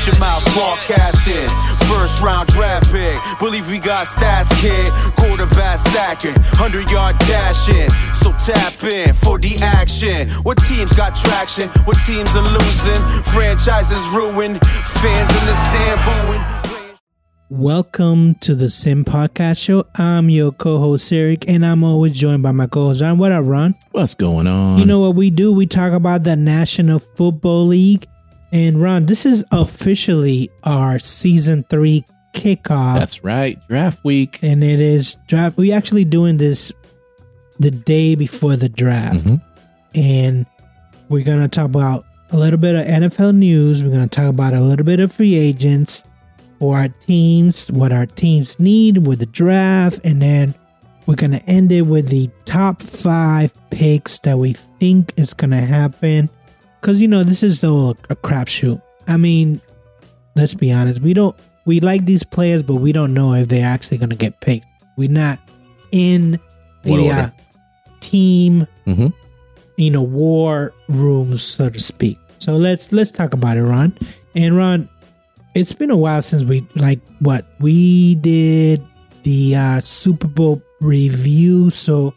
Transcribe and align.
Shut 0.00 0.14
your 0.14 0.20
mouth, 0.20 0.42
broadcasting. 0.54 1.48
First 1.86 2.22
round 2.22 2.48
draft 2.48 2.90
pick. 2.90 3.20
Believe 3.38 3.68
we 3.68 3.78
got 3.78 4.06
stats, 4.06 4.48
kid. 4.58 4.88
Quarterback 5.16 5.78
sacking, 5.78 6.32
100 6.32 6.90
yard 6.90 7.18
dashing. 7.18 7.90
So 8.14 8.32
tap 8.32 8.82
in 8.82 9.12
for 9.12 9.38
the 9.38 9.56
action. 9.60 10.30
What 10.42 10.56
teams 10.56 10.94
got 10.94 11.14
traction? 11.14 11.68
What 11.84 11.98
teams 12.06 12.34
are 12.34 12.40
losing? 12.40 13.22
Franchises 13.24 14.00
ruined. 14.08 14.64
Fans 14.64 15.30
in 15.36 15.46
the 15.46 15.56
stand 15.68 16.00
booing. 16.06 16.60
Welcome 17.50 18.36
to 18.36 18.54
the 18.54 18.70
Sim 18.70 19.04
Podcast 19.04 19.62
Show. 19.62 19.84
I'm 19.96 20.30
your 20.30 20.52
co-host 20.52 21.12
Eric, 21.12 21.44
and 21.46 21.66
I'm 21.66 21.84
always 21.84 22.18
joined 22.18 22.42
by 22.42 22.52
my 22.52 22.68
co-host 22.68 23.02
Ron. 23.02 23.18
What 23.18 23.32
up, 23.32 23.44
Ron? 23.44 23.74
What's 23.90 24.14
going 24.14 24.46
on? 24.46 24.78
You 24.78 24.86
know 24.86 25.00
what 25.00 25.14
we 25.14 25.28
do? 25.28 25.52
We 25.52 25.66
talk 25.66 25.92
about 25.92 26.24
the 26.24 26.36
National 26.36 27.00
Football 27.00 27.66
League. 27.66 28.06
And 28.52 28.80
Ron, 28.82 29.06
this 29.06 29.24
is 29.26 29.44
officially 29.52 30.50
our 30.64 30.98
season 30.98 31.64
three 31.70 32.04
kickoff. 32.34 32.98
That's 32.98 33.22
right. 33.24 33.58
Draft 33.68 34.02
week. 34.04 34.38
and 34.42 34.62
it 34.64 34.80
is 34.80 35.16
draft. 35.28 35.56
We 35.56 35.72
actually 35.72 36.04
doing 36.04 36.36
this 36.38 36.72
the 37.58 37.70
day 37.70 38.14
before 38.14 38.56
the 38.56 38.68
draft, 38.68 39.24
Mhm. 39.24 39.42
and 39.94 40.46
we're 41.08 41.24
gonna 41.24 41.48
talk 41.48 41.66
about 41.66 42.06
a 42.30 42.38
little 42.38 42.58
bit 42.58 42.74
of 42.74 42.86
NFL 42.86 43.32
news. 43.32 43.82
We're 43.82 43.90
gonna 43.90 44.06
talk 44.08 44.28
about 44.28 44.54
a 44.54 44.60
little 44.60 44.86
bit 44.86 45.00
of 45.00 45.12
free 45.12 45.34
agents 45.34 46.02
for 46.58 46.78
our 46.78 46.88
teams, 47.06 47.68
what 47.70 47.92
our 47.92 48.06
teams 48.06 48.58
need 48.58 49.06
with 49.06 49.18
the 49.18 49.26
draft, 49.26 50.00
and 50.04 50.22
then 50.22 50.54
we're 51.06 51.16
gonna 51.16 51.40
end 51.46 51.72
it 51.72 51.82
with 51.82 52.08
the 52.08 52.30
top 52.46 52.80
five 52.82 53.52
picks 53.70 54.18
that 54.20 54.38
we 54.38 54.54
think 54.78 55.12
is 55.16 55.34
gonna 55.34 55.60
happen. 55.60 56.30
Cause 56.80 56.98
you 56.98 57.08
know 57.08 57.22
this 57.24 57.42
is 57.42 57.58
still 57.58 57.90
a 58.08 58.16
crapshoot. 58.16 58.80
I 59.06 59.16
mean, 59.16 59.60
let's 60.34 60.54
be 60.54 60.72
honest. 60.72 61.00
We 61.00 61.12
don't 61.14 61.36
we 61.66 61.80
like 61.80 62.06
these 62.06 62.22
players, 62.22 62.62
but 62.62 62.76
we 62.76 62.92
don't 62.92 63.12
know 63.14 63.34
if 63.34 63.48
they're 63.48 63.66
actually 63.66 63.98
gonna 63.98 64.16
get 64.16 64.40
picked. 64.40 64.66
We're 64.96 65.10
not 65.10 65.38
in 65.92 66.38
the 66.84 67.10
uh, 67.10 67.30
team, 68.00 68.66
Mhm. 68.86 69.12
you 69.76 69.90
know, 69.90 70.02
war 70.02 70.72
rooms, 70.88 71.42
so 71.42 71.68
to 71.68 71.78
speak. 71.80 72.18
So 72.38 72.56
let's 72.56 72.92
let's 72.92 73.10
talk 73.10 73.34
about 73.34 73.58
it, 73.58 73.62
Ron. 73.62 73.92
And 74.34 74.56
Ron, 74.56 74.88
it's 75.54 75.72
been 75.72 75.90
a 75.90 75.96
while 75.96 76.22
since 76.22 76.44
we 76.44 76.66
like 76.76 77.00
what 77.18 77.44
we 77.60 78.14
did 78.16 78.82
the 79.22 79.54
uh, 79.54 79.80
Super 79.82 80.28
Bowl 80.28 80.62
review. 80.80 81.68
So, 81.70 82.14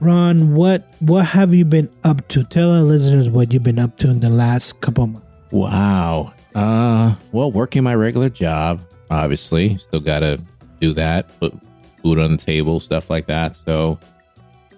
Ron, 0.00 0.54
what 0.54 0.94
what 1.00 1.26
have 1.26 1.52
you 1.54 1.64
been 1.64 1.90
up 2.04 2.26
to? 2.28 2.44
Tell 2.44 2.70
our 2.70 2.82
listeners 2.82 3.28
what 3.28 3.52
you've 3.52 3.64
been 3.64 3.78
up 3.78 3.96
to 3.98 4.10
in 4.10 4.20
the 4.20 4.30
last 4.30 4.80
couple 4.80 5.08
months. 5.08 5.26
Wow. 5.50 6.32
Uh, 6.54 7.14
well, 7.32 7.50
working 7.50 7.82
my 7.82 7.94
regular 7.94 8.28
job, 8.28 8.80
obviously. 9.10 9.76
Still 9.78 10.00
got 10.00 10.20
to 10.20 10.40
do 10.80 10.94
that, 10.94 11.36
put 11.40 11.54
food 12.02 12.18
on 12.18 12.32
the 12.32 12.36
table, 12.36 12.80
stuff 12.80 13.10
like 13.10 13.26
that. 13.26 13.56
So, 13.56 13.98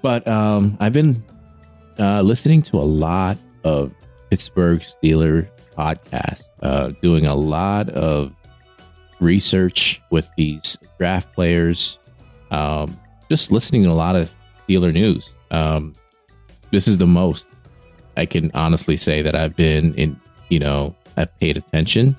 but 0.02 0.26
um, 0.26 0.76
I've 0.80 0.92
been 0.92 1.22
uh, 1.98 2.22
listening 2.22 2.62
to 2.62 2.78
a 2.78 2.84
lot 2.84 3.36
of 3.64 3.92
Pittsburgh 4.30 4.80
Steelers 4.80 5.48
podcasts, 5.76 6.48
uh, 6.62 6.92
doing 7.02 7.26
a 7.26 7.34
lot 7.34 7.90
of 7.90 8.32
research 9.20 10.00
with 10.10 10.28
these 10.36 10.78
draft 10.98 11.32
players, 11.34 11.98
um, 12.50 12.98
just 13.28 13.52
listening 13.52 13.84
to 13.84 13.90
a 13.90 13.92
lot 13.92 14.16
of 14.16 14.30
Steeler 14.70 14.92
news. 14.92 15.32
Um, 15.50 15.94
this 16.70 16.86
is 16.86 16.98
the 16.98 17.06
most 17.06 17.46
I 18.16 18.26
can 18.26 18.50
honestly 18.54 18.96
say 18.96 19.22
that 19.22 19.34
I've 19.34 19.56
been 19.56 19.94
in, 19.94 20.20
you 20.48 20.58
know, 20.58 20.94
I've 21.16 21.36
paid 21.40 21.56
attention 21.56 22.16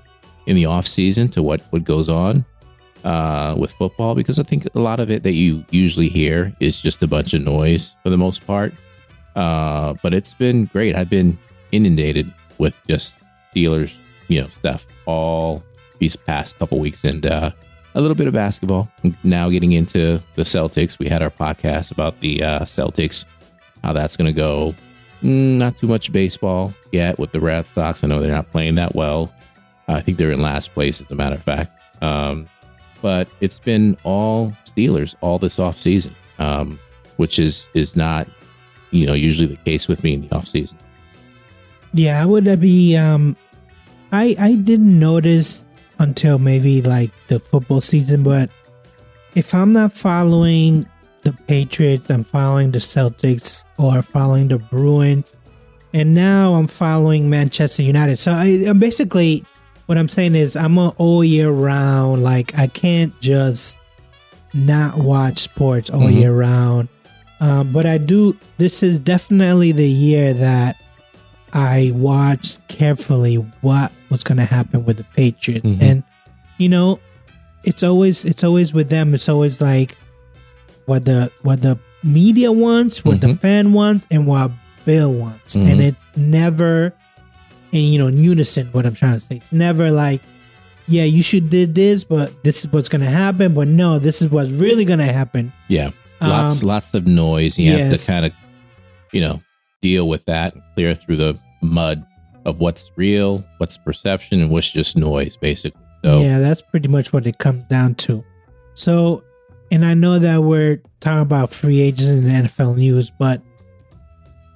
in 0.47 0.55
the 0.55 0.65
off 0.65 0.87
season 0.87 1.29
to 1.29 1.41
what 1.41 1.61
what 1.69 1.83
goes 1.83 2.09
on 2.09 2.43
uh, 3.03 3.55
with 3.57 3.71
football 3.73 4.15
because 4.15 4.39
I 4.39 4.43
think 4.43 4.67
a 4.75 4.79
lot 4.79 4.99
of 4.99 5.09
it 5.09 5.23
that 5.23 5.33
you 5.33 5.63
usually 5.71 6.09
hear 6.09 6.53
is 6.59 6.81
just 6.81 7.01
a 7.03 7.07
bunch 7.07 7.33
of 7.33 7.41
noise 7.41 7.95
for 8.03 8.09
the 8.09 8.17
most 8.17 8.45
part. 8.45 8.73
Uh, 9.35 9.93
but 10.03 10.13
it's 10.13 10.33
been 10.33 10.65
great. 10.65 10.95
I've 10.95 11.09
been 11.09 11.37
inundated 11.71 12.33
with 12.57 12.75
just 12.87 13.15
Steelers, 13.55 13.93
you 14.27 14.41
know, 14.41 14.47
stuff 14.59 14.85
all 15.05 15.63
these 15.99 16.15
past 16.15 16.57
couple 16.59 16.79
weeks 16.79 17.03
and 17.05 17.25
uh, 17.25 17.51
a 17.93 18.01
little 18.01 18.15
bit 18.15 18.27
of 18.27 18.33
basketball. 18.33 18.89
Now 19.23 19.49
getting 19.49 19.71
into 19.73 20.21
the 20.35 20.43
Celtics. 20.43 20.99
We 20.99 21.07
had 21.07 21.21
our 21.21 21.29
podcast 21.29 21.91
about 21.91 22.19
the 22.19 22.43
uh, 22.43 22.59
Celtics, 22.61 23.25
how 23.83 23.93
that's 23.93 24.15
going 24.15 24.27
to 24.27 24.37
go. 24.37 24.75
Mm, 25.23 25.57
not 25.57 25.77
too 25.77 25.87
much 25.87 26.11
baseball 26.11 26.73
yet 26.91 27.19
with 27.19 27.31
the 27.31 27.39
Red 27.39 27.67
Sox. 27.67 28.03
I 28.03 28.07
know 28.07 28.19
they're 28.19 28.31
not 28.31 28.51
playing 28.51 28.75
that 28.75 28.95
well. 28.95 29.31
I 29.87 30.01
think 30.01 30.17
they're 30.17 30.31
in 30.31 30.41
last 30.41 30.73
place, 30.73 31.01
as 31.01 31.11
a 31.11 31.15
matter 31.15 31.35
of 31.35 31.43
fact. 31.43 31.71
Um, 32.01 32.47
but 33.01 33.27
it's 33.39 33.59
been 33.59 33.97
all 34.03 34.53
Steelers 34.65 35.15
all 35.21 35.37
this 35.37 35.59
off 35.59 35.79
season, 35.79 36.15
um, 36.39 36.79
which 37.17 37.39
is 37.39 37.67
is 37.73 37.95
not, 37.95 38.27
you 38.91 39.05
know, 39.05 39.13
usually 39.13 39.47
the 39.47 39.57
case 39.57 39.87
with 39.87 40.03
me 40.03 40.13
in 40.13 40.27
the 40.27 40.35
off 40.35 40.47
season. 40.47 40.77
Yeah, 41.93 42.21
I 42.21 42.25
would 42.25 42.59
be. 42.59 42.95
Um, 42.95 43.35
I 44.11 44.35
I 44.39 44.53
didn't 44.55 44.97
notice 44.97 45.63
until 46.01 46.39
maybe 46.39 46.81
like 46.81 47.11
the 47.27 47.39
football 47.39 47.79
season, 47.81 48.23
but 48.23 48.49
if 49.35 49.53
I'm 49.53 49.71
not 49.73 49.93
following 49.93 50.85
the 51.23 51.31
Patriots, 51.47 52.09
I'm 52.09 52.23
following 52.23 52.71
the 52.71 52.79
Celtics 52.79 53.63
or 53.77 54.01
following 54.01 54.47
the 54.49 54.57
Bruins, 54.57 55.33
and 55.93 56.13
now 56.15 56.55
I'm 56.55 56.67
following 56.67 57.29
Manchester 57.29 57.83
United. 57.83 58.17
So 58.19 58.31
I, 58.33 58.45
I'm 58.67 58.79
basically 58.79 59.45
what 59.85 59.97
I'm 59.97 60.07
saying 60.09 60.35
is 60.35 60.55
I'm 60.55 60.77
a 60.77 60.89
all 60.97 61.23
year 61.23 61.49
round. 61.51 62.23
Like 62.23 62.57
I 62.57 62.67
can't 62.67 63.17
just 63.21 63.77
not 64.53 64.97
watch 64.97 65.37
sports 65.39 65.89
all 65.89 66.01
Mhm. 66.01 66.15
year 66.19 66.33
round. 66.33 66.89
Um, 67.39 67.71
but 67.71 67.85
I 67.85 67.97
do. 67.97 68.35
This 68.57 68.83
is 68.83 68.99
definitely 68.99 69.71
the 69.71 69.87
year 69.89 70.33
that 70.33 70.75
I 71.53 71.91
watched 71.95 72.65
carefully 72.67 73.35
what 73.61 73.91
was 74.11 74.23
going 74.23 74.37
to 74.37 74.45
happen 74.45 74.85
with 74.85 74.97
the 74.97 75.03
Patriots, 75.15 75.65
Mhm. 75.65 75.81
and 75.81 76.03
you 76.59 76.69
know, 76.69 76.99
it's 77.63 77.81
always 77.81 78.23
it's 78.25 78.43
always 78.43 78.73
with 78.73 78.89
them. 78.89 79.13
It's 79.15 79.27
always 79.29 79.59
like 79.61 79.95
what 80.85 81.05
the 81.05 81.31
what 81.41 81.61
the 81.61 81.79
media 82.03 82.51
wants, 82.51 83.03
what 83.05 83.21
the 83.21 83.27
Mhm. 83.27 83.39
fan 83.39 83.73
wants, 83.73 84.05
and 84.11 84.27
what 84.27 84.51
Bill 84.85 85.11
wants, 85.11 85.55
Mhm. 85.55 85.71
and 85.71 85.81
it 85.81 85.95
never 86.15 86.93
in 87.71 87.91
you 87.93 87.97
know 87.99 88.07
in 88.07 88.17
unison. 88.23 88.67
What 88.73 88.85
I'm 88.85 88.93
trying 88.95 89.13
to 89.15 89.21
say, 89.21 89.35
it's 89.37 89.51
never 89.51 89.91
like, 89.91 90.21
yeah, 90.87 91.03
you 91.05 91.23
should 91.23 91.49
did 91.49 91.73
this, 91.75 92.03
but 92.03 92.43
this 92.43 92.65
is 92.65 92.71
what's 92.73 92.89
going 92.89 93.01
to 93.03 93.09
happen. 93.09 93.53
But 93.53 93.67
no, 93.69 93.97
this 93.99 94.21
is 94.21 94.29
what's 94.29 94.51
really 94.51 94.83
going 94.85 94.99
to 94.99 95.11
happen. 95.13 95.53
Yeah, 95.69 95.91
lots 96.21 96.61
Um, 96.61 96.67
lots 96.67 96.93
of 96.93 97.07
noise. 97.07 97.57
You 97.57 97.77
have 97.77 97.97
to 97.97 98.05
kind 98.05 98.25
of, 98.25 98.33
you 99.13 99.21
know, 99.21 99.41
deal 99.81 100.07
with 100.07 100.25
that 100.25 100.53
and 100.53 100.63
clear 100.75 100.95
through 100.95 101.17
the 101.17 101.37
mud 101.61 102.03
of 102.45 102.59
what's 102.59 102.91
real, 102.95 103.43
what's 103.57 103.77
perception, 103.77 104.41
and 104.41 104.49
what's 104.49 104.69
just 104.69 104.97
noise, 104.97 105.37
basically. 105.37 105.81
So 106.03 106.21
Yeah, 106.21 106.39
that's 106.39 106.61
pretty 106.61 106.87
much 106.87 107.13
what 107.13 107.27
it 107.27 107.37
comes 107.37 107.63
down 107.65 107.95
to. 107.95 108.23
So, 108.73 109.23
and 109.71 109.85
I 109.85 109.93
know 109.93 110.19
that 110.19 110.43
we're 110.43 110.81
talking 110.99 111.21
about 111.21 111.51
free 111.51 111.81
agents 111.81 112.09
in 112.09 112.23
the 112.23 112.29
NFL 112.31 112.77
news, 112.77 113.11
but 113.11 113.41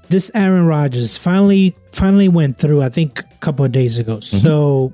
this 0.10 0.32
Aaron 0.34 0.66
Rodgers 0.66 1.18
finally 1.18 1.76
finally 1.92 2.28
went 2.28 2.58
through. 2.58 2.82
I 2.82 2.90
think 2.90 3.20
a 3.20 3.38
couple 3.40 3.66
of 3.66 3.72
days 3.72 3.98
ago. 4.00 4.18
Mm-hmm. 4.18 4.38
So, 4.38 4.94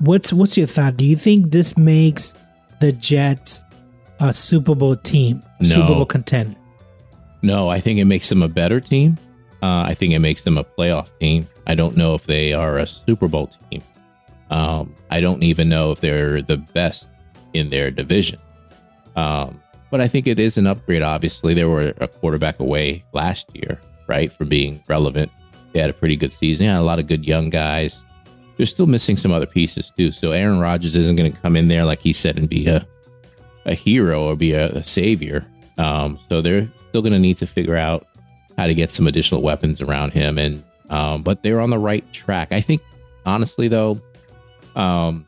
what's 0.00 0.32
what's 0.32 0.56
your 0.56 0.66
thought? 0.66 0.96
Do 0.96 1.04
you 1.04 1.16
think 1.16 1.50
this 1.50 1.76
makes 1.76 2.34
the 2.80 2.92
Jets 2.92 3.62
a 4.20 4.32
Super 4.34 4.74
Bowl 4.74 4.96
team, 4.96 5.42
No. 5.60 5.68
Super 5.68 5.94
Bowl 5.94 6.06
contender? 6.06 6.56
No, 7.42 7.68
I 7.68 7.80
think 7.80 8.00
it 8.00 8.04
makes 8.04 8.28
them 8.28 8.42
a 8.42 8.48
better 8.48 8.80
team. 8.80 9.16
Uh, 9.62 9.82
I 9.82 9.94
think 9.94 10.12
it 10.12 10.18
makes 10.20 10.44
them 10.44 10.58
a 10.58 10.64
playoff 10.64 11.08
team. 11.20 11.46
I 11.68 11.74
don't 11.74 11.96
know 11.96 12.14
if 12.14 12.24
they 12.24 12.52
are 12.52 12.78
a 12.78 12.86
Super 12.86 13.28
Bowl 13.28 13.50
team. 13.70 13.82
Um, 14.50 14.94
I 15.10 15.20
don't 15.20 15.42
even 15.42 15.68
know 15.68 15.92
if 15.92 16.00
they're 16.00 16.42
the 16.42 16.56
best 16.56 17.08
in 17.52 17.68
their 17.70 17.90
division. 17.90 18.38
Um, 19.16 19.60
but 19.90 20.00
I 20.00 20.08
think 20.08 20.26
it 20.26 20.38
is 20.38 20.58
an 20.58 20.66
upgrade. 20.66 21.02
Obviously, 21.02 21.54
they 21.54 21.64
were 21.64 21.92
a 21.98 22.08
quarterback 22.08 22.58
away 22.60 23.04
last 23.12 23.54
year, 23.54 23.80
right, 24.06 24.32
from 24.32 24.48
being 24.48 24.82
relevant. 24.88 25.30
They 25.72 25.80
had 25.80 25.90
a 25.90 25.94
pretty 25.94 26.16
good 26.16 26.32
season. 26.32 26.66
They 26.66 26.72
had 26.72 26.80
a 26.80 26.82
lot 26.82 26.98
of 26.98 27.06
good 27.06 27.26
young 27.26 27.50
guys. 27.50 28.02
They're 28.56 28.66
still 28.66 28.86
missing 28.86 29.16
some 29.16 29.32
other 29.32 29.46
pieces 29.46 29.92
too. 29.96 30.10
So 30.10 30.32
Aaron 30.32 30.58
Rodgers 30.58 30.96
isn't 30.96 31.16
going 31.16 31.32
to 31.32 31.40
come 31.40 31.56
in 31.56 31.68
there 31.68 31.84
like 31.84 32.00
he 32.00 32.12
said 32.12 32.38
and 32.38 32.48
be 32.48 32.66
a 32.66 32.86
a 33.68 33.74
hero 33.74 34.24
or 34.24 34.34
be 34.34 34.52
a, 34.52 34.70
a 34.70 34.82
savior. 34.82 35.44
Um, 35.76 36.18
so 36.28 36.40
they're 36.40 36.68
still 36.88 37.02
going 37.02 37.12
to 37.12 37.18
need 37.18 37.36
to 37.38 37.46
figure 37.46 37.76
out 37.76 38.06
how 38.56 38.66
to 38.66 38.74
get 38.74 38.90
some 38.90 39.06
additional 39.06 39.42
weapons 39.42 39.80
around 39.80 40.12
him. 40.12 40.38
And 40.38 40.64
um, 40.90 41.22
but 41.22 41.42
they're 41.42 41.60
on 41.60 41.70
the 41.70 41.78
right 41.78 42.10
track. 42.12 42.52
I 42.52 42.60
think 42.60 42.82
honestly 43.26 43.68
though, 43.68 44.00
um, 44.76 45.26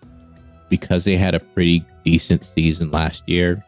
because 0.68 1.04
they 1.04 1.16
had 1.16 1.34
a 1.34 1.40
pretty 1.40 1.84
decent 2.04 2.44
season 2.44 2.90
last 2.90 3.22
year. 3.26 3.64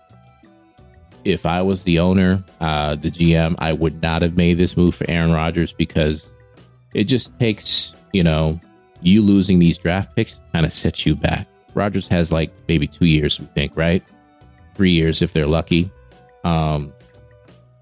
If 1.25 1.47
I 1.47 1.63
was 1.63 1.85
the 1.85 1.99
owner, 1.99 2.43
uh, 2.61 2.97
the 2.97 3.11
GM, 3.11 3.55
I 3.59 3.73
would 3.73 4.03
not 4.03 4.23
have 4.23 4.37
made 4.37 4.59
this 4.59 4.77
move 4.77 4.95
for 4.95 5.09
Aaron 5.09 5.33
Rodgers 5.33 5.73
because 5.73 6.31
it 6.95 7.05
just 7.05 7.39
takes, 7.39 7.95
you 8.13 8.25
know, 8.25 8.59
you 9.03 9.23
losing 9.23 9.59
these 9.59 9.79
draft 9.79 10.15
picks 10.17 10.41
kind 10.53 10.67
of 10.67 10.73
sets 10.73 11.07
you 11.07 11.15
back. 11.15 11.47
Rodgers 11.75 12.09
has 12.09 12.33
like 12.33 12.53
maybe 12.69 12.87
two 12.87 13.07
years, 13.07 13.39
we 13.39 13.47
think, 13.47 13.77
right? 13.77 14.03
Three 14.75 14.93
years 14.93 15.23
if 15.23 15.33
they're 15.33 15.47
lucky. 15.47 15.91
Um, 16.45 16.93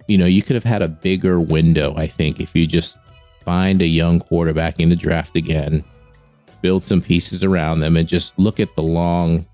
you 0.06 0.18
know, 0.18 0.26
you 0.26 0.42
could 0.42 0.54
have 0.54 0.64
had 0.64 0.82
a 0.82 0.88
bigger 0.88 1.40
window, 1.40 1.94
I 1.96 2.06
think, 2.06 2.40
if 2.40 2.54
you 2.54 2.66
just 2.66 2.98
find 3.44 3.81
a 3.82 3.87
young 3.87 4.20
quarterback 4.20 4.81
in 4.81 4.88
the 4.88 4.96
draft 4.96 5.37
again, 5.37 5.84
build 6.62 6.84
some 6.84 7.00
pieces 7.00 7.42
around 7.42 7.81
them, 7.81 7.96
and 7.96 8.06
just 8.06 8.38
look 8.38 8.60
at 8.60 8.75
the 8.76 8.82
long, 8.82 9.46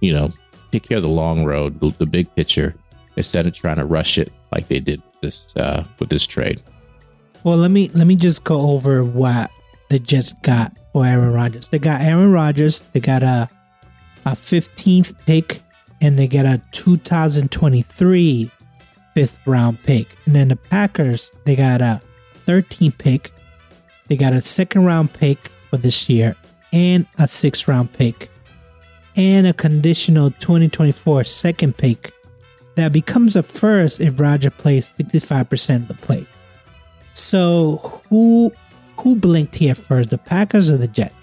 you 0.00 0.12
know, 0.12 0.32
take 0.72 0.82
care 0.82 0.98
of 0.98 1.02
the 1.02 1.08
long 1.08 1.44
road, 1.44 1.78
the, 1.80 2.06
big 2.06 2.32
picture, 2.34 2.74
instead 3.16 3.46
of 3.46 3.54
trying 3.54 3.76
to 3.76 3.84
rush 3.84 4.18
it 4.18 4.32
like 4.52 4.68
they 4.68 4.80
did 4.80 5.02
this 5.22 5.46
uh, 5.56 5.84
with 5.98 6.08
this 6.08 6.26
trade. 6.26 6.62
Well, 7.44 7.58
let 7.58 7.70
me 7.70 7.88
let 7.94 8.06
me 8.06 8.16
just 8.16 8.42
go 8.42 8.72
over 8.72 9.04
what 9.04 9.50
they 9.88 9.98
just 9.98 10.40
got 10.42 10.76
for 10.92 11.06
Aaron 11.06 11.32
Rodgers. 11.32 11.68
They 11.68 11.78
got 11.78 12.00
Aaron 12.00 12.32
Rodgers. 12.32 12.80
They 12.92 13.00
got 13.00 13.22
a 13.22 13.48
a 14.24 14.30
15th 14.30 15.14
pick, 15.26 15.62
and 16.00 16.18
they 16.18 16.26
get 16.26 16.44
a 16.44 16.60
2023 16.72 18.50
fifth 19.14 19.46
round 19.46 19.82
pick. 19.84 20.08
And 20.26 20.34
then 20.34 20.48
the 20.48 20.56
Packers, 20.56 21.30
they 21.44 21.54
got 21.56 21.80
a 21.80 22.02
13th 22.46 22.98
pick. 22.98 23.32
They 24.08 24.16
got 24.16 24.32
a 24.32 24.40
second 24.40 24.84
round 24.84 25.12
pick 25.12 25.48
for 25.70 25.76
this 25.76 26.08
year, 26.08 26.36
and 26.72 27.06
a 27.18 27.26
sixth 27.26 27.66
round 27.66 27.92
pick, 27.92 28.30
and 29.16 29.46
a 29.46 29.52
conditional 29.52 30.30
2024 30.32 31.24
second 31.24 31.76
pick 31.76 32.12
that 32.76 32.92
becomes 32.92 33.36
a 33.36 33.42
first 33.42 34.00
if 34.00 34.20
Roger 34.20 34.50
plays 34.50 34.94
65% 34.98 35.76
of 35.76 35.88
the 35.88 35.94
play. 35.94 36.26
So 37.14 38.02
who 38.08 38.52
who 38.98 39.16
blinked 39.16 39.56
here 39.56 39.74
first, 39.74 40.10
the 40.10 40.18
Packers 40.18 40.70
or 40.70 40.76
the 40.76 40.88
Jets? 40.88 41.14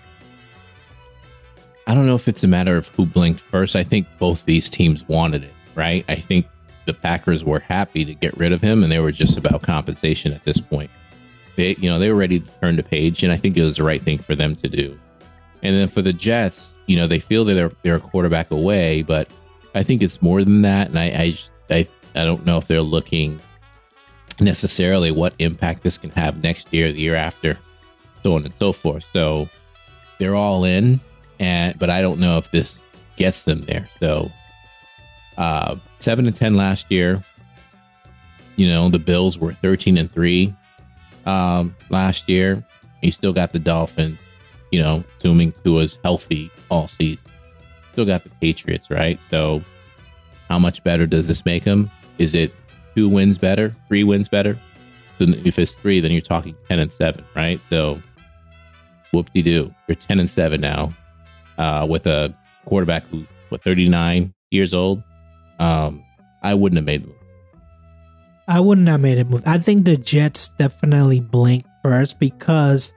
I 1.85 1.93
don't 1.93 2.05
know 2.05 2.15
if 2.15 2.27
it's 2.27 2.43
a 2.43 2.47
matter 2.47 2.77
of 2.77 2.87
who 2.89 3.05
blinked 3.05 3.41
first. 3.41 3.75
I 3.75 3.83
think 3.83 4.07
both 4.17 4.45
these 4.45 4.69
teams 4.69 5.07
wanted 5.07 5.43
it, 5.43 5.53
right? 5.75 6.05
I 6.07 6.15
think 6.15 6.47
the 6.85 6.93
Packers 6.93 7.43
were 7.43 7.59
happy 7.59 8.05
to 8.05 8.13
get 8.13 8.35
rid 8.37 8.51
of 8.51 8.61
him 8.61 8.83
and 8.83 8.91
they 8.91 8.99
were 8.99 9.11
just 9.11 9.37
about 9.37 9.61
compensation 9.61 10.33
at 10.33 10.43
this 10.43 10.59
point. 10.59 10.89
They, 11.55 11.75
you 11.75 11.89
know, 11.89 11.99
they 11.99 12.09
were 12.09 12.17
ready 12.17 12.39
to 12.39 12.51
turn 12.59 12.75
the 12.75 12.83
page 12.83 13.23
and 13.23 13.31
I 13.31 13.37
think 13.37 13.57
it 13.57 13.63
was 13.63 13.77
the 13.77 13.83
right 13.83 14.01
thing 14.01 14.19
for 14.19 14.35
them 14.35 14.55
to 14.57 14.67
do. 14.67 14.97
And 15.61 15.75
then 15.75 15.87
for 15.87 16.01
the 16.01 16.13
Jets, 16.13 16.73
you 16.87 16.97
know, 16.97 17.07
they 17.07 17.19
feel 17.19 17.45
that 17.45 17.53
they're 17.53 17.71
they're 17.83 17.95
a 17.95 18.01
quarterback 18.01 18.51
away, 18.51 19.01
but 19.01 19.29
I 19.75 19.83
think 19.83 20.01
it's 20.01 20.21
more 20.21 20.43
than 20.43 20.61
that 20.61 20.89
and 20.89 20.99
I 20.99 21.05
I 21.05 21.37
I, 21.69 21.87
I 22.15 22.25
don't 22.25 22.45
know 22.45 22.57
if 22.57 22.67
they're 22.67 22.81
looking 22.81 23.39
necessarily 24.39 25.11
what 25.11 25.33
impact 25.39 25.83
this 25.83 25.97
can 25.97 26.09
have 26.11 26.41
next 26.43 26.73
year, 26.73 26.91
the 26.91 26.99
year 26.99 27.15
after, 27.15 27.57
so 28.23 28.35
on 28.35 28.45
and 28.45 28.53
so 28.59 28.73
forth. 28.73 29.05
So 29.13 29.47
they're 30.17 30.35
all 30.35 30.63
in 30.63 30.99
and 31.39 31.77
but 31.77 31.89
I 31.89 32.01
don't 32.01 32.19
know 32.19 32.37
if 32.37 32.51
this 32.51 32.79
gets 33.15 33.43
them 33.43 33.61
there. 33.61 33.87
So 33.99 34.31
uh, 35.37 35.75
seven 35.99 36.27
and 36.27 36.35
ten 36.35 36.55
last 36.55 36.91
year. 36.91 37.23
You 38.55 38.69
know 38.69 38.89
the 38.89 38.99
Bills 38.99 39.39
were 39.39 39.53
thirteen 39.53 39.97
and 39.97 40.11
three 40.11 40.53
um, 41.25 41.75
last 41.89 42.29
year. 42.29 42.63
He 43.01 43.11
still 43.11 43.33
got 43.33 43.51
the 43.51 43.59
Dolphins. 43.59 44.19
You 44.71 44.81
know, 44.81 45.03
assuming 45.19 45.53
Tua's 45.63 45.99
healthy 46.03 46.49
all 46.69 46.87
season. 46.87 47.23
Still 47.91 48.05
got 48.05 48.23
the 48.23 48.29
Patriots, 48.41 48.89
right? 48.89 49.19
So, 49.29 49.63
how 50.49 50.57
much 50.57 50.83
better 50.83 51.05
does 51.05 51.27
this 51.27 51.45
make 51.45 51.63
him? 51.63 51.91
Is 52.17 52.33
it 52.33 52.53
two 52.95 53.07
wins 53.07 53.37
better, 53.37 53.75
three 53.87 54.03
wins 54.03 54.27
better? 54.27 54.57
So 55.19 55.25
if 55.25 55.59
it's 55.59 55.73
three, 55.73 55.99
then 55.99 56.11
you're 56.11 56.21
talking 56.21 56.55
ten 56.67 56.79
and 56.79 56.91
seven, 56.91 57.23
right? 57.35 57.61
So, 57.69 58.01
whoop 59.11 59.31
de 59.31 59.43
doo, 59.43 59.73
you're 59.87 59.95
ten 59.95 60.19
and 60.19 60.29
seven 60.29 60.59
now 60.59 60.91
uh, 61.57 61.85
with 61.89 62.07
a 62.07 62.33
quarterback 62.65 63.05
who's 63.07 63.27
what 63.49 63.61
39 63.61 64.33
years 64.51 64.73
old, 64.73 65.03
um, 65.59 66.03
I 66.41 66.53
wouldn't 66.53 66.77
have 66.77 66.85
made 66.85 67.03
the 67.03 67.07
move. 67.07 67.17
I 68.47 68.59
wouldn't 68.59 68.87
have 68.89 68.99
made 69.01 69.17
a 69.19 69.25
move. 69.25 69.43
I 69.45 69.57
think 69.59 69.85
the 69.85 69.95
Jets 69.97 70.49
definitely 70.49 71.19
blinked 71.21 71.67
first 71.81 72.19
because 72.19 72.91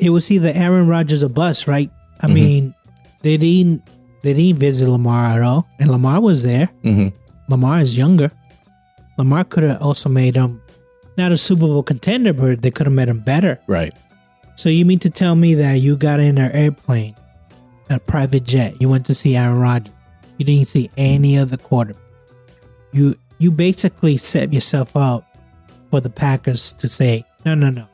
it 0.00 0.10
was 0.10 0.30
either 0.30 0.52
Aaron 0.54 0.86
Rodgers 0.88 1.22
or 1.22 1.28
bust, 1.28 1.66
right? 1.66 1.90
I 2.20 2.26
Mhm. 2.28 2.34
mean, 2.34 2.74
they 3.22 3.36
didn't 3.36 3.82
they 4.22 4.32
didn't 4.32 4.58
visit 4.58 4.88
Lamar 4.88 5.26
at 5.36 5.42
all, 5.42 5.66
and 5.78 5.90
Lamar 5.90 6.18
was 6.18 6.42
there. 6.44 6.70
Mm-hmm. 6.82 7.08
Lamar 7.50 7.80
is 7.80 7.94
younger. 7.94 8.30
Lamar 9.18 9.44
could 9.44 9.64
have 9.64 9.82
also 9.82 10.08
made 10.08 10.34
him 10.34 10.62
not 11.18 11.30
a 11.30 11.36
Super 11.36 11.66
Bowl 11.66 11.82
contender, 11.82 12.32
but 12.32 12.62
they 12.62 12.70
could 12.70 12.86
have 12.86 12.94
made 12.94 13.08
him 13.08 13.20
better. 13.20 13.60
Right. 13.66 13.92
So 14.56 14.70
you 14.70 14.86
mean 14.86 14.98
to 15.00 15.10
tell 15.10 15.34
me 15.36 15.52
that 15.56 15.74
you 15.74 15.96
got 15.96 16.20
in 16.20 16.38
an 16.38 16.50
airplane, 16.52 17.14
a 17.90 18.00
private 18.00 18.44
jet, 18.44 18.80
you 18.80 18.88
went 18.88 19.04
to 19.06 19.14
see 19.14 19.36
Aaron 19.36 19.58
Rodgers, 19.58 19.92
you 20.38 20.46
didn't 20.46 20.68
see 20.68 20.88
any 20.96 21.36
other 21.36 21.58
quarterback. 21.58 22.00
You 22.92 23.16
you 23.44 23.50
basically 23.52 24.16
set 24.16 24.54
yourself 24.54 24.96
up 24.96 25.22
for 25.90 26.00
the 26.00 26.08
Packers 26.08 26.72
to 26.72 26.88
say, 26.88 27.24
no, 27.44 27.54
no, 27.54 27.68
no. 27.68 27.86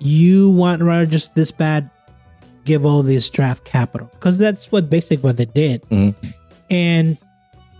You 0.00 0.48
want 0.48 0.82
Rodgers 0.82 1.28
this 1.34 1.50
bad? 1.52 1.90
Give 2.64 2.86
all 2.86 3.02
this 3.02 3.28
draft 3.28 3.64
capital 3.64 4.08
because 4.12 4.38
that's 4.38 4.72
what 4.72 4.88
basically 4.88 5.18
what 5.18 5.36
they 5.36 5.44
did. 5.44 5.82
Mhm. 5.90 6.14
And 6.70 7.18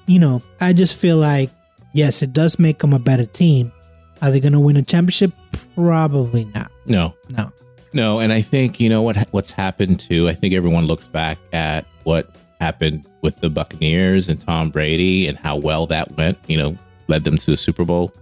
you 0.06 0.18
know, 0.18 0.42
I 0.60 0.72
just 0.72 0.94
feel 0.94 1.16
like 1.16 1.48
yes, 1.94 2.20
it 2.20 2.32
does 2.32 2.58
make 2.58 2.80
them 2.80 2.92
a 2.92 2.98
better 2.98 3.24
team. 3.24 3.72
Are 4.20 4.30
they 4.30 4.40
going 4.40 4.52
to 4.52 4.60
win 4.60 4.76
a 4.76 4.82
championship? 4.82 5.32
Probably 5.74 6.44
not. 6.46 6.70
No. 6.84 7.14
No. 7.30 7.52
No, 7.94 8.18
and 8.18 8.32
I 8.32 8.42
think 8.42 8.80
you 8.80 8.88
know 8.88 9.02
what 9.02 9.16
what's 9.30 9.50
happened 9.50 10.00
too. 10.00 10.28
I 10.28 10.34
think 10.34 10.52
everyone 10.52 10.86
looks 10.86 11.06
back 11.06 11.38
at 11.52 11.86
what 12.04 12.34
happened 12.62 13.04
with 13.22 13.40
the 13.40 13.50
Buccaneers 13.50 14.28
and 14.28 14.40
Tom 14.40 14.70
Brady 14.70 15.26
and 15.26 15.36
how 15.36 15.56
well 15.56 15.86
that 15.88 16.16
went. 16.16 16.38
You 16.46 16.58
know, 16.58 16.78
led 17.08 17.24
them 17.24 17.36
to 17.38 17.52
a 17.52 17.56
Super 17.56 17.84
Bowl 17.84 18.12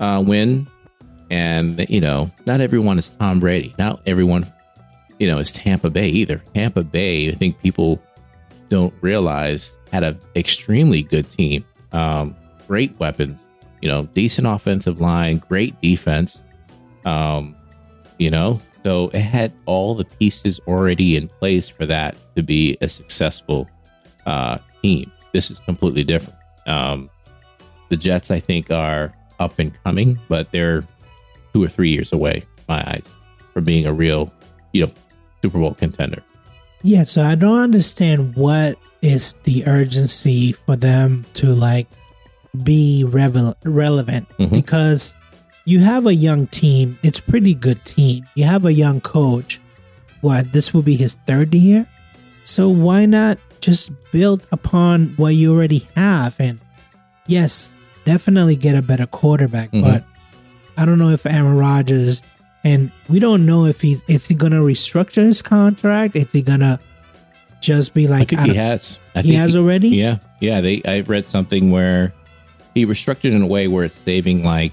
uh, 0.00 0.22
win, 0.26 0.66
and 1.30 1.86
you 1.88 2.00
know, 2.00 2.30
not 2.44 2.60
everyone 2.60 2.98
is 2.98 3.10
Tom 3.10 3.38
Brady. 3.38 3.74
Not 3.78 4.00
everyone, 4.04 4.52
you 5.18 5.28
know, 5.28 5.38
is 5.38 5.52
Tampa 5.52 5.90
Bay 5.90 6.08
either. 6.08 6.42
Tampa 6.54 6.82
Bay, 6.82 7.28
I 7.28 7.34
think 7.34 7.60
people 7.60 8.02
don't 8.68 8.92
realize 9.00 9.76
had 9.92 10.02
an 10.02 10.18
extremely 10.36 11.02
good 11.02 11.30
team, 11.30 11.64
um, 11.92 12.36
great 12.66 12.98
weapons, 12.98 13.40
you 13.80 13.88
know, 13.88 14.06
decent 14.12 14.46
offensive 14.46 15.00
line, 15.00 15.38
great 15.38 15.80
defense. 15.80 16.42
Um, 17.04 17.54
you 18.18 18.30
know, 18.30 18.60
so 18.84 19.08
it 19.12 19.20
had 19.20 19.52
all 19.66 19.94
the 19.94 20.04
pieces 20.04 20.60
already 20.66 21.16
in 21.16 21.28
place 21.28 21.68
for 21.68 21.86
that 21.86 22.16
to 22.36 22.42
be 22.42 22.76
a 22.80 22.88
successful 22.88 23.68
uh, 24.26 24.58
team. 24.82 25.10
This 25.32 25.50
is 25.50 25.58
completely 25.60 26.04
different. 26.04 26.38
Um, 26.66 27.10
the 27.88 27.96
Jets, 27.96 28.30
I 28.30 28.40
think, 28.40 28.70
are 28.70 29.14
up 29.40 29.58
and 29.58 29.72
coming, 29.84 30.18
but 30.28 30.50
they're 30.52 30.82
two 31.54 31.62
or 31.62 31.68
three 31.68 31.90
years 31.90 32.12
away, 32.12 32.44
in 32.58 32.64
my 32.68 32.80
eyes, 32.90 33.06
from 33.54 33.64
being 33.64 33.86
a 33.86 33.92
real, 33.92 34.32
you 34.72 34.86
know, 34.86 34.92
Super 35.42 35.58
Bowl 35.58 35.74
contender. 35.74 36.22
Yeah, 36.82 37.02
so 37.04 37.22
I 37.22 37.34
don't 37.34 37.58
understand 37.60 38.36
what 38.36 38.78
is 39.02 39.32
the 39.44 39.66
urgency 39.66 40.52
for 40.52 40.76
them 40.76 41.24
to 41.34 41.52
like 41.52 41.86
be 42.62 43.04
revel- 43.04 43.56
relevant 43.64 44.28
Mhm. 44.38 44.50
because 44.50 45.14
you 45.68 45.80
have 45.80 46.06
a 46.06 46.14
young 46.14 46.46
team. 46.46 46.98
It's 47.02 47.18
a 47.18 47.22
pretty 47.22 47.52
good 47.52 47.84
team. 47.84 48.24
You 48.34 48.44
have 48.44 48.64
a 48.64 48.72
young 48.72 49.02
coach. 49.02 49.60
What 50.22 50.50
this 50.52 50.72
will 50.72 50.82
be 50.82 50.96
his 50.96 51.14
third 51.26 51.54
year, 51.54 51.86
so 52.42 52.68
why 52.70 53.04
not 53.04 53.38
just 53.60 53.92
build 54.10 54.46
upon 54.50 55.12
what 55.16 55.34
you 55.34 55.54
already 55.54 55.86
have? 55.94 56.34
And 56.40 56.58
yes, 57.26 57.70
definitely 58.04 58.56
get 58.56 58.74
a 58.74 58.82
better 58.82 59.06
quarterback. 59.06 59.70
Mhm. 59.70 59.82
But 59.82 60.04
I 60.76 60.86
don't 60.86 60.98
know 60.98 61.10
if 61.10 61.26
Aaron 61.26 61.54
Rodgers 61.56 62.22
and 62.64 62.90
we 63.08 63.18
don't 63.20 63.44
know 63.46 63.66
if 63.66 63.82
he's 63.82 64.02
is 64.08 64.26
he 64.26 64.34
gonna 64.34 64.60
restructure 64.62 65.22
his 65.22 65.42
contract? 65.42 66.16
Is 66.16 66.32
he 66.32 66.42
gonna 66.42 66.80
just 67.60 67.92
be 67.94 68.08
like? 68.08 68.22
I 68.22 68.24
think 68.24 68.40
I 68.40 68.44
he 68.46 68.54
has. 68.54 68.98
I 69.14 69.22
he 69.22 69.34
has 69.34 69.54
already? 69.54 69.90
Yeah, 69.90 70.16
yeah. 70.40 70.60
They 70.62 70.82
I 70.84 71.00
read 71.00 71.26
something 71.26 71.70
where 71.70 72.12
he 72.74 72.86
restructured 72.86 73.32
in 73.36 73.42
a 73.42 73.46
way 73.46 73.68
where 73.68 73.84
it's 73.84 73.94
saving 73.94 74.42
like 74.42 74.72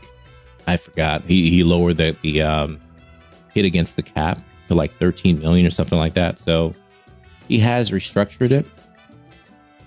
I 0.67 0.77
forgot. 0.77 1.23
He 1.23 1.49
he 1.49 1.63
lowered 1.63 1.97
the 1.97 2.15
the 2.21 2.41
um, 2.41 2.79
hit 3.53 3.65
against 3.65 3.95
the 3.95 4.03
cap 4.03 4.39
to 4.67 4.75
like 4.75 4.93
13 4.97 5.39
million 5.39 5.65
or 5.65 5.71
something 5.71 5.97
like 5.97 6.13
that. 6.15 6.39
So 6.39 6.73
he 7.47 7.59
has 7.59 7.91
restructured 7.91 8.51
it. 8.51 8.65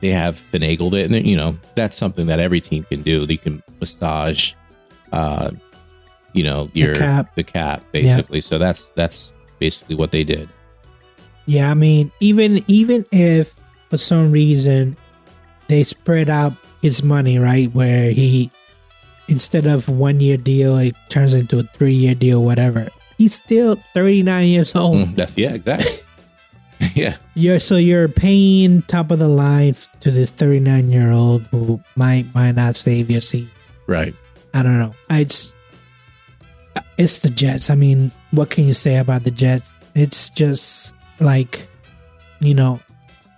They 0.01 0.11
have 0.11 0.41
finagled 0.53 0.95
it, 0.95 1.11
and 1.11 1.27
you 1.27 1.37
know 1.37 1.59
that's 1.75 1.97
something 1.97 2.27
that 2.27 2.39
every 2.39 2.61
team 2.61 2.85
can 2.85 3.03
do. 3.03 3.27
They 3.27 3.37
can 3.37 3.63
massage, 3.81 4.53
uh, 5.13 5.51
you 6.33 6.45
know, 6.45 6.71
your 6.73 6.95
the 6.95 6.99
cap. 7.01 7.35
the 7.35 7.45
cap 7.45 7.83
basically. 7.91 8.41
So 8.41 8.59
that's 8.59 8.87
that's 8.95 9.33
basically 9.59 9.97
what 9.97 10.13
they 10.13 10.23
did. 10.23 10.49
Yeah, 11.47 11.71
I 11.71 11.75
mean, 11.75 12.13
even 12.21 12.65
even 12.69 13.07
if 13.11 13.57
for 13.91 13.99
some 13.99 14.31
reason 14.31 14.97
they 15.67 15.83
spread 15.83 16.31
out 16.31 16.53
his 16.81 17.03
money, 17.03 17.39
right, 17.39 17.73
where 17.75 18.13
he 18.13 18.53
instead 19.29 19.67
of 19.67 19.89
one 19.89 20.21
year 20.21 20.37
deal, 20.37 20.77
it 20.79 20.97
turns 21.09 21.35
into 21.35 21.59
a 21.59 21.63
three 21.63 21.95
year 21.95 22.15
deal, 22.15 22.43
whatever. 22.43 22.89
He's 23.17 23.35
still 23.35 23.77
thirty 23.95 24.23
nine 24.23 24.49
years 24.49 24.75
old. 24.75 24.99
Mm, 24.99 25.17
That's 25.17 25.37
yeah, 25.37 25.53
exactly. 25.53 25.93
yeah. 26.95 27.17
You're 27.35 27.61
so 27.61 27.77
you're 27.77 28.09
paying 28.09 28.83
top 28.83 29.11
of 29.11 29.19
the 29.19 29.29
line 29.29 29.75
to 30.01 30.11
this 30.11 30.31
39 30.31 30.91
year 30.91 31.11
old 31.11 31.47
who 31.49 31.81
might 31.97 32.33
might 32.35 32.53
not 32.53 32.77
save 32.77 33.11
your 33.11 33.21
season. 33.21 33.51
Right. 33.87 34.15
I 34.55 34.63
don't 34.63 34.79
know. 34.79 34.95
I 35.11 35.25
just 35.25 35.55
it's 36.97 37.21
the 37.21 37.31
Jets. 37.31 37.71
I 37.71 37.75
mean, 37.75 38.13
what 38.31 38.51
can 38.51 38.65
you 38.65 38.73
say 38.73 38.97
about 38.97 39.25
the 39.25 39.31
Jets? 39.31 39.71
It's 39.95 40.31
just 40.31 40.95
like 41.21 41.69
you 42.41 42.55
know, 42.55 42.81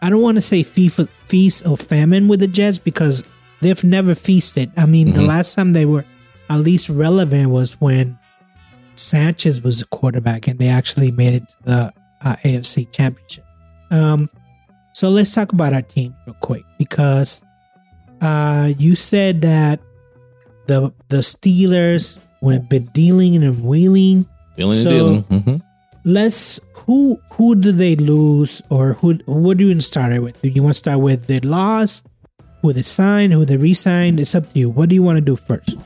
I 0.02 0.10
don't 0.10 0.22
want 0.22 0.36
to 0.36 0.42
say 0.42 0.62
feast 0.62 1.66
or 1.66 1.76
famine 1.76 2.28
with 2.28 2.40
the 2.40 2.46
Jets 2.46 2.78
because 2.78 3.24
they've 3.60 3.82
never 3.84 4.14
feasted. 4.14 4.70
I 4.76 4.86
mean, 4.86 5.12
the 5.12 5.20
Mhm. 5.22 5.26
last 5.28 5.54
time 5.54 5.70
they 5.72 5.86
were 5.86 6.04
at 6.48 6.60
least 6.60 6.88
relevant 6.88 7.50
was 7.50 7.80
when 7.80 8.18
Sanchez 8.96 9.62
was 9.62 9.78
the 9.78 9.84
quarterback 9.86 10.46
and 10.46 10.58
they 10.58 10.68
actually 10.68 11.10
made 11.10 11.34
it 11.34 11.48
to 11.48 11.56
the 11.64 11.92
uh, 12.22 12.36
AFC 12.44 12.84
Championship. 12.92 13.44
Um, 13.90 14.28
so 14.92 15.08
let's 15.08 15.32
talk 15.32 15.52
about 15.52 15.72
our 15.72 15.82
team 15.82 16.14
real 16.26 16.36
quick 16.40 16.64
because 16.78 17.40
uh, 18.20 18.72
you 18.78 18.94
said 18.94 19.40
that 19.42 19.80
the 20.66 20.92
the 21.08 21.18
Steelers 21.18 22.18
have 22.42 22.68
been 22.68 22.84
dealing 22.92 23.36
and 23.42 23.62
wheeling. 23.64 24.26
Feeling 24.56 24.76
So- 24.78 24.90
and 25.14 25.28
dealing. 25.28 25.42
hmm 25.42 25.56
Let's 26.04 26.58
who 26.74 27.18
who 27.32 27.54
do 27.54 27.72
they 27.72 27.94
lose 27.96 28.62
or 28.70 28.94
who 28.94 29.18
what 29.26 29.58
do 29.58 29.64
you 29.64 29.70
want 29.70 29.80
to 29.82 29.86
start 29.86 30.22
with? 30.22 30.40
Do 30.42 30.48
you 30.48 30.62
want 30.62 30.74
to 30.74 30.78
start 30.78 31.00
with 31.00 31.26
the 31.26 31.40
loss, 31.40 32.02
who 32.62 32.72
they 32.72 32.82
signed, 32.82 33.32
who 33.32 33.44
they 33.44 33.56
re-signed? 33.56 34.20
It's 34.20 34.34
up 34.34 34.50
to 34.52 34.58
you. 34.58 34.70
What 34.70 34.88
do 34.88 34.94
you 34.94 35.02
want 35.02 35.16
to 35.16 35.20
do 35.20 35.36
first? 35.36 35.76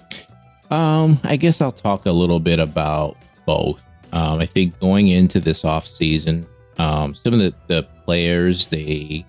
Um, 0.70 1.20
I 1.24 1.36
guess 1.36 1.60
I'll 1.60 1.72
talk 1.72 2.06
a 2.06 2.12
little 2.12 2.40
bit 2.40 2.58
about 2.58 3.16
both. 3.46 3.82
Um, 4.12 4.40
I 4.40 4.46
think 4.46 4.78
going 4.80 5.08
into 5.08 5.40
this 5.40 5.64
off 5.64 5.86
season, 5.86 6.46
um, 6.78 7.14
some 7.14 7.34
of 7.34 7.40
the, 7.40 7.54
the 7.66 7.82
players 8.04 8.68
they 8.68 9.24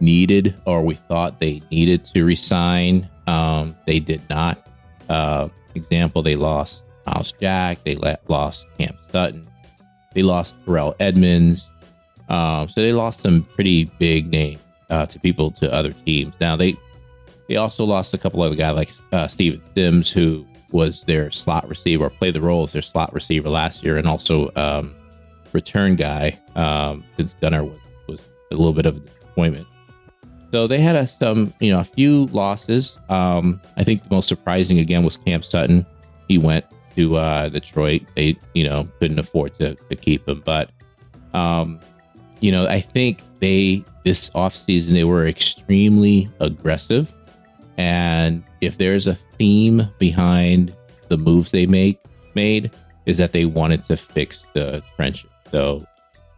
needed 0.00 0.56
or 0.66 0.82
we 0.82 0.94
thought 0.94 1.40
they 1.40 1.62
needed 1.70 2.04
to 2.06 2.24
resign, 2.24 3.08
um, 3.26 3.76
they 3.86 4.00
did 4.00 4.22
not. 4.30 4.66
Uh, 5.08 5.48
example, 5.74 6.22
they 6.22 6.36
lost 6.36 6.84
Myles 7.06 7.32
Jack, 7.40 7.82
they 7.84 7.96
let, 7.96 8.28
lost 8.28 8.66
Cam 8.78 8.96
Sutton, 9.10 9.46
they 10.14 10.22
lost 10.22 10.54
Terrell 10.64 10.94
Edmunds. 11.00 11.68
Um, 12.28 12.68
so 12.68 12.80
they 12.80 12.92
lost 12.92 13.22
some 13.22 13.42
pretty 13.42 13.86
big 13.98 14.28
names 14.28 14.62
uh, 14.90 15.06
to 15.06 15.18
people 15.18 15.50
to 15.52 15.72
other 15.72 15.92
teams. 15.92 16.34
Now 16.40 16.56
they 16.56 16.76
they 17.48 17.56
also 17.56 17.84
lost 17.84 18.14
a 18.14 18.18
couple 18.18 18.42
other 18.42 18.54
guys 18.54 18.76
like 18.76 18.90
uh, 19.12 19.26
Steven 19.26 19.60
Sims, 19.74 20.10
who 20.10 20.46
was 20.72 21.02
their 21.04 21.30
slot 21.30 21.68
receiver, 21.68 22.08
played 22.08 22.34
the 22.34 22.40
role 22.40 22.64
as 22.64 22.72
their 22.72 22.82
slot 22.82 23.12
receiver 23.12 23.48
last 23.48 23.82
year, 23.82 23.96
and 23.96 24.06
also 24.06 24.52
um, 24.54 24.94
return 25.52 25.96
guy 25.96 26.38
um, 26.54 27.04
since 27.16 27.34
Gunner 27.40 27.64
was, 27.64 27.78
was 28.06 28.28
a 28.52 28.54
little 28.54 28.72
bit 28.72 28.86
of 28.86 28.96
a 28.96 29.00
disappointment. 29.00 29.66
So 30.52 30.66
they 30.66 30.78
had 30.78 30.96
a, 30.96 31.06
some, 31.06 31.52
you 31.60 31.70
know, 31.70 31.80
a 31.80 31.84
few 31.84 32.26
losses. 32.26 32.98
Um, 33.08 33.60
I 33.76 33.84
think 33.84 34.02
the 34.02 34.14
most 34.14 34.28
surprising 34.28 34.78
again 34.78 35.04
was 35.04 35.16
Cam 35.16 35.42
Sutton. 35.42 35.86
He 36.28 36.38
went 36.38 36.64
to 36.96 37.16
uh, 37.16 37.48
Detroit. 37.48 38.02
They, 38.16 38.36
you 38.54 38.64
know, 38.64 38.88
couldn't 38.98 39.18
afford 39.18 39.54
to, 39.56 39.74
to 39.74 39.96
keep 39.96 40.28
him, 40.28 40.42
but 40.44 40.70
um, 41.34 41.78
you 42.40 42.50
know, 42.50 42.66
I 42.66 42.80
think 42.80 43.22
they 43.40 43.84
this 44.04 44.30
offseason 44.30 44.92
they 44.92 45.04
were 45.04 45.26
extremely 45.26 46.28
aggressive. 46.40 47.14
And 47.76 48.42
if 48.60 48.78
there's 48.78 49.06
a 49.06 49.14
theme 49.14 49.88
behind 49.98 50.74
the 51.08 51.16
moves 51.16 51.50
they 51.50 51.66
make 51.66 52.00
made, 52.34 52.70
is 53.06 53.16
that 53.16 53.32
they 53.32 53.44
wanted 53.44 53.84
to 53.86 53.96
fix 53.96 54.44
the 54.54 54.82
trenches. 54.96 55.30
So 55.50 55.84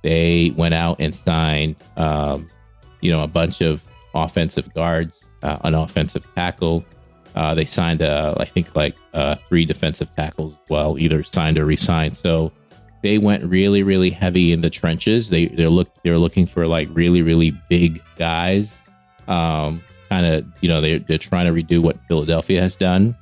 they 0.03 0.53
went 0.57 0.75
out 0.75 0.97
and 1.01 1.15
signed, 1.15 1.77
um, 1.97 2.49
you 3.01 3.13
know, 3.13 3.23
a 3.23 3.29
bunch 3.29 3.61
of 3.61 3.83
offensive 4.15 4.73
guards, 4.75 5.19
uh, 5.43 5.59
an 5.65 5.75
offensive 5.75 6.27
tackle. 6.35 6.85
Uh, 7.35 7.55
they 7.55 7.65
signed, 7.65 8.03
uh, 8.03 8.35
I 8.39 8.45
think, 8.45 8.75
like 8.77 8.95
uh, 9.15 9.37
three 9.49 9.65
defensive 9.65 10.15
tackles. 10.15 10.55
Well, 10.69 10.99
either 10.99 11.23
signed 11.23 11.59
or 11.59 11.65
re-signed. 11.65 12.17
So 12.17 12.53
they 13.03 13.19
went 13.19 13.45
really, 13.45 13.83
really 13.83 14.11
heavy 14.11 14.53
in 14.53 14.61
the 14.61 14.71
trenches. 14.71 15.29
They 15.29 15.47
they're 15.47 15.69
look 15.69 15.91
they're 16.03 16.19
looking 16.19 16.47
for 16.47 16.67
like 16.67 16.89
really, 16.93 17.23
really 17.23 17.51
big 17.69 18.03
guys. 18.17 18.75
Um, 19.29 19.83
kind 20.09 20.27
of, 20.27 20.45
you 20.61 20.69
know, 20.69 20.81
they're 20.81 20.99
they're 21.01 21.19
trying 21.19 21.47
to 21.47 21.53
redo 21.53 21.81
what 21.81 21.97
Philadelphia 22.09 22.61
has 22.61 22.77
done, 22.77 23.17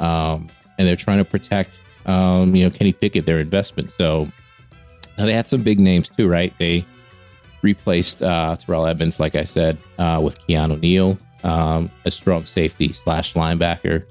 um, 0.00 0.48
and 0.78 0.86
they're 0.86 0.96
trying 0.96 1.18
to 1.18 1.24
protect, 1.24 1.70
um, 2.06 2.54
you 2.54 2.64
know, 2.64 2.70
Kenny 2.70 2.92
Pickett, 2.92 3.26
their 3.26 3.40
investment. 3.40 3.90
So 3.98 4.28
now 5.18 5.26
they 5.26 5.32
had 5.32 5.46
some 5.46 5.62
big 5.62 5.80
names 5.80 6.08
too, 6.08 6.28
right? 6.28 6.52
They 6.58 6.84
replaced 7.62 8.22
uh, 8.22 8.56
Terrell 8.56 8.86
Evans, 8.86 9.18
like 9.18 9.34
I 9.34 9.44
said, 9.44 9.78
uh, 9.98 10.20
with 10.22 10.38
Keanu 10.46 10.80
Neal, 10.80 11.18
um, 11.42 11.90
a 12.04 12.10
strong 12.10 12.46
safety 12.46 12.92
slash 12.92 13.34
linebacker. 13.34 14.04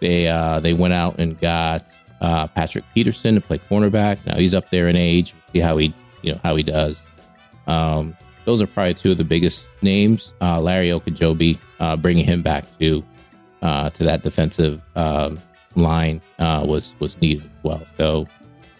They 0.00 0.28
uh, 0.28 0.60
they 0.60 0.74
went 0.74 0.92
out 0.92 1.18
and 1.18 1.38
got 1.40 1.86
uh, 2.20 2.46
Patrick 2.48 2.84
Peterson 2.94 3.34
to 3.34 3.40
play 3.40 3.58
cornerback. 3.58 4.24
Now 4.26 4.36
he's 4.36 4.54
up 4.54 4.70
there 4.70 4.88
in 4.88 4.96
age. 4.96 5.34
We'll 5.34 5.52
see 5.52 5.60
how 5.60 5.76
he 5.76 5.94
you 6.22 6.32
know 6.32 6.40
how 6.42 6.56
he 6.56 6.62
does. 6.62 6.96
Um, 7.66 8.16
those 8.44 8.62
are 8.62 8.66
probably 8.66 8.94
two 8.94 9.10
of 9.10 9.18
the 9.18 9.24
biggest 9.24 9.66
names. 9.82 10.32
Uh, 10.40 10.60
Larry 10.60 10.88
Ogunjobi, 10.88 11.58
uh, 11.80 11.96
bringing 11.96 12.24
him 12.24 12.42
back 12.42 12.64
to 12.78 13.04
uh, 13.62 13.90
to 13.90 14.04
that 14.04 14.22
defensive 14.22 14.80
um, 14.94 15.38
line 15.74 16.20
uh, 16.38 16.64
was 16.66 16.94
was 16.98 17.20
needed 17.20 17.44
as 17.44 17.64
well. 17.64 17.86
So 17.96 18.26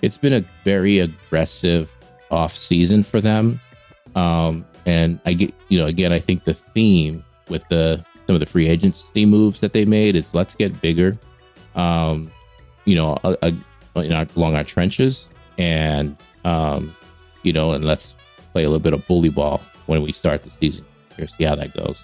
it's 0.03 0.19
been 0.19 0.33
a 0.33 0.45
very 0.65 1.01
aggressive 1.01 1.91
off 2.31 2.57
season 2.57 3.03
for 3.03 3.21
them. 3.21 3.61
Um, 4.15 4.65
and 4.87 5.21
I 5.27 5.33
get 5.35 5.55
you 5.69 5.79
know 5.79 5.87
again 5.87 6.13
I 6.13 6.21
think 6.21 6.45
the 6.45 6.55
theme 6.55 7.25
with 7.49 7.67
the 7.69 8.05
some 8.27 8.35
of 8.35 8.41
the 8.41 8.47
free 8.47 8.67
agency 8.67 9.25
moves 9.25 9.61
that 9.61 9.73
they 9.73 9.85
made 9.85 10.17
is 10.17 10.35
let's 10.35 10.55
get 10.55 10.81
bigger. 10.81 11.19
Um, 11.75 12.31
you 12.87 12.95
know, 12.97 13.19
a, 13.23 13.37
a, 13.95 14.01
in 14.01 14.13
our, 14.13 14.27
along 14.37 14.57
our 14.57 14.65
trenches, 14.65 15.29
and 15.59 16.17
um, 16.45 16.97
you 17.43 17.53
know, 17.53 17.73
and 17.73 17.85
let's 17.85 18.15
play 18.53 18.65
a 18.65 18.67
little 18.67 18.81
bit 18.81 18.95
of 18.95 19.07
bully 19.07 19.29
ball 19.29 19.61
when 19.85 20.01
we 20.03 20.13
start 20.13 20.43
the 20.43 20.51
season. 20.61 20.85
Here, 21.17 21.29
see 21.29 21.45
how 21.45 21.57
that 21.57 21.75
goes. 21.75 22.03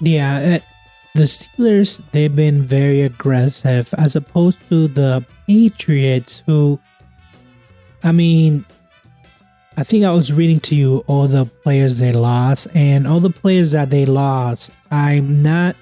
Yeah, 0.00 0.58
uh, 0.58 0.74
the 1.14 1.24
Steelers 1.24 2.02
they've 2.10 2.34
been 2.34 2.62
very 2.62 3.02
aggressive 3.02 3.94
as 3.96 4.16
opposed 4.16 4.58
to 4.68 4.88
the 4.88 5.24
Patriots 5.46 6.42
who 6.44 6.80
I 8.02 8.10
mean 8.10 8.64
I 9.76 9.84
think 9.84 10.04
I 10.04 10.10
was 10.10 10.32
reading 10.32 10.58
to 10.60 10.74
you 10.74 11.04
all 11.06 11.28
the 11.28 11.46
players 11.46 11.98
they 11.98 12.12
lost 12.12 12.66
and 12.74 13.06
all 13.06 13.20
the 13.20 13.30
players 13.30 13.70
that 13.70 13.90
they 13.90 14.06
lost 14.06 14.72
I'm 14.90 15.40
not 15.40 15.76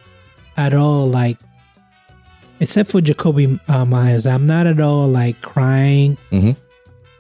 at 0.58 0.74
all 0.74 1.06
like 1.06 1.38
except 2.62 2.90
for 2.90 3.00
Jakobi 3.02 3.60
uh, 3.68 3.84
Meyers 3.84 4.26
I'm 4.26 4.46
not 4.46 4.66
at 4.66 4.80
all 4.80 5.06
like 5.08 5.40
crying 5.42 6.16
Mhm. 6.30 6.56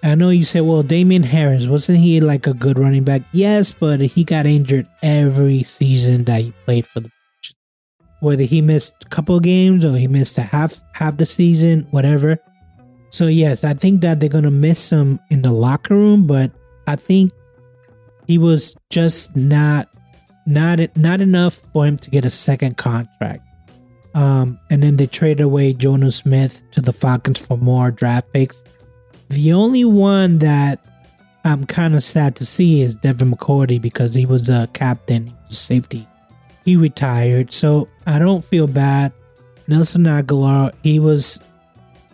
I 0.04 0.16
know 0.16 0.30
you 0.30 0.44
said, 0.44 0.62
well, 0.62 0.82
Damien 0.82 1.22
Harris, 1.22 1.68
wasn't 1.68 1.98
he 1.98 2.20
like 2.20 2.48
a 2.48 2.54
good 2.54 2.76
running 2.76 3.04
back? 3.04 3.22
Yes, 3.30 3.70
but 3.70 4.00
he 4.00 4.24
got 4.24 4.46
injured 4.46 4.88
every 5.00 5.62
season 5.62 6.24
that 6.24 6.42
he 6.42 6.52
played 6.64 6.86
for 6.88 6.98
the 7.00 7.10
whether 8.18 8.42
he 8.42 8.60
missed 8.60 8.94
a 9.04 9.08
couple 9.08 9.38
games 9.38 9.84
or 9.84 9.96
he 9.96 10.08
missed 10.08 10.38
a 10.38 10.42
half 10.42 10.80
half 10.92 11.16
the 11.18 11.26
season, 11.26 11.86
whatever. 11.92 12.38
So 13.10 13.26
yes, 13.28 13.62
I 13.62 13.74
think 13.74 14.00
that 14.00 14.18
they're 14.18 14.28
gonna 14.28 14.50
miss 14.50 14.90
him 14.90 15.20
in 15.30 15.42
the 15.42 15.52
locker 15.52 15.94
room, 15.94 16.26
but 16.26 16.50
I 16.88 16.96
think 16.96 17.30
he 18.26 18.38
was 18.38 18.74
just 18.90 19.36
not 19.36 19.88
not 20.46 20.80
not 20.96 21.20
enough 21.20 21.60
for 21.72 21.86
him 21.86 21.96
to 21.98 22.10
get 22.10 22.24
a 22.24 22.30
second 22.30 22.76
contract. 22.76 23.46
Um, 24.14 24.58
and 24.70 24.82
then 24.82 24.96
they 24.96 25.06
traded 25.06 25.40
away 25.40 25.72
Jonnu 25.72 26.12
Smith 26.12 26.62
to 26.72 26.80
the 26.80 26.92
Falcons 26.92 27.38
for 27.38 27.56
more 27.56 27.90
draft 27.90 28.32
picks. 28.32 28.62
The 29.30 29.52
only 29.52 29.84
one 29.84 30.38
that 30.40 30.84
I'm 31.44 31.66
kind 31.66 31.94
of 31.94 32.04
sad 32.04 32.36
to 32.36 32.46
see 32.46 32.82
is 32.82 32.94
Devin 32.94 33.30
McCourty 33.30 33.80
because 33.80 34.14
he 34.14 34.26
was 34.26 34.48
a 34.48 34.68
captain, 34.74 35.34
a 35.48 35.54
safety. 35.54 36.06
He 36.64 36.76
retired, 36.76 37.52
so 37.52 37.88
I 38.06 38.18
don't 38.18 38.44
feel 38.44 38.66
bad. 38.66 39.12
Nelson 39.66 40.04
Agholor, 40.04 40.72
he 40.82 41.00
was 41.00 41.40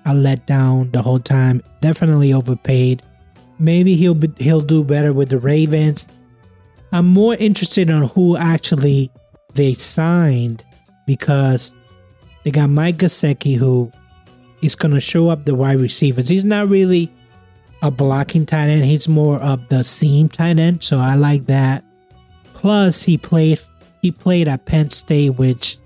a 0.07 0.11
letdown 0.11 0.93
the 0.93 1.03
whole 1.03 1.19
time. 1.19 1.63
Definitely 1.81 2.33
overpaid. 2.33 3.03
Maybe 3.59 3.97
he'll 3.97 4.15
be, 4.15 4.33
he'll 4.39 4.61
do 4.61 4.85
better 4.85 5.13
with 5.13 5.31
the 5.31 5.39
Ravens. 5.39 6.07
I'm 6.93 7.07
more 7.07 7.35
interested 7.35 7.91
on 7.91 8.09
who 8.09 8.37
actually 8.37 9.11
they 9.55 9.75
signed 9.75 10.65
because 11.07 11.73
they 12.49 12.53
got 12.53 12.71
Mike 12.71 12.97
Gesicki 12.97 13.59
who 13.59 13.93
is 14.63 14.75
going 14.75 14.95
to 14.95 15.03
show 15.03 15.29
up 15.29 15.45
the 15.45 15.55
wide 15.55 15.81
receivers. 15.81 16.31
He's 16.31 16.47
not 16.47 16.71
really 16.71 17.13
a 17.83 17.91
blocking 17.91 18.47
tight 18.47 18.69
end. 18.71 18.87
He's 18.87 19.07
more 19.07 19.39
of 19.39 19.69
the 19.69 19.85
seam 19.85 20.31
tight 20.31 20.59
end, 20.59 20.83
so 20.83 20.99
I 20.99 21.15
like 21.15 21.45
that. 21.45 21.85
Plus, 22.55 23.03
he 23.03 23.19
played 23.19 23.61
he 24.01 24.11
played 24.11 24.49
at 24.49 24.65
Penn 24.65 24.89
State, 24.89 25.33
which 25.37 25.77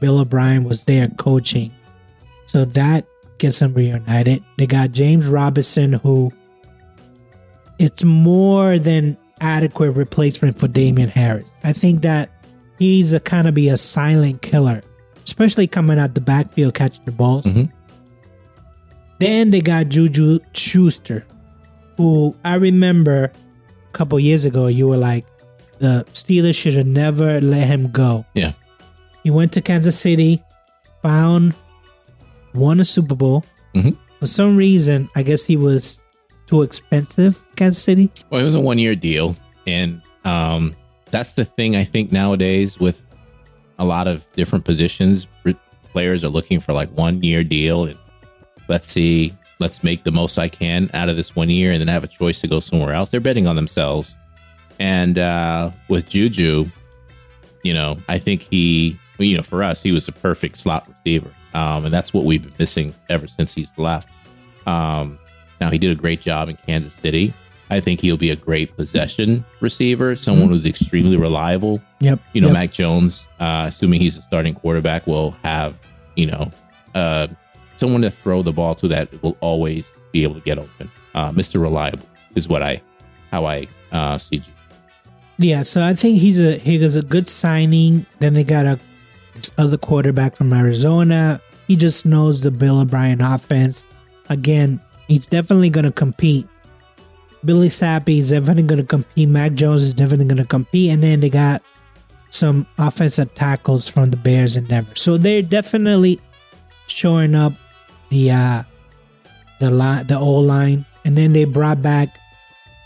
Bill 0.00 0.18
O'Brien 0.18 0.64
was 0.64 0.82
there 0.82 1.06
coaching, 1.10 1.70
so 2.46 2.64
that 2.64 3.06
gets 3.38 3.62
him 3.62 3.72
reunited. 3.72 4.42
They 4.58 4.66
got 4.66 4.90
James 4.90 5.28
Robinson, 5.28 5.92
who 5.92 6.32
it's 7.78 8.02
more 8.02 8.80
than 8.80 9.16
adequate 9.40 9.92
replacement 9.92 10.58
for 10.58 10.66
Damien 10.66 11.08
Harris. 11.08 11.46
I 11.62 11.72
think 11.72 12.02
that 12.02 12.30
he's 12.80 13.12
a 13.12 13.20
kind 13.20 13.46
of 13.46 13.54
be 13.54 13.68
a 13.68 13.76
silent 13.76 14.42
killer, 14.42 14.82
especially 15.24 15.66
coming 15.66 15.98
out 15.98 16.14
the 16.14 16.20
backfield 16.20 16.74
catching 16.74 17.04
the 17.04 17.12
balls. 17.12 17.44
Mhm. 17.44 17.70
Then 19.18 19.50
they 19.50 19.60
got 19.60 19.88
Juju 19.88 20.38
Schuster, 20.54 21.26
who 21.96 22.34
I 22.44 22.54
remember 22.54 23.24
a 23.24 23.92
couple 23.92 24.18
years 24.18 24.44
ago 24.44 24.66
you 24.66 24.88
were 24.88 24.96
like, 24.96 25.26
the 25.78 26.04
Steelers 26.14 26.54
should 26.56 26.74
have 26.74 26.86
never 26.86 27.40
let 27.40 27.66
him 27.66 27.90
go. 27.90 28.24
Yeah. 28.34 28.52
He 29.22 29.30
went 29.30 29.52
to 29.52 29.60
Kansas 29.60 29.98
City, 29.98 30.42
found, 31.02 31.54
won 32.54 32.80
a 32.80 32.84
Super 32.84 33.14
Bowl. 33.14 33.44
Mhm. 33.74 33.96
For 34.18 34.26
some 34.26 34.56
reason, 34.56 35.08
I 35.14 35.22
guess 35.22 35.44
he 35.44 35.56
was 35.56 35.98
too 36.46 36.62
expensive, 36.62 37.40
Kansas 37.56 37.82
City. 37.82 38.10
Well, 38.30 38.40
it 38.40 38.44
was 38.44 38.54
a 38.54 38.60
one 38.60 38.78
year 38.78 38.94
deal. 38.94 39.36
And 39.66 40.00
um, 40.24 40.74
that's 41.10 41.32
the 41.32 41.44
thing 41.44 41.76
I 41.76 41.84
think 41.84 42.10
nowadays 42.12 42.78
with 42.78 43.00
a 43.80 43.84
lot 43.84 44.06
of 44.06 44.22
different 44.34 44.64
positions, 44.64 45.26
players 45.90 46.22
are 46.22 46.28
looking 46.28 46.60
for 46.60 46.72
like 46.72 46.90
one 46.90 47.22
year 47.22 47.42
deal. 47.42 47.86
And 47.86 47.98
let's 48.68 48.92
see, 48.92 49.34
let's 49.58 49.82
make 49.82 50.04
the 50.04 50.12
most 50.12 50.38
I 50.38 50.48
can 50.48 50.90
out 50.94 51.08
of 51.08 51.16
this 51.16 51.34
one 51.34 51.50
year 51.50 51.72
and 51.72 51.80
then 51.80 51.88
have 51.88 52.04
a 52.04 52.08
choice 52.08 52.40
to 52.42 52.46
go 52.46 52.60
somewhere 52.60 52.92
else. 52.92 53.10
They're 53.10 53.20
betting 53.20 53.46
on 53.46 53.56
themselves. 53.56 54.14
And 54.78 55.18
uh, 55.18 55.70
with 55.88 56.08
Juju, 56.08 56.66
you 57.64 57.74
know, 57.74 57.96
I 58.08 58.18
think 58.18 58.42
he, 58.42 58.98
you 59.18 59.36
know, 59.36 59.42
for 59.42 59.62
us, 59.62 59.82
he 59.82 59.92
was 59.92 60.06
a 60.08 60.12
perfect 60.12 60.58
slot 60.58 60.86
receiver. 60.88 61.30
Um, 61.52 61.86
and 61.86 61.92
that's 61.92 62.14
what 62.14 62.24
we've 62.24 62.42
been 62.42 62.54
missing 62.58 62.94
ever 63.08 63.26
since 63.26 63.54
he's 63.54 63.70
left. 63.76 64.08
Um, 64.66 65.18
now, 65.60 65.70
he 65.70 65.78
did 65.78 65.90
a 65.90 66.00
great 66.00 66.20
job 66.20 66.48
in 66.48 66.56
Kansas 66.56 66.94
City. 66.94 67.34
I 67.70 67.80
think 67.80 68.00
he'll 68.00 68.16
be 68.16 68.30
a 68.30 68.36
great 68.36 68.76
possession 68.76 69.44
receiver, 69.60 70.16
someone 70.16 70.48
who's 70.48 70.66
extremely 70.66 71.16
reliable. 71.16 71.80
Yep. 72.00 72.18
You 72.32 72.40
know, 72.40 72.48
yep. 72.48 72.54
Mac 72.54 72.72
Jones, 72.72 73.24
uh, 73.38 73.66
assuming 73.68 74.00
he's 74.00 74.18
a 74.18 74.22
starting 74.22 74.54
quarterback, 74.54 75.06
will 75.06 75.30
have, 75.42 75.76
you 76.16 76.26
know, 76.26 76.50
uh, 76.94 77.28
someone 77.76 78.02
to 78.02 78.10
throw 78.10 78.42
the 78.42 78.52
ball 78.52 78.74
to 78.74 78.88
that 78.88 79.22
will 79.22 79.36
always 79.40 79.86
be 80.12 80.24
able 80.24 80.34
to 80.34 80.40
get 80.40 80.58
open. 80.58 80.90
Uh, 81.14 81.30
Mr. 81.30 81.60
Reliable 81.60 82.06
is 82.34 82.48
what 82.48 82.62
I, 82.62 82.82
how 83.30 83.46
I 83.46 83.68
uh, 83.92 84.18
see 84.18 84.38
Juju. 84.38 84.50
Yeah, 85.38 85.62
so 85.62 85.82
I 85.82 85.94
think 85.94 86.18
he's 86.18 86.38
a 86.38 86.58
he 86.58 86.76
was 86.76 86.96
a 86.96 87.02
good 87.02 87.26
signing. 87.26 88.04
Then 88.18 88.34
they 88.34 88.44
got 88.44 88.66
a 88.66 88.78
other 89.56 89.78
quarterback 89.78 90.36
from 90.36 90.52
Arizona. 90.52 91.40
He 91.66 91.76
just 91.76 92.04
knows 92.04 92.42
the 92.42 92.50
Bill 92.50 92.80
O'Brien 92.80 93.22
offense. 93.22 93.86
Again, 94.28 94.80
he's 95.08 95.26
definitely 95.26 95.70
going 95.70 95.84
to 95.84 95.92
compete. 95.92 96.46
Bailey 97.44 97.68
Zappe 97.68 98.18
is 98.18 98.30
definitely 98.30 98.64
going 98.64 98.80
to 98.80 98.86
compete. 98.86 99.28
Mac 99.28 99.54
Jones 99.54 99.82
is 99.82 99.94
definitely 99.94 100.26
going 100.26 100.36
to 100.38 100.44
compete. 100.44 100.90
And 100.90 101.02
then 101.02 101.20
they 101.20 101.30
got 101.30 101.62
some 102.30 102.66
offensive 102.78 103.34
tackles 103.34 103.88
from 103.88 104.10
the 104.10 104.16
Bears 104.16 104.56
and 104.56 104.68
Denver. 104.68 104.94
So 104.94 105.16
they're 105.16 105.42
definitely 105.42 106.20
shoring 106.86 107.34
up 107.34 107.52
the 108.10 108.30
uh 108.30 108.62
the 109.58 109.70
line 109.70 110.06
the 110.06 110.18
O 110.18 110.32
line. 110.32 110.84
And 111.04 111.16
then 111.16 111.32
they 111.32 111.44
brought 111.44 111.80
back 111.82 112.08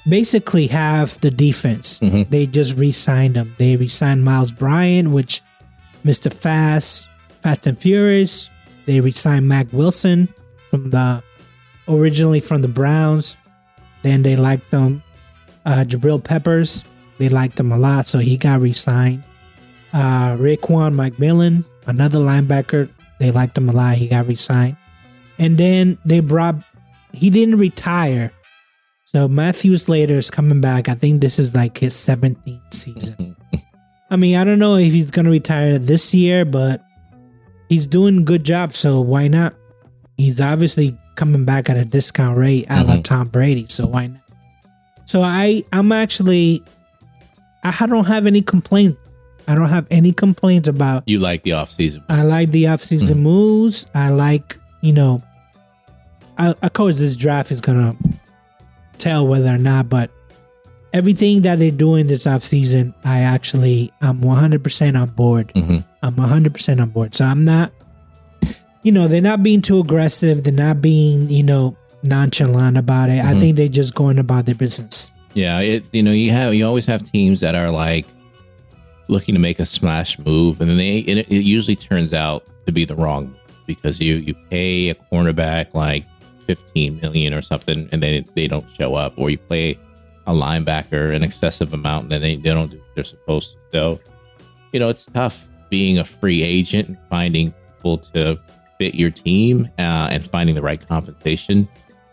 basically 0.08 0.66
half 0.66 1.20
the 1.20 1.30
defense. 1.30 1.98
Mhm. 2.00 2.28
They 2.30 2.46
just 2.46 2.76
re-signed 2.76 3.34
them. 3.34 3.54
They 3.58 3.76
re-signed 3.76 4.24
Myles 4.24 4.52
Bryant, 4.52 5.10
which 5.10 5.42
Mr. 6.04 6.32
Fast, 6.32 7.06
Fast 7.42 7.66
and 7.66 7.78
Furious. 7.78 8.50
They 8.86 9.00
re-signed 9.00 9.48
Mack 9.48 9.66
Wilson 9.72 10.28
from 10.70 10.90
the 10.90 11.22
originally 11.88 12.40
from 12.40 12.62
the 12.62 12.68
Browns. 12.68 13.36
Then 14.04 14.22
they 14.22 14.36
liked 14.36 14.70
him. 14.70 15.02
Uh, 15.64 15.82
Jabril 15.88 16.22
Peppers, 16.22 16.84
they 17.16 17.30
liked 17.30 17.58
him 17.58 17.72
a 17.72 17.78
lot, 17.78 18.06
so 18.06 18.18
he 18.18 18.36
got 18.36 18.60
re-signed. 18.60 19.24
Uh, 19.94 20.36
Raekwon 20.36 20.94
McMillan, 20.94 21.64
another 21.86 22.18
linebacker, 22.18 22.90
they 23.18 23.30
liked 23.30 23.56
him 23.56 23.70
a 23.70 23.72
lot. 23.72 23.96
He 23.96 24.08
got 24.08 24.28
re-signed. 24.28 24.76
And 25.38 25.56
then 25.56 25.96
they 26.04 26.20
brought. 26.20 26.56
He 27.12 27.30
didn't 27.30 27.56
retire. 27.56 28.30
So 29.04 29.26
Matthew 29.26 29.74
Slater 29.78 30.18
is 30.18 30.30
coming 30.30 30.60
back. 30.60 30.88
I 30.90 30.94
think 30.94 31.22
this 31.22 31.38
is 31.38 31.54
like 31.54 31.78
his 31.78 31.94
17th 31.94 32.74
season. 32.74 33.36
I 34.10 34.16
mean, 34.16 34.36
I 34.36 34.44
don't 34.44 34.58
know 34.58 34.76
if 34.76 34.92
he's 34.92 35.10
gonna 35.10 35.30
retire 35.30 35.78
this 35.78 36.12
year, 36.12 36.44
but 36.44 36.84
he's 37.70 37.86
doing 37.86 38.26
good 38.26 38.44
job. 38.44 38.74
So 38.74 39.00
why 39.00 39.28
not? 39.28 39.54
He's 40.18 40.40
obviously 40.40 40.98
coming 41.14 41.44
back 41.44 41.68
at 41.70 41.76
a 41.76 41.84
discount 41.84 42.36
rate, 42.38 42.66
a 42.68 42.82
la 42.84 42.96
Mhm. 42.96 43.04
Tom 43.04 43.28
Brady. 43.28 43.66
So 43.68 43.86
why 43.86 44.08
not? 44.08 44.20
So 45.06 45.22
I, 45.22 45.62
I'm 45.72 45.92
actually, 45.92 46.62
I 47.62 47.86
don't 47.86 48.06
have 48.06 48.26
any 48.26 48.42
complaint. 48.42 48.96
I 49.46 49.54
don't 49.54 49.68
have 49.68 49.86
any 49.90 50.12
complaints 50.12 50.68
about. 50.68 51.02
You 51.06 51.18
like 51.18 51.42
the 51.42 51.50
offseason. 51.50 52.02
I 52.08 52.22
like 52.22 52.50
the 52.50 52.64
offseason 52.64 53.16
Mhm. 53.16 53.22
moves. 53.22 53.86
I 53.94 54.08
like, 54.10 54.58
you 54.80 54.92
know, 54.92 55.22
I, 56.38 56.54
of 56.62 56.72
course, 56.72 56.98
this 56.98 57.14
draft 57.16 57.52
is 57.52 57.60
gonna 57.60 57.94
tell 58.98 59.26
whether 59.26 59.54
or 59.54 59.58
not, 59.58 59.88
but 59.88 60.10
everything 60.92 61.42
that 61.42 61.58
they're 61.58 61.70
doing 61.70 62.06
this 62.06 62.24
offseason, 62.24 62.94
I 63.04 63.20
actually, 63.20 63.92
I'm 64.00 64.20
100% 64.22 64.96
on 64.96 65.10
board. 65.10 65.52
hmm 65.54 65.78
I'm 66.02 66.14
100% 66.16 66.80
on 66.80 66.90
board. 66.90 67.14
So 67.14 67.24
I'm 67.24 67.44
not, 67.44 67.72
you 68.84 68.92
know, 68.92 69.08
they're 69.08 69.20
not 69.20 69.42
being 69.42 69.60
too 69.60 69.80
aggressive. 69.80 70.44
They're 70.44 70.52
not 70.52 70.80
being, 70.80 71.28
you 71.30 71.42
know, 71.42 71.76
nonchalant 72.02 72.76
about 72.76 73.08
it. 73.10 73.24
I 73.24 73.34
Mhm. 73.34 73.40
think 73.40 73.56
they're 73.56 73.66
just 73.68 73.94
going 73.94 74.18
about 74.18 74.44
their 74.46 74.54
business. 74.54 75.10
Yeah, 75.32 75.58
it 75.60 75.86
you 75.92 76.02
know 76.02 76.12
you 76.12 76.30
have 76.30 76.54
you 76.54 76.64
always 76.64 76.86
have 76.86 77.02
teams 77.10 77.40
that 77.40 77.54
are 77.56 77.70
like 77.70 78.06
looking 79.08 79.34
to 79.34 79.40
make 79.40 79.58
a 79.58 79.66
smash 79.66 80.18
move, 80.20 80.60
and 80.60 80.70
then 80.70 80.76
they 80.76 80.98
and 81.08 81.18
it, 81.18 81.26
it 81.28 81.42
usually 81.42 81.74
turns 81.76 82.12
out 82.12 82.44
to 82.66 82.72
be 82.72 82.84
the 82.84 82.94
wrong 82.94 83.24
move 83.26 83.36
because 83.66 84.00
you 84.00 84.16
you 84.16 84.34
pay 84.50 84.90
a 84.90 84.94
cornerback 84.94 85.74
like 85.74 86.04
fifteen 86.46 87.00
million 87.02 87.34
or 87.34 87.42
something, 87.42 87.88
and 87.90 88.02
then 88.02 88.24
they 88.36 88.46
don't 88.46 88.66
show 88.78 88.94
up, 88.94 89.14
or 89.16 89.28
you 89.30 89.38
play 89.38 89.78
a 90.26 90.32
linebacker 90.32 91.14
an 91.14 91.22
excessive 91.24 91.74
amount, 91.74 92.04
and 92.04 92.12
then 92.12 92.22
they, 92.22 92.36
they 92.36 92.50
don't 92.50 92.70
do 92.70 92.76
what 92.78 92.94
they're 92.94 93.04
supposed 93.04 93.52
to. 93.52 93.58
So 93.72 94.00
you 94.72 94.78
know 94.78 94.88
it's 94.88 95.06
tough 95.06 95.46
being 95.70 95.98
a 95.98 96.04
free 96.04 96.42
agent 96.42 96.88
and 96.88 96.98
finding 97.10 97.52
people 97.76 97.98
to 97.98 98.38
fit 98.84 98.94
your 98.94 99.10
team 99.10 99.68
uh, 99.78 100.08
and 100.10 100.28
finding 100.28 100.54
the 100.54 100.62
right 100.62 100.86
compensation. 100.86 101.68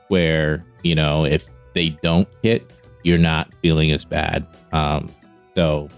Where 0.07 0.65
you 0.83 0.95
know 0.95 1.25
if 1.25 1.45
they 1.73 1.89
don't 1.89 2.27
hit 2.43 2.69
you're 3.03 3.17
not 3.17 3.53
feeling 3.61 3.91
as 3.91 4.05
bad. 4.05 4.45
Um, 4.71 5.09
so, 5.55 5.89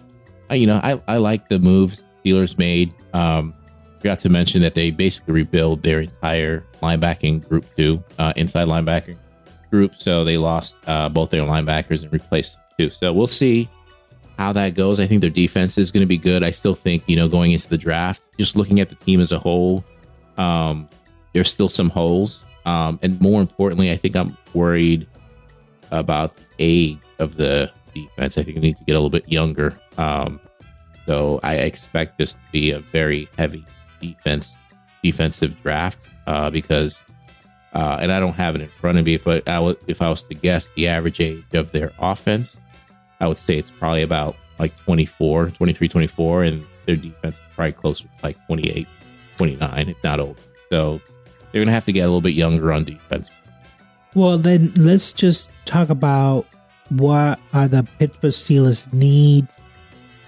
you 0.52 0.68
know, 0.68 0.80
I, 0.84 1.02
I 1.08 1.18
like 1.18 1.50
the 1.50 1.60
moves 1.60 2.02
Steelers 2.24 2.58
made. 2.58 2.94
Um, 3.14 3.54
forgot 3.98 4.20
to 4.20 4.30
mention 4.30 4.62
that 4.62 4.76
they 4.76 4.92
basically 4.92 5.34
rebuild 5.34 5.84
their 5.84 6.02
entire 6.02 6.66
linebacking 6.82 7.48
group 7.48 7.66
too, 7.76 8.04
uh, 8.20 8.34
inside 8.36 8.68
linebacking 8.68 9.18
group. 9.70 9.96
So 9.96 10.24
they 10.24 10.38
lost 10.38 10.78
uh, 10.88 11.10
both 11.10 11.30
their 11.30 11.42
linebackers 11.42 12.04
and 12.04 12.12
replaced 12.12 12.58
too. 12.78 12.90
So 12.90 13.12
we'll 13.14 13.28
see 13.28 13.70
how 14.38 14.54
that 14.54 14.76
goes. 14.76 15.00
I 15.00 15.08
think 15.08 15.22
their 15.22 15.30
defense 15.30 15.78
is 15.78 15.92
going 15.92 16.02
to 16.02 16.08
be 16.08 16.18
good. 16.18 16.44
I 16.44 16.52
still 16.52 16.76
think, 16.76 17.04
you 17.08 17.16
know, 17.16 17.28
going 17.28 17.52
into 17.52 17.68
the 17.68 17.78
draft, 17.78 18.22
just 18.40 18.56
looking 18.56 18.80
at 18.80 18.90
the 18.90 18.96
team 18.96 19.22
as 19.22 19.32
a 19.32 19.40
whole, 19.40 19.84
um, 20.38 20.90
there's 21.34 21.50
still 21.50 21.70
some 21.70 21.90
holes. 21.90 22.44
Um, 22.66 23.00
and 23.02 23.20
more 23.20 23.42
importantly, 23.42 23.92
I 23.92 23.98
think 23.98 24.16
I'm 24.16 24.38
worried 24.54 25.08
about 25.92 26.36
the 26.38 26.44
age 26.60 27.00
of 27.20 27.36
the 27.36 27.72
defense. 27.94 28.38
I 28.38 28.44
think 28.44 28.56
we 28.56 28.62
need 28.62 28.78
to 28.78 28.84
get 28.84 28.94
a 28.94 29.00
little 29.00 29.10
bit 29.10 29.28
younger. 29.30 29.78
Um, 29.98 30.40
so 31.06 31.40
I 31.44 31.56
expect 31.56 32.18
this 32.18 32.34
to 32.34 32.40
be 32.52 32.72
a 32.72 32.80
very 32.80 33.28
heavy 33.38 33.66
defense 34.02 34.54
defensive 35.04 35.62
draft 35.62 36.00
uh, 36.28 36.50
because, 36.50 36.98
uh, 37.74 37.98
and 38.02 38.12
I 38.12 38.20
don't 38.20 38.34
have 38.34 38.56
it 38.56 38.62
in 38.62 38.68
front 38.68 38.98
of 38.98 39.06
me, 39.06 39.18
but 39.18 39.48
I 39.48 39.60
would, 39.60 39.78
if 39.88 40.02
I 40.02 40.10
was 40.10 40.24
to 40.24 40.34
guess 40.34 40.70
the 40.76 40.88
average 40.88 41.20
age 41.20 41.44
of 41.54 41.72
their 41.72 41.92
offense, 42.00 42.58
I 43.20 43.28
would 43.28 43.38
say 43.38 43.58
it's 43.58 43.70
probably 43.70 44.02
about 44.02 44.36
like 44.60 44.76
24, 44.80 45.52
23, 45.52 45.90
24, 45.90 46.44
and 46.44 46.66
their 46.86 46.96
defense 46.96 47.36
is 47.36 47.42
probably 47.54 47.74
closer 47.74 48.04
to 48.06 48.10
like 48.24 48.38
28, 48.48 48.88
29, 49.38 49.90
if 49.90 50.04
not 50.04 50.20
older. 50.20 50.42
So 50.70 51.02
they're 51.52 51.60
going 51.60 51.68
to 51.68 51.74
have 51.74 51.86
to 51.86 51.92
get 51.92 52.02
a 52.02 52.08
little 52.08 52.22
bit 52.22 52.34
younger 52.34 52.72
on 52.74 52.84
defense. 52.84 53.30
Well, 54.16 54.38
then 54.38 54.72
let's 54.76 55.12
just 55.12 55.50
talk 55.66 55.90
about 55.90 56.46
what 56.90 57.40
are 57.54 57.68
the 57.68 57.84
Pittsburgh 57.98 58.32
Steelers 58.32 58.92
needs 58.94 59.58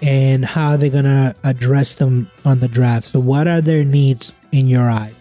and 0.02 0.44
how 0.44 0.76
they're 0.76 0.90
gonna 0.90 1.34
address 1.44 1.96
them 1.96 2.30
on 2.44 2.60
the 2.60 2.68
draft. 2.68 3.08
So, 3.08 3.20
what 3.20 3.46
are 3.48 3.60
their 3.60 3.84
needs 3.84 4.32
in 4.52 4.66
your 4.68 4.90
eye? 4.90 5.12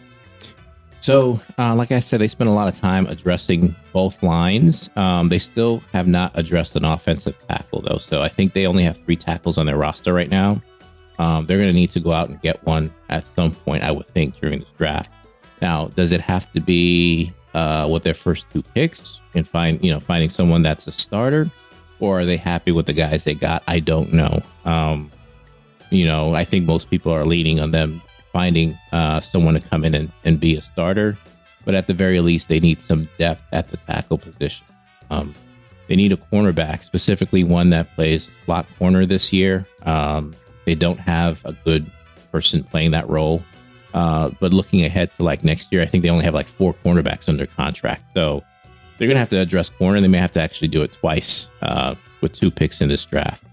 So, 1.02 1.40
uh, 1.60 1.76
like 1.76 1.92
I 1.92 2.00
said, 2.00 2.20
they 2.20 2.28
spent 2.28 2.50
a 2.50 2.54
lot 2.54 2.68
of 2.68 2.80
time 2.80 3.06
addressing 3.06 3.76
both 3.94 4.24
lines. 4.24 4.90
Um, 4.96 5.30
they 5.30 5.38
still 5.38 5.84
have 5.94 6.08
not 6.08 6.32
addressed 6.34 6.76
an 6.76 6.84
offensive 6.84 7.38
tackle, 7.48 7.82
though. 7.82 8.00
So, 8.00 8.22
I 8.24 8.30
think 8.30 8.54
they 8.54 8.66
only 8.66 8.84
have 8.84 8.98
three 9.06 9.16
tackles 9.16 9.58
on 9.58 9.66
their 9.66 9.78
roster 9.78 10.14
right 10.14 10.30
now. 10.30 10.62
Um, 11.18 11.46
they're 11.46 11.58
going 11.58 11.70
to 11.70 11.74
need 11.74 11.92
to 11.92 12.00
go 12.00 12.12
out 12.12 12.30
and 12.30 12.42
get 12.42 12.64
one 12.66 12.94
at 13.10 13.26
some 13.26 13.54
point, 13.54 13.84
I 13.84 13.92
would 13.92 14.08
think, 14.08 14.40
during 14.40 14.60
this 14.60 14.70
draft. 14.78 15.12
Now, 15.62 15.88
does 15.96 16.12
it 16.12 16.22
have 16.22 16.52
to 16.54 16.60
be 16.60 17.34
uh, 17.54 17.88
with 17.90 18.04
their 18.04 18.14
first 18.14 18.46
two 18.52 18.62
picks 18.62 19.20
and 19.34 19.48
find 19.48 19.84
you 19.84 19.92
know 19.92 20.00
finding 20.00 20.30
someone 20.30 20.62
that's 20.62 20.88
a 20.88 20.92
starter, 20.92 21.50
or 22.00 22.20
are 22.20 22.26
they 22.26 22.38
happy 22.38 22.72
with 22.72 22.86
the 22.86 22.94
guys 22.94 23.24
they 23.24 23.34
got? 23.34 23.64
I 23.68 23.80
don't 23.80 24.14
know. 24.14 24.42
Um, 24.66 25.10
you 25.90 26.06
know, 26.06 26.36
I 26.36 26.44
think 26.44 26.66
most 26.66 26.90
people 26.90 27.12
are 27.12 27.26
leaning 27.26 27.60
on 27.60 27.72
them 27.72 28.02
finding 28.34 28.78
uh, 28.92 29.22
someone 29.22 29.54
to 29.54 29.62
come 29.62 29.86
in 29.86 29.96
and, 29.96 30.12
and 30.26 30.42
be 30.42 30.58
a 30.58 30.62
starter, 30.62 31.18
but 31.64 31.74
at 31.74 31.88
the 31.88 31.94
very 31.94 32.20
least, 32.20 32.50
they 32.50 32.60
need 32.60 32.82
some 32.82 33.08
depth 33.18 33.42
at 33.54 33.70
the 33.70 33.78
tackle 33.78 34.18
position. 34.18 34.66
Um, 35.10 35.34
they 35.88 35.96
need 35.96 36.12
a 36.12 36.18
cornerback, 36.18 36.84
specifically 36.84 37.46
one 37.46 37.70
that 37.70 37.94
plays 37.96 38.30
slot 38.44 38.66
corner 38.78 39.06
this 39.06 39.32
year. 39.32 39.66
Um, 39.84 40.36
they 40.66 40.76
don't 40.76 41.00
have 41.00 41.44
a 41.46 41.54
good 41.54 41.90
person 42.32 42.64
playing 42.64 42.92
that 42.92 43.10
role. 43.10 43.44
Uh, 43.94 44.30
but 44.42 44.52
looking 44.52 44.84
ahead 44.84 45.10
to 45.16 45.24
like 45.24 45.44
next 45.44 45.72
year, 45.72 45.82
I 45.82 45.86
think 45.86 46.04
they 46.04 46.10
only 46.10 46.26
have 46.26 46.34
like 46.34 46.48
four 46.48 46.74
cornerbacks 46.74 47.30
under 47.30 47.46
contract. 47.46 48.04
So 48.14 48.44
they're 48.98 49.08
going 49.08 49.16
to 49.16 49.20
have 49.20 49.30
to 49.30 49.40
address 49.40 49.70
corner. 49.70 50.02
They 50.02 50.08
may 50.08 50.18
have 50.18 50.34
to 50.34 50.42
actually 50.42 50.68
do 50.68 50.82
it 50.82 50.92
twice 50.92 51.48
uh, 51.62 51.96
with 52.22 52.34
two 52.34 52.52
picks 52.52 52.82
in 52.82 52.90
this 52.90 53.06
draft. 53.06 53.44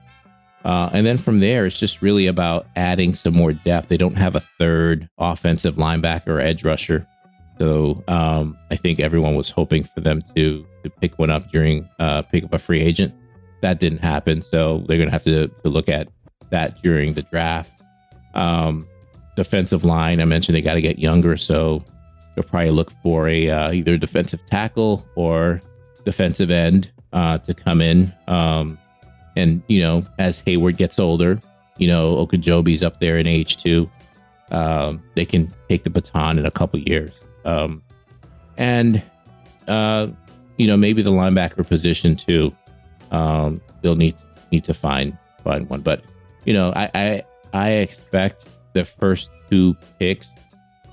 Uh, 0.64 0.90
and 0.92 1.06
then 1.06 1.18
from 1.18 1.40
there, 1.40 1.66
it's 1.66 1.78
just 1.78 2.02
really 2.02 2.26
about 2.26 2.66
adding 2.76 3.14
some 3.14 3.34
more 3.34 3.52
depth. 3.52 3.88
They 3.88 3.96
don't 3.96 4.16
have 4.16 4.36
a 4.36 4.40
third 4.40 5.08
offensive 5.18 5.74
linebacker 5.76 6.28
or 6.28 6.40
edge 6.40 6.64
rusher. 6.64 7.06
So 7.58 8.02
um, 8.08 8.56
I 8.70 8.76
think 8.76 9.00
everyone 9.00 9.34
was 9.34 9.50
hoping 9.50 9.84
for 9.94 10.00
them 10.00 10.22
to 10.34 10.66
to 10.82 10.90
pick 10.90 11.16
one 11.18 11.30
up 11.30 11.48
during 11.52 11.88
uh, 12.00 12.22
pick 12.22 12.44
up 12.44 12.54
a 12.54 12.58
free 12.58 12.80
agent. 12.80 13.14
That 13.60 13.78
didn't 13.78 13.98
happen, 13.98 14.42
so 14.42 14.82
they're 14.86 14.96
going 14.96 15.08
to 15.08 15.12
have 15.12 15.24
to 15.24 15.48
to 15.48 15.68
look 15.68 15.88
at 15.88 16.08
that 16.52 16.80
during 16.82 17.14
the 17.14 17.22
draft. 17.22 17.82
Um, 18.34 18.86
defensive 19.34 19.84
line, 19.84 20.20
I 20.20 20.24
mentioned 20.24 20.54
they 20.54 20.62
got 20.62 20.74
to 20.74 20.80
get 20.80 20.98
younger, 20.98 21.36
so 21.36 21.82
they'll 22.34 22.44
probably 22.44 22.70
look 22.70 22.92
for 23.02 23.28
a 23.28 23.50
uh, 23.50 23.72
either 23.72 23.96
defensive 23.96 24.40
tackle 24.48 25.04
or 25.16 25.60
defensive 26.04 26.50
end 26.50 26.90
uh, 27.12 27.38
to 27.38 27.54
come 27.54 27.80
in. 27.80 28.12
Um, 28.28 28.78
and 29.34 29.62
you 29.66 29.80
know, 29.80 30.06
as 30.18 30.40
Heyward 30.42 30.76
gets 30.76 30.98
older, 30.98 31.40
you 31.78 31.88
know, 31.88 32.24
Ogunjobi's 32.24 32.82
up 32.82 33.00
there 33.00 33.18
in 33.18 33.26
age 33.26 33.56
too. 33.56 33.90
Um, 34.50 35.02
they 35.16 35.24
can 35.24 35.52
take 35.68 35.84
the 35.84 35.90
baton 35.90 36.38
in 36.38 36.44
a 36.44 36.50
couple 36.50 36.78
years. 36.78 37.12
Um, 37.44 37.82
and 38.58 39.02
uh, 39.66 40.08
you 40.58 40.66
know, 40.66 40.76
maybe 40.76 41.02
the 41.02 41.10
linebacker 41.10 41.66
position 41.66 42.16
too. 42.16 42.54
Um, 43.10 43.60
they'll 43.80 43.96
need 43.96 44.16
need 44.50 44.64
to 44.64 44.74
find 44.74 45.16
find 45.42 45.68
one, 45.68 45.80
but 45.80 46.04
you 46.44 46.52
know, 46.52 46.72
I 46.74 46.90
I, 46.94 47.22
I 47.52 47.70
expect 47.70 48.46
the 48.72 48.84
first 48.84 49.30
two 49.50 49.76
picks, 49.98 50.28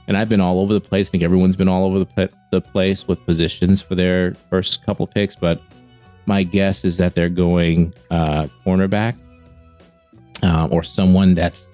and 0.07 0.17
I've 0.17 0.29
been 0.29 0.41
all 0.41 0.59
over 0.59 0.73
the 0.73 0.81
place. 0.81 1.07
I 1.07 1.11
think 1.11 1.23
everyone's 1.23 1.55
been 1.55 1.67
all 1.67 1.85
over 1.85 1.99
the, 1.99 2.29
the 2.51 2.61
place 2.61 3.07
with 3.07 3.25
positions 3.25 3.81
for 3.81 3.95
their 3.95 4.33
first 4.49 4.85
couple 4.85 5.07
picks, 5.07 5.35
but 5.35 5.61
my 6.25 6.43
guess 6.43 6.85
is 6.85 6.97
that 6.97 7.15
they're 7.15 7.29
going 7.29 7.93
uh, 8.11 8.47
cornerback 8.65 9.15
uh, 10.43 10.67
or 10.69 10.83
someone 10.83 11.33
that's 11.33 11.67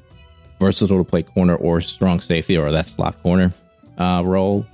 versatile 0.60 1.04
to 1.04 1.10
play 1.10 1.24
corner 1.24 1.56
or 1.56 1.82
strong 1.82 2.22
safety 2.22 2.58
or 2.58 2.72
that 2.72 2.88
slot 2.88 3.22
corner 3.22 3.52
uh, 3.98 4.22
role, 4.26 4.66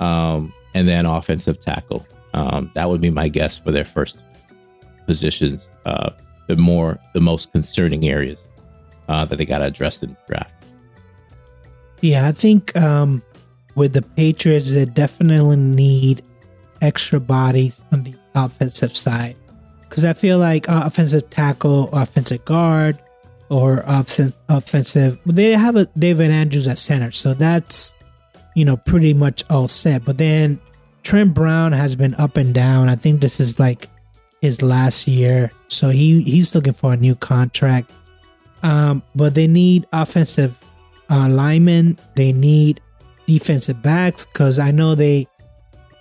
um, 0.00 0.52
and 0.74 0.88
then 0.88 1.06
offensive 1.06 1.60
tackle. 1.60 2.06
Um, 2.34 2.70
that 2.74 2.88
would 2.88 3.00
be 3.00 3.10
my 3.10 3.28
guess 3.28 3.58
for 3.58 3.72
their 3.72 3.84
first 3.84 4.18
positions. 5.06 5.66
Uh, 5.86 6.10
the 6.48 6.56
more, 6.56 6.98
the 7.14 7.20
most 7.20 7.52
concerning 7.52 8.08
areas 8.08 8.38
uh, 9.08 9.24
that 9.24 9.36
they 9.36 9.44
got 9.44 9.62
addressed 9.62 10.02
in 10.02 10.10
the 10.10 10.16
draft. 10.26 10.52
Yeah, 12.00 12.28
I 12.28 12.32
think 12.32 12.76
um, 12.76 13.22
with 13.74 13.92
the 13.92 14.02
Patriots, 14.02 14.72
they 14.72 14.84
definitely 14.84 15.56
need 15.56 16.22
extra 16.80 17.18
bodies 17.18 17.82
on 17.90 18.04
the 18.04 18.14
offensive 18.34 18.96
side 18.96 19.36
because 19.88 20.04
I 20.04 20.12
feel 20.12 20.38
like 20.38 20.68
uh, 20.68 20.82
offensive 20.84 21.28
tackle, 21.30 21.88
offensive 21.92 22.44
guard, 22.44 22.98
or 23.48 23.82
offensive 23.86 24.34
offensive. 24.48 25.18
They 25.26 25.52
have 25.52 25.76
a 25.76 25.86
David 25.98 26.30
Andrews 26.30 26.68
at 26.68 26.78
center, 26.78 27.10
so 27.10 27.34
that's 27.34 27.92
you 28.54 28.64
know 28.64 28.76
pretty 28.76 29.14
much 29.14 29.44
all 29.50 29.68
set. 29.68 30.04
But 30.04 30.18
then 30.18 30.60
Trent 31.02 31.34
Brown 31.34 31.72
has 31.72 31.96
been 31.96 32.14
up 32.14 32.36
and 32.36 32.54
down. 32.54 32.88
I 32.88 32.96
think 32.96 33.20
this 33.20 33.40
is 33.40 33.58
like 33.58 33.88
his 34.40 34.62
last 34.62 35.08
year, 35.08 35.50
so 35.68 35.90
he 35.90 36.22
he's 36.22 36.54
looking 36.54 36.74
for 36.74 36.92
a 36.92 36.96
new 36.96 37.14
contract. 37.14 37.90
Um, 38.62 39.02
but 39.14 39.34
they 39.34 39.46
need 39.46 39.86
offensive 39.92 40.62
uh, 41.10 41.28
linemen. 41.28 41.98
They 42.14 42.32
need 42.32 42.80
defensive 43.26 43.82
backs 43.82 44.24
because 44.26 44.58
I 44.58 44.70
know 44.70 44.94
they 44.94 45.26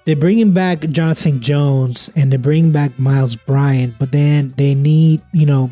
they're 0.05 0.15
bringing 0.15 0.53
back 0.53 0.79
Jonathan 0.79 1.41
Jones 1.41 2.09
and 2.15 2.31
they 2.31 2.37
bring 2.37 2.71
back 2.71 2.97
Myles 2.97 3.35
Bryant, 3.35 3.95
but 3.99 4.11
then 4.11 4.53
they 4.57 4.73
need 4.73 5.21
you 5.33 5.45
know 5.45 5.71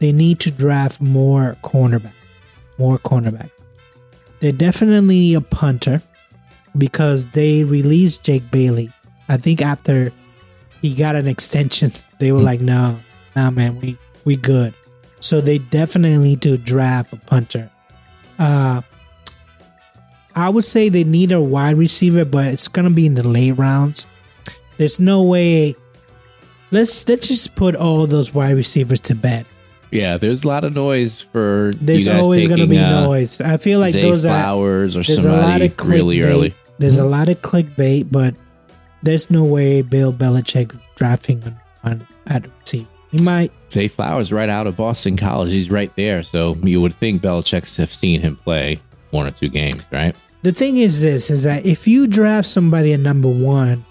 they 0.00 0.12
need 0.12 0.40
to 0.40 0.50
draft 0.50 1.00
more 1.00 1.56
cornerback, 1.62 2.12
more 2.78 2.98
cornerback. 2.98 3.50
They 4.40 4.52
definitely 4.52 5.00
need 5.02 5.34
a 5.34 5.40
punter 5.40 6.02
because 6.76 7.26
they 7.26 7.64
released 7.64 8.24
Jake 8.24 8.50
Bailey. 8.50 8.90
I 9.28 9.36
think 9.36 9.62
after 9.62 10.12
he 10.80 10.94
got 10.94 11.14
an 11.14 11.28
extension, 11.28 11.92
they 12.18 12.32
were 12.32 12.40
like, 12.40 12.60
"No, 12.60 12.98
nah, 13.36 13.50
man, 13.50 13.80
we 13.80 13.96
we 14.24 14.36
good." 14.36 14.74
So 15.20 15.40
they 15.40 15.58
definitely 15.58 16.18
need 16.18 16.42
to 16.42 16.56
draft 16.56 17.12
a 17.12 17.16
punter. 17.16 17.70
Uh, 18.38 18.82
I 20.34 20.48
would 20.48 20.64
say 20.64 20.88
they 20.88 21.04
need 21.04 21.32
a 21.32 21.40
wide 21.40 21.76
receiver, 21.76 22.24
but 22.24 22.46
it's 22.46 22.68
gonna 22.68 22.90
be 22.90 23.06
in 23.06 23.14
the 23.14 23.26
late 23.26 23.52
rounds. 23.52 24.06
There's 24.78 24.98
no 24.98 25.22
way. 25.22 25.76
Let's 26.70 27.06
let's 27.08 27.28
just 27.28 27.54
put 27.54 27.76
all 27.76 28.06
those 28.06 28.32
wide 28.32 28.56
receivers 28.56 29.00
to 29.00 29.14
bed. 29.14 29.44
Yeah, 29.90 30.18
there's 30.18 30.44
a 30.44 30.48
lot 30.48 30.64
of 30.64 30.72
noise 30.72 31.20
for. 31.20 31.72
There's 31.80 32.08
always 32.08 32.46
going 32.46 32.60
to 32.60 32.66
be 32.66 32.78
uh, 32.78 33.04
noise. 33.04 33.40
I 33.40 33.56
feel 33.56 33.80
like 33.80 33.92
Zay 33.92 34.02
those 34.02 34.22
Flowers 34.22 34.96
are. 34.96 35.00
or 35.00 35.04
somebody 35.04 35.28
a 35.28 35.40
lot 35.40 35.62
of 35.62 35.86
really 35.86 36.22
early. 36.22 36.54
There's 36.78 36.96
mm-hmm. 36.96 37.04
a 37.04 37.08
lot 37.08 37.28
of 37.28 37.42
clickbait, 37.42 38.10
but 38.10 38.34
there's 39.02 39.30
no 39.30 39.44
way 39.44 39.82
Bill 39.82 40.12
Belichick 40.12 40.78
drafting 40.94 41.42
on, 41.42 41.60
on 41.84 42.06
at 42.26 42.46
receiver. 42.60 42.86
He 43.10 43.22
might. 43.22 43.52
Zay 43.70 43.88
Flowers 43.88 44.32
right 44.32 44.48
out 44.48 44.66
of 44.66 44.76
Boston 44.76 45.16
College. 45.16 45.50
He's 45.50 45.70
right 45.70 45.94
there, 45.96 46.22
so 46.22 46.54
you 46.62 46.80
would 46.80 46.94
think 46.94 47.22
Belichick's 47.22 47.76
have 47.76 47.92
seen 47.92 48.20
him 48.20 48.36
play 48.36 48.80
one 49.10 49.26
or 49.26 49.32
two 49.32 49.48
games, 49.48 49.82
right? 49.90 50.14
The 50.42 50.52
thing 50.52 50.76
is 50.76 51.00
this: 51.00 51.30
is 51.30 51.42
that 51.42 51.66
if 51.66 51.88
you 51.88 52.06
draft 52.06 52.48
somebody 52.48 52.92
at 52.92 53.00
number 53.00 53.28
one, 53.28 53.84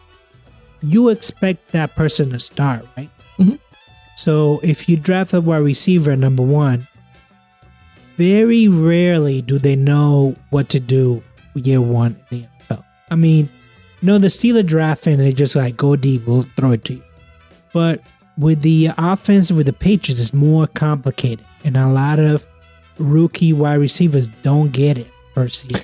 you 0.82 1.10
expect 1.10 1.72
that 1.72 1.96
person 1.96 2.32
to 2.32 2.40
start, 2.40 2.86
right? 2.98 3.10
Mm-hmm. 3.38 3.56
So 4.16 4.60
if 4.64 4.90
you 4.90 4.98
draft 4.98 5.34
a 5.34 5.42
wide 5.42 5.58
receiver 5.58 6.12
at 6.12 6.20
number 6.20 6.44
one, 6.44 6.88
very 8.18 8.68
rarely 8.68 9.42
do 9.42 9.58
they 9.58 9.76
know 9.76 10.36
what 10.50 10.70
to 10.70 10.80
do 10.80 11.24
year 11.56 11.82
one 11.82 12.18
in 12.32 12.42
the 12.42 12.48
NFL. 12.62 12.84
I 13.10 13.16
mean, 13.16 13.50
you 14.02 14.06
know, 14.06 14.18
the 14.18 14.28
Steeler 14.28 14.66
draft 14.66 15.08
and 15.08 15.20
they 15.20 15.32
just 15.32 15.56
like 15.56 15.78
go 15.78 15.96
deep, 15.96 16.28
we'll 16.28 16.44
throw 16.56 16.72
it 16.72 16.84
to 16.86 16.96
you. 16.96 17.04
But 17.74 18.02
with 18.40 18.62
the 18.62 18.90
offense 18.98 19.52
with 19.52 19.66
the 19.66 19.74
Patriots, 19.74 20.22
it's 20.22 20.34
more 20.34 20.66
complicated, 20.66 21.46
and 21.64 21.78
a 21.78 21.88
lot 21.88 22.20
of 22.20 22.48
rookie 22.98 23.54
wide 23.54 23.76
receivers 23.76 24.28
don't 24.42 24.72
get 24.72 24.98
it 24.98 25.08
first 25.34 25.72
year. 25.72 25.84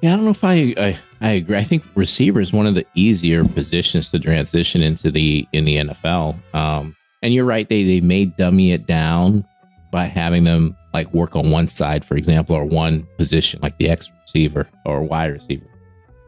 Yeah, 0.00 0.14
I 0.14 0.16
don't 0.16 0.24
know 0.24 0.30
if 0.30 0.44
I, 0.44 0.74
I 0.78 0.98
I 1.20 1.30
agree. 1.32 1.58
I 1.58 1.64
think 1.64 1.84
receiver 1.94 2.40
is 2.40 2.52
one 2.52 2.66
of 2.66 2.74
the 2.74 2.86
easier 2.94 3.44
positions 3.44 4.10
to 4.12 4.18
transition 4.18 4.82
into 4.82 5.10
the 5.10 5.46
in 5.52 5.64
the 5.64 5.76
NFL. 5.76 6.38
Um, 6.54 6.96
and 7.22 7.34
you're 7.34 7.44
right, 7.44 7.68
they 7.68 7.82
they 7.82 8.00
may 8.00 8.24
dummy 8.24 8.72
it 8.72 8.86
down 8.86 9.44
by 9.90 10.06
having 10.06 10.44
them 10.44 10.76
like 10.94 11.12
work 11.12 11.36
on 11.36 11.50
one 11.50 11.66
side, 11.66 12.04
for 12.04 12.16
example, 12.16 12.56
or 12.56 12.64
one 12.64 13.06
position, 13.18 13.60
like 13.62 13.76
the 13.78 13.90
X 13.90 14.10
receiver 14.22 14.68
or 14.86 15.02
wide 15.02 15.32
receiver. 15.32 15.66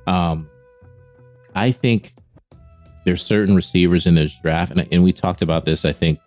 Um, 0.06 0.50
I 1.54 1.70
think 1.70 2.14
there's 3.04 3.24
certain 3.24 3.54
receivers 3.54 4.06
in 4.06 4.14
this 4.14 4.34
draft, 4.34 4.72
and, 4.72 4.86
and 4.92 5.02
we 5.02 5.12
talked 5.12 5.42
about 5.42 5.64
this, 5.64 5.84
I 5.84 5.92
think, 5.92 6.20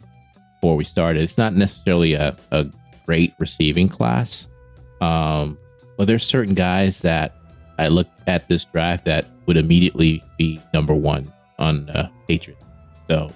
before 0.55 0.75
we 0.75 0.83
started. 0.83 1.23
It's 1.23 1.37
not 1.37 1.53
necessarily 1.55 2.13
a, 2.13 2.35
a 2.51 2.65
great 3.05 3.33
receiving 3.39 3.89
class, 3.89 4.47
um, 5.01 5.57
but 5.97 6.05
there's 6.05 6.25
certain 6.25 6.53
guys 6.53 6.99
that 6.99 7.35
I 7.77 7.87
look 7.87 8.07
at 8.27 8.47
this 8.47 8.65
draft 8.65 9.05
that 9.05 9.25
would 9.45 9.57
immediately 9.57 10.23
be 10.37 10.59
number 10.73 10.93
one 10.93 11.31
on 11.59 11.85
the 11.85 12.09
Patriots. 12.27 12.63
So 13.07 13.31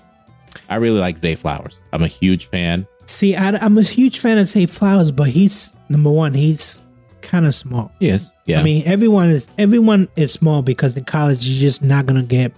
I 0.70 0.76
really 0.76 1.00
like 1.00 1.18
Zay 1.18 1.36
Flowers. 1.36 1.76
I'm 1.94 2.04
a 2.04 2.08
huge 2.08 2.48
fan. 2.48 2.88
See, 3.06 3.36
I, 3.36 3.50
am 3.66 3.78
a 3.78 3.84
huge 3.84 4.20
fan 4.20 4.38
of 4.38 4.48
Zay 4.48 4.66
Flowers, 4.66 5.12
but 5.12 5.30
he's 5.30 5.72
number 5.90 6.12
one. 6.12 6.34
He's 6.34 6.80
kind 7.22 7.46
of 7.46 7.56
small. 7.56 7.92
Yes, 8.00 8.32
yeah. 8.46 8.60
I 8.60 8.64
mean, 8.64 8.84
everyone 8.86 9.30
is 9.30 9.48
everyone 9.58 10.08
is 10.16 10.32
small 10.32 10.62
because 10.62 10.96
in 10.96 11.06
college 11.06 11.48
you're 11.48 11.62
just 11.62 11.82
not 11.82 12.06
gonna 12.06 12.24
get, 12.24 12.54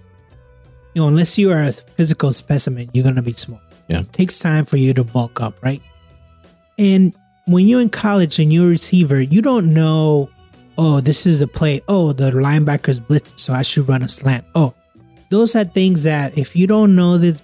you 0.94 1.02
know, 1.02 1.08
unless 1.08 1.38
you 1.38 1.52
are 1.52 1.62
a 1.64 1.74
physical 1.74 2.34
specimen, 2.34 2.90
you're 2.94 3.04
gonna 3.04 3.22
be 3.22 3.34
small. 3.34 3.62
Yeah, 3.88 4.02
it 4.02 4.14
takes 4.14 4.40
time 4.40 4.66
for 4.66 4.78
you 4.78 4.94
to 4.94 5.04
bulk 5.04 5.42
up, 5.42 5.56
right? 5.64 5.82
And 6.78 7.14
when 7.46 7.68
you're 7.68 7.82
in 7.82 7.90
college 7.90 8.40
and 8.40 8.52
you're 8.54 8.66
a 8.68 8.70
receiver, 8.70 9.22
you 9.22 9.42
don't 9.42 9.74
know. 9.74 10.30
Oh, 10.78 11.02
this 11.02 11.26
is 11.26 11.40
the 11.40 11.48
play. 11.48 11.82
Oh, 11.88 12.14
the 12.14 12.32
linebacker's 12.32 13.00
blitzed, 13.00 13.40
so 13.40 13.54
I 13.54 13.62
should 13.62 13.88
run 13.90 14.02
a 14.04 14.10
slant. 14.10 14.46
Oh, 14.56 14.74
those 15.30 15.56
are 15.56 15.64
things 15.66 16.04
that 16.04 16.38
if 16.38 16.56
you 16.56 16.68
don't 16.68 16.96
know 16.96 17.18
this 17.18 17.42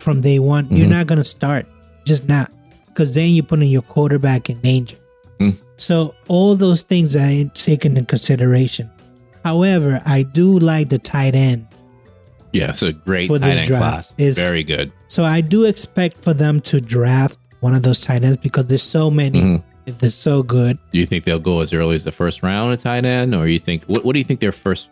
from 0.00 0.20
day 0.20 0.38
one, 0.38 0.66
you're 0.70 0.86
Mhm. 0.86 0.90
not 0.90 1.06
gonna 1.06 1.24
start. 1.24 1.66
Just 2.06 2.26
not, 2.28 2.50
because 2.86 3.14
then 3.14 3.30
you're 3.30 3.44
putting 3.44 3.70
your 3.70 3.82
quarterback 3.82 4.48
in 4.48 4.58
danger. 4.60 4.96
Mm. 5.38 5.56
So 5.76 6.14
all 6.28 6.56
those 6.56 6.82
things 6.82 7.14
are 7.16 7.44
taken 7.54 7.96
in 7.96 8.06
consideration. 8.06 8.88
However, 9.44 10.02
I 10.04 10.22
do 10.22 10.58
like 10.58 10.88
the 10.88 10.98
tight 10.98 11.34
end. 11.34 11.66
Yeah, 12.52 12.70
it's 12.70 12.82
a 12.82 12.92
great 12.92 13.28
For 13.28 13.38
tight 13.38 13.48
this 13.48 13.58
end 13.58 13.68
draft 13.68 13.82
class. 13.82 14.14
is- 14.18 14.38
Very 14.38 14.62
good. 14.64 14.92
So 15.08 15.24
I 15.24 15.40
do 15.40 15.64
expect 15.64 16.16
for 16.18 16.34
them 16.34 16.60
to 16.62 16.80
draft 16.80 17.38
one 17.60 17.74
of 17.74 17.82
those 17.82 18.00
tight 18.00 18.24
ends 18.24 18.38
because 18.42 18.66
there's 18.66 18.82
so 18.82 19.10
many. 19.10 19.40
Mhm. 19.40 19.62
They're 19.86 20.10
so 20.10 20.42
good. 20.42 20.78
Do 20.92 20.98
you 20.98 21.06
think 21.06 21.24
they'll 21.24 21.38
go 21.40 21.60
as 21.60 21.72
early 21.72 21.96
as 21.96 22.04
the 22.04 22.12
first 22.12 22.42
round 22.42 22.72
at 22.72 22.80
tight 22.80 23.04
end, 23.04 23.34
or 23.34 23.48
you 23.48 23.58
think 23.58 23.84
what, 23.86 24.04
what 24.04 24.12
do 24.12 24.18
you 24.18 24.24
think 24.24 24.40
their 24.40 24.52
first 24.52 24.88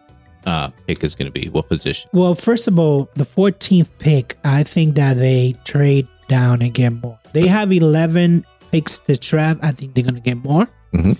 uh, 0.46 0.68
pick 0.86 1.04
is 1.04 1.14
going 1.14 1.30
to 1.30 1.32
be? 1.40 1.48
What 1.48 1.68
position? 1.68 2.08
Well, 2.12 2.34
first 2.34 2.68
of 2.68 2.78
all, 2.78 3.08
the 3.14 3.24
14th 3.24 3.90
pick, 3.98 4.36
I 4.44 4.62
think 4.62 4.94
that 4.96 5.14
they 5.18 5.54
trade 5.64 6.08
down 6.28 6.62
and 6.62 6.72
get 6.74 6.90
more. 6.90 7.18
They 7.32 7.46
have 7.48 7.70
11 7.72 8.44
picks 8.72 8.98
to 9.00 9.16
draft. 9.16 9.60
I 9.62 9.72
think 9.72 9.94
they're 9.94 10.04
going 10.04 10.14
to 10.14 10.20
get 10.20 10.36
more. 10.38 10.66
Mhm. 10.94 11.18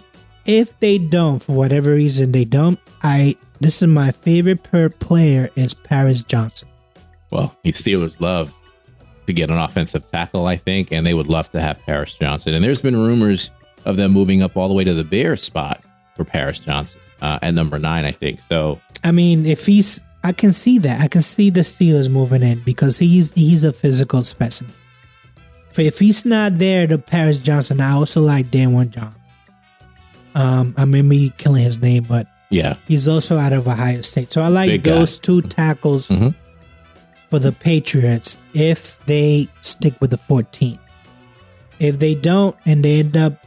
If 0.48 0.80
they 0.80 0.96
don't, 0.96 1.42
for 1.42 1.52
whatever 1.52 1.92
reason 1.94 2.32
they 2.32 2.46
don't, 2.46 2.80
I 3.02 3.36
this 3.60 3.82
is 3.82 3.88
my 3.88 4.12
favorite 4.12 4.62
per 4.62 4.88
player 4.88 5.50
is 5.56 5.74
Paris 5.74 6.22
Johnson. 6.22 6.68
Well, 7.30 7.54
the 7.62 7.72
Steelers 7.72 8.18
love 8.18 8.52
to 9.26 9.34
get 9.34 9.50
an 9.50 9.58
offensive 9.58 10.10
tackle, 10.10 10.46
I 10.46 10.56
think, 10.56 10.90
and 10.90 11.04
they 11.04 11.12
would 11.12 11.26
love 11.26 11.50
to 11.50 11.60
have 11.60 11.78
Paris 11.80 12.14
Johnson. 12.14 12.54
And 12.54 12.64
there's 12.64 12.80
been 12.80 12.96
rumors 12.96 13.50
of 13.84 13.96
them 13.96 14.12
moving 14.12 14.40
up 14.40 14.56
all 14.56 14.68
the 14.68 14.74
way 14.74 14.84
to 14.84 14.94
the 14.94 15.04
Bears 15.04 15.42
spot 15.42 15.82
for 16.16 16.24
Paris 16.24 16.60
Johnson 16.60 16.98
uh, 17.20 17.38
at 17.42 17.52
number 17.52 17.78
nine, 17.78 18.06
I 18.06 18.12
think. 18.12 18.40
So 18.48 18.80
I 19.04 19.12
mean, 19.12 19.44
if 19.44 19.66
he's, 19.66 20.00
I 20.24 20.32
can 20.32 20.52
see 20.52 20.78
that. 20.78 21.02
I 21.02 21.08
can 21.08 21.20
see 21.20 21.50
the 21.50 21.60
Steelers 21.60 22.08
moving 22.10 22.42
in 22.42 22.60
because 22.60 22.96
he's 22.96 23.32
he's 23.32 23.64
a 23.64 23.72
physical 23.72 24.22
specimen. 24.22 24.72
If 25.76 25.98
he's 25.98 26.24
not 26.24 26.56
there, 26.56 26.86
the 26.86 26.96
Paris 26.98 27.38
Johnson, 27.38 27.80
I 27.80 27.92
also 27.92 28.22
like 28.22 28.50
Dan 28.50 28.72
One 28.72 28.90
John. 28.90 29.14
Um, 30.38 30.74
I 30.76 30.84
may 30.84 31.02
be 31.02 31.32
killing 31.36 31.64
his 31.64 31.80
name, 31.80 32.04
but 32.08 32.26
yeah, 32.50 32.76
he's 32.86 33.08
also 33.08 33.38
out 33.38 33.52
of 33.52 33.66
Ohio 33.66 34.02
State. 34.02 34.32
So 34.32 34.42
I 34.42 34.48
like 34.48 34.70
Big 34.70 34.82
guy. 34.84 34.92
those 34.92 35.18
two 35.18 35.42
tackles 35.42 36.08
Mhm. 36.08 36.34
for 37.28 37.38
the 37.38 37.52
Patriots 37.52 38.36
if 38.54 39.04
they 39.06 39.48
stick 39.62 39.94
with 40.00 40.10
the 40.10 40.16
14. 40.16 40.78
If 41.80 41.98
they 41.98 42.14
don't 42.14 42.56
and 42.64 42.84
they 42.84 43.00
end 43.00 43.16
up 43.16 43.44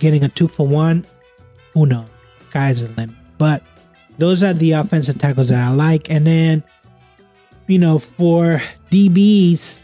getting 0.00 0.22
a 0.22 0.28
two 0.28 0.48
for 0.48 0.66
one, 0.66 1.04
who 1.74 1.86
knows? 1.86 2.06
Guys 2.52 2.84
are 2.84 2.88
limit. 2.88 3.16
But 3.38 3.62
those 4.18 4.42
are 4.42 4.52
the 4.54 4.72
offensive 4.72 5.18
tackles 5.18 5.48
that 5.48 5.60
I 5.60 5.70
like. 5.70 6.10
And 6.10 6.26
then, 6.26 6.62
you 7.66 7.78
know, 7.78 7.98
for 7.98 8.62
DBs, 8.90 9.80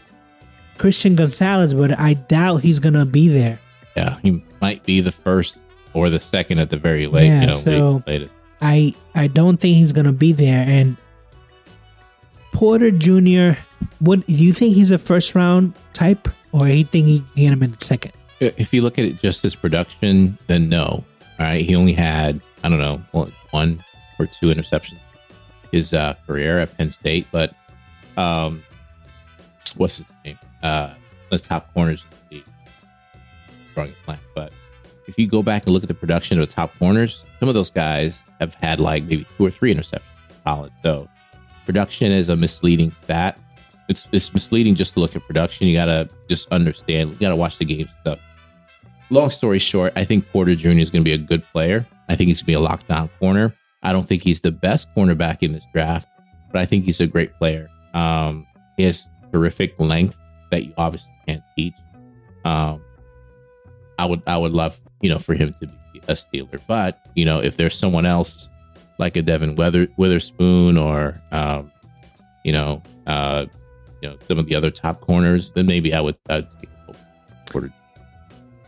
Christian 0.77 1.15
Gonzalez, 1.15 1.73
but 1.73 1.97
I 1.99 2.13
doubt 2.15 2.57
he's 2.61 2.79
going 2.79 2.93
to 2.95 3.05
be 3.05 3.27
there. 3.29 3.59
yeah, 3.97 4.17
he 4.21 4.43
might 4.61 4.83
be 4.83 4.99
the 5.01 5.11
first 5.11 5.59
or 5.95 6.09
the 6.09 6.19
second 6.19 6.59
at 6.59 6.69
the 6.69 6.77
very 6.77 7.07
late. 7.07 7.27
Yeah, 7.27 7.41
you 7.41 7.47
know, 7.47 7.55
so- 7.55 8.03
late. 8.05 8.29
I 8.61 8.93
I 9.13 9.27
don't 9.27 9.57
think 9.57 9.77
he's 9.77 9.91
gonna 9.91 10.13
be 10.13 10.31
there. 10.31 10.63
And 10.67 10.97
Porter 12.53 12.91
Jr. 12.91 13.59
What 13.99 14.25
do 14.27 14.33
you 14.33 14.53
think 14.53 14.75
he's 14.75 14.91
a 14.91 14.97
first 14.97 15.35
round 15.35 15.73
type, 15.93 16.27
or 16.51 16.67
you 16.67 16.83
think 16.83 17.07
he 17.07 17.19
can 17.19 17.27
get 17.35 17.53
him 17.53 17.63
in 17.63 17.71
the 17.71 17.83
second? 17.83 18.13
If 18.39 18.73
you 18.73 18.81
look 18.81 18.99
at 18.99 19.05
it 19.05 19.21
just 19.21 19.43
as 19.45 19.55
production, 19.55 20.37
then 20.47 20.69
no. 20.69 20.85
All 20.85 21.05
right, 21.39 21.65
he 21.65 21.75
only 21.75 21.93
had 21.93 22.39
I 22.63 22.69
don't 22.69 22.79
know 22.79 22.97
one 23.51 23.83
or 24.19 24.25
two 24.27 24.47
interceptions 24.47 24.99
his 25.75 25.93
uh, 25.93 26.15
career 26.25 26.59
at 26.59 26.75
Penn 26.77 26.89
State, 26.89 27.27
but 27.31 27.53
um, 28.17 28.63
what's 29.75 29.97
his 29.97 30.05
name? 30.23 30.39
Uh, 30.63 30.93
the 31.29 31.37
top 31.37 31.73
corners 31.73 32.03
in 32.03 32.17
the 32.29 32.35
league. 32.35 32.45
Blank, 34.05 34.21
but 34.33 34.53
if 35.07 35.17
you 35.17 35.27
go 35.27 35.41
back 35.41 35.65
and 35.65 35.73
look 35.73 35.83
at 35.83 35.87
the 35.87 35.95
production 35.95 36.39
of 36.39 36.47
the 36.47 36.53
top 36.53 36.77
corners, 36.79 37.23
some 37.39 37.49
of 37.49 37.55
those 37.55 37.69
guys 37.69 38.21
have 38.39 38.53
had 38.55 38.79
like 38.79 39.03
maybe 39.03 39.25
two 39.37 39.45
or 39.45 39.51
three 39.51 39.73
interceptions 39.73 40.01
in 40.29 40.35
college. 40.43 40.71
So 40.83 41.07
production 41.65 42.11
is 42.11 42.29
a 42.29 42.35
misleading 42.35 42.91
stat. 42.91 43.39
It's 43.87 44.07
it's 44.11 44.33
misleading 44.33 44.75
just 44.75 44.93
to 44.93 44.99
look 44.99 45.15
at 45.15 45.25
production. 45.27 45.67
You 45.67 45.75
gotta 45.75 46.09
just 46.27 46.51
understand. 46.51 47.11
You 47.11 47.17
gotta 47.19 47.35
watch 47.35 47.57
the 47.57 47.65
game 47.65 47.87
stuff. 48.01 48.19
Long 49.11 49.29
story 49.29 49.59
short, 49.59 49.93
I 49.95 50.03
think 50.03 50.27
Porter 50.29 50.55
Jr. 50.55 50.69
is 50.69 50.89
to 50.89 51.01
be 51.01 51.13
a 51.13 51.17
good 51.17 51.43
player. 51.43 51.85
I 52.09 52.15
think 52.15 52.29
he's 52.29 52.39
to 52.39 52.45
be 52.45 52.53
a 52.53 52.59
lockdown 52.59 53.09
corner. 53.19 53.53
I 53.83 53.91
don't 53.91 54.07
think 54.07 54.23
he's 54.23 54.41
the 54.41 54.51
best 54.51 54.87
cornerback 54.95 55.43
in 55.43 55.51
this 55.51 55.63
draft, 55.71 56.07
but 56.51 56.59
I 56.59 56.65
think 56.65 56.85
he's 56.85 56.99
a 57.01 57.07
great 57.07 57.33
player. 57.35 57.69
Um, 57.93 58.47
he 58.77 58.83
has 58.83 59.07
terrific 59.31 59.79
length 59.79 60.17
that 60.49 60.65
you 60.65 60.73
obviously 60.77 61.11
can't 61.27 61.43
teach. 61.55 61.75
Um, 62.43 62.81
I 63.99 64.05
would 64.05 64.23
I 64.25 64.37
would 64.37 64.51
love 64.51 64.79
you 65.05 65.09
know 65.09 65.19
for 65.19 65.35
him 65.35 65.53
to 65.59 65.67
be 65.67 66.01
a 66.07 66.13
Steeler, 66.13 66.59
but 66.65 66.99
you 67.13 67.25
know 67.25 67.39
if 67.39 67.57
there's 67.57 67.77
someone 67.77 68.07
else 68.07 68.49
like 68.97 69.15
a 69.15 69.21
Devon 69.21 69.55
Witherspoon 69.55 70.77
or 70.77 71.21
um, 71.31 71.71
you 72.43 72.51
know 72.51 72.81
uh, 73.05 73.45
you 74.01 74.09
know 74.09 74.17
some 74.27 74.39
of 74.39 74.47
the 74.47 74.55
other 74.55 74.71
top 74.71 75.01
corners, 75.01 75.51
then 75.51 75.67
maybe 75.67 75.93
I 75.93 76.01
would 76.01 76.17
I'd 76.27 76.47
take 76.59 76.71
look 76.87 77.71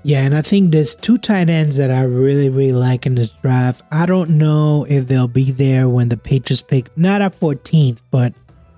Yeah, 0.03 0.21
and 0.21 0.35
I 0.35 0.43
think 0.43 0.71
there's 0.71 0.93
two 0.93 1.17
tight 1.17 1.49
ends 1.49 1.77
that 1.77 1.89
I 1.89 2.03
really 2.03 2.49
really 2.49 2.71
like 2.71 3.07
in 3.07 3.15
this 3.15 3.29
draft. 3.41 3.81
I 3.91 4.05
don't 4.05 4.37
know 4.37 4.85
if 4.87 5.07
they'll 5.07 5.27
be 5.27 5.49
there 5.49 5.89
when 5.89 6.09
the 6.09 6.17
Patriots 6.17 6.61
pick, 6.61 6.95
not 6.95 7.23
at 7.23 7.39
14th, 7.39 8.03
but 8.11 8.35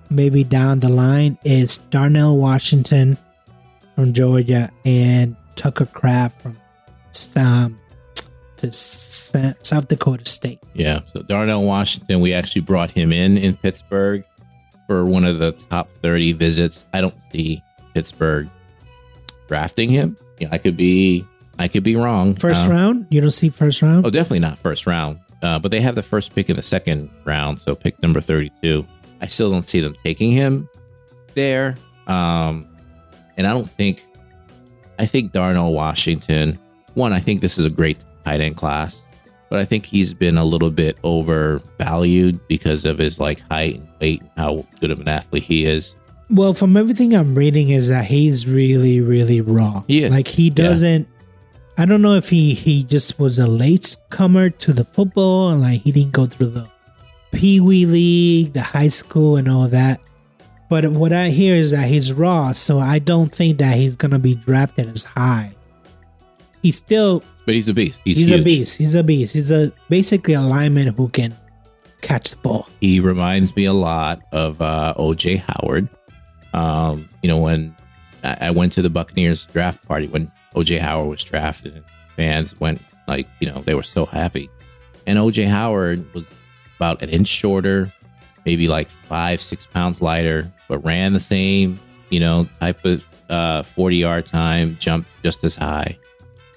maybe 0.08 0.44
down 0.44 0.78
the 0.78 0.88
line. 0.88 1.36
Is 1.44 1.76
Darnell 1.76 2.38
Washington 2.38 3.18
from 3.96 4.14
Georgia 4.14 4.70
and 4.86 5.36
Tucker 5.56 5.84
Kraft 5.84 6.40
from 6.40 6.56
um, 7.36 7.78
to 8.58 8.72
South 8.72 9.88
Dakota 9.88 10.28
State. 10.28 10.60
Yeah. 10.74 11.00
So 11.12 11.22
Darnell 11.22 11.62
Washington, 11.64 12.20
we 12.20 12.32
actually 12.34 12.62
brought 12.62 12.90
him 12.90 13.12
in 13.12 13.36
in 13.36 13.56
Pittsburgh 13.56 14.24
for 14.86 15.04
one 15.04 15.24
of 15.24 15.38
the 15.38 15.52
top 15.52 15.88
30 16.02 16.32
visits. 16.34 16.84
I 16.92 17.00
don't 17.00 17.14
see 17.32 17.62
Pittsburgh 17.94 18.48
drafting 19.48 19.88
him. 19.88 20.16
Yeah, 20.38 20.48
I 20.52 20.58
could 20.58 20.76
be 20.76 21.24
I 21.58 21.68
could 21.68 21.82
be 21.82 21.96
wrong. 21.96 22.34
First 22.34 22.66
Uh, 22.66 22.70
round? 22.70 23.06
You 23.10 23.20
don't 23.20 23.30
see 23.30 23.48
first 23.50 23.82
round? 23.82 24.06
Oh, 24.06 24.10
definitely 24.10 24.40
not 24.40 24.58
first 24.58 24.86
round. 24.86 25.18
Uh, 25.42 25.58
but 25.58 25.70
they 25.70 25.80
have 25.80 25.94
the 25.94 26.02
first 26.02 26.34
pick 26.34 26.50
in 26.50 26.56
the 26.56 26.62
second 26.62 27.08
round, 27.24 27.58
so 27.58 27.74
pick 27.74 28.02
number 28.02 28.20
32. 28.20 28.86
I 29.22 29.26
still 29.26 29.50
don't 29.50 29.66
see 29.66 29.80
them 29.80 29.94
taking 30.04 30.32
him 30.32 30.68
there. 31.34 31.76
Um, 32.06 32.66
and 33.38 33.46
I 33.46 33.52
don't 33.52 33.68
think, 33.70 34.04
I 34.98 35.06
think 35.06 35.32
Darnell 35.32 35.72
Washington, 35.72 36.58
one, 37.00 37.12
I 37.12 37.20
think 37.20 37.40
this 37.40 37.58
is 37.58 37.64
a 37.64 37.70
great 37.70 38.04
tight 38.24 38.40
end 38.40 38.56
class, 38.56 39.02
but 39.48 39.58
I 39.58 39.64
think 39.64 39.86
he's 39.86 40.14
been 40.14 40.36
a 40.36 40.44
little 40.44 40.70
bit 40.70 40.96
overvalued 41.02 42.46
because 42.46 42.84
of 42.84 42.98
his 42.98 43.18
like 43.18 43.40
height 43.50 43.76
and 43.76 43.88
weight 44.00 44.20
and 44.20 44.30
how 44.36 44.66
good 44.80 44.90
of 44.90 45.00
an 45.00 45.08
athlete 45.08 45.42
he 45.42 45.66
is. 45.66 45.96
Well, 46.30 46.54
from 46.54 46.76
everything 46.76 47.12
I'm 47.12 47.34
reading, 47.34 47.70
is 47.70 47.88
that 47.88 48.04
he's 48.04 48.46
really, 48.46 49.00
really 49.00 49.40
raw. 49.40 49.82
Yeah. 49.88 50.08
Like 50.08 50.28
he 50.28 50.48
doesn't. 50.48 51.08
I 51.76 51.86
don't 51.86 52.02
know 52.02 52.14
if 52.14 52.28
he 52.28 52.54
he 52.54 52.84
just 52.84 53.18
was 53.18 53.38
a 53.38 53.48
late 53.48 53.96
comer 54.10 54.50
to 54.50 54.72
the 54.72 54.84
football 54.84 55.48
and 55.48 55.62
like 55.62 55.80
he 55.80 55.90
didn't 55.90 56.12
go 56.12 56.26
through 56.26 56.50
the 56.50 56.68
pee 57.32 57.60
wee 57.60 57.86
league, 57.86 58.52
the 58.52 58.62
high 58.62 58.88
school, 58.88 59.36
and 59.36 59.48
all 59.48 59.66
that. 59.68 60.00
But 60.68 60.92
what 60.92 61.12
I 61.12 61.30
hear 61.30 61.56
is 61.56 61.72
that 61.72 61.88
he's 61.88 62.12
raw, 62.12 62.52
so 62.52 62.78
I 62.78 63.00
don't 63.00 63.34
think 63.34 63.58
that 63.58 63.76
he's 63.76 63.96
gonna 63.96 64.20
be 64.20 64.36
drafted 64.36 64.88
as 64.88 65.02
high. 65.02 65.56
He's 66.62 66.76
still 66.76 67.22
But 67.46 67.54
he's 67.54 67.68
a 67.68 67.74
beast. 67.74 68.00
He's, 68.04 68.16
he's, 68.16 68.30
a 68.30 68.42
beast. 68.42 68.76
He's 68.76 68.94
a 68.94 69.02
beast. 69.02 69.34
He's 69.34 69.50
a 69.50 69.72
basically 69.88 70.34
a 70.34 70.42
lineman 70.42 70.88
who 70.88 71.08
can 71.08 71.34
catch 72.00 72.30
the 72.30 72.36
ball. 72.36 72.68
he 72.80 73.00
reminds 73.00 73.54
me 73.56 73.64
a 73.64 73.72
lot 73.72 74.20
of 74.32 74.60
uh, 74.60 74.94
OJ 74.98 75.38
Howard. 75.38 75.88
Um, 76.52 77.08
you 77.22 77.28
know, 77.28 77.38
when 77.38 77.74
I, 78.24 78.48
I 78.48 78.50
went 78.50 78.72
to 78.74 78.82
the 78.82 78.90
Buccaneers 78.90 79.44
draft 79.46 79.86
party 79.86 80.06
when 80.08 80.30
OJ 80.54 80.80
Howard 80.80 81.08
was 81.08 81.24
drafted, 81.24 81.76
and 81.76 81.84
fans 82.16 82.58
went 82.60 82.80
like, 83.06 83.26
you 83.40 83.46
know, 83.50 83.60
they 83.62 83.74
were 83.74 83.82
so 83.82 84.06
happy. 84.06 84.48
And 85.06 85.18
OJ 85.18 85.46
Howard 85.46 86.12
was 86.14 86.24
about 86.76 87.02
an 87.02 87.10
inch 87.10 87.28
shorter, 87.28 87.92
maybe 88.44 88.68
like 88.68 88.88
five, 88.88 89.40
six 89.40 89.66
pounds 89.66 90.00
lighter, 90.00 90.50
but 90.68 90.78
ran 90.84 91.12
the 91.12 91.20
same, 91.20 91.78
you 92.10 92.20
know, 92.20 92.48
type 92.60 92.84
of 92.84 93.04
uh, 93.28 93.62
40 93.62 93.96
yard 93.96 94.26
time, 94.26 94.76
jumped 94.80 95.08
just 95.22 95.44
as 95.44 95.54
high, 95.56 95.98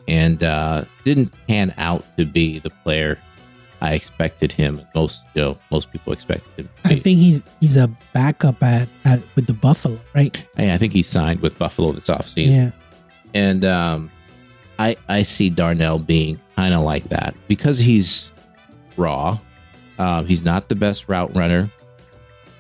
and 0.08 0.44
uh, 0.44 0.86
didn't 1.04 1.32
pan 1.48 1.74
out 1.78 2.06
to 2.18 2.26
be 2.26 2.60
the 2.60 2.70
player 2.70 3.18
I 3.84 3.96
expected 3.96 4.52
him. 4.54 4.82
Most 4.96 5.24
you 5.34 5.42
know, 5.42 5.58
most 5.70 5.92
people 5.92 6.14
expected 6.14 6.50
him. 6.56 6.70
To 6.84 6.90
I 6.90 6.96
think 6.98 7.20
he's 7.20 7.44
he's 7.60 7.76
a 7.76 7.90
backup 8.14 8.64
at, 8.64 8.88
at 9.04 9.22
with 9.36 9.46
the 9.46 9.54
Buffalo, 9.54 10.00
right? 10.16 10.48
I, 10.58 10.72
I 10.72 10.78
think 10.78 10.94
he 10.94 11.04
signed 11.04 11.42
with 11.42 11.60
Buffalo 11.60 11.92
this 11.92 12.08
offseason. 12.08 12.52
Yeah. 12.52 12.72
And 13.34 13.66
um, 13.66 14.10
I 14.80 14.96
I 15.10 15.24
see 15.24 15.50
Darnell 15.50 16.00
being 16.00 16.40
kind 16.56 16.74
of 16.74 16.84
like 16.84 17.04
that 17.10 17.36
because 17.50 17.78
he's 17.78 18.32
raw. 18.96 19.38
Um, 20.00 20.26
he's 20.26 20.44
not 20.44 20.70
the 20.70 20.76
best 20.76 21.10
route 21.10 21.36
runner. 21.36 21.70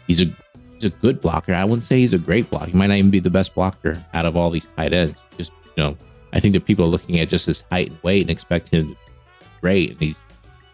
He's 0.07 0.21
a 0.21 0.25
he's 0.73 0.83
a 0.83 0.89
good 0.89 1.21
blocker. 1.21 1.53
I 1.53 1.63
wouldn't 1.63 1.83
say 1.83 1.99
he's 1.99 2.13
a 2.13 2.17
great 2.19 2.49
blocker. 2.49 2.65
He 2.65 2.73
might 2.73 2.87
not 2.87 2.97
even 2.97 3.11
be 3.11 3.21
the 3.21 3.29
best 3.29 3.55
blocker 3.55 4.03
out 4.13 4.25
of 4.25 4.35
all 4.35 4.49
these 4.49 4.67
tight 4.75 4.91
ends. 4.91 5.17
Just 5.37 5.53
you 5.77 5.83
know, 5.83 5.97
I 6.33 6.39
think 6.39 6.53
that 6.53 6.65
people 6.65 6.85
are 6.85 6.89
looking 6.89 7.19
at 7.19 7.29
just 7.29 7.45
his 7.45 7.63
height 7.71 7.89
and 7.89 8.03
weight 8.03 8.21
and 8.21 8.31
expect 8.31 8.69
him 8.69 8.89
to 8.89 8.93
be 8.93 8.97
great, 9.61 9.91
and 9.91 9.99
he's 10.01 10.17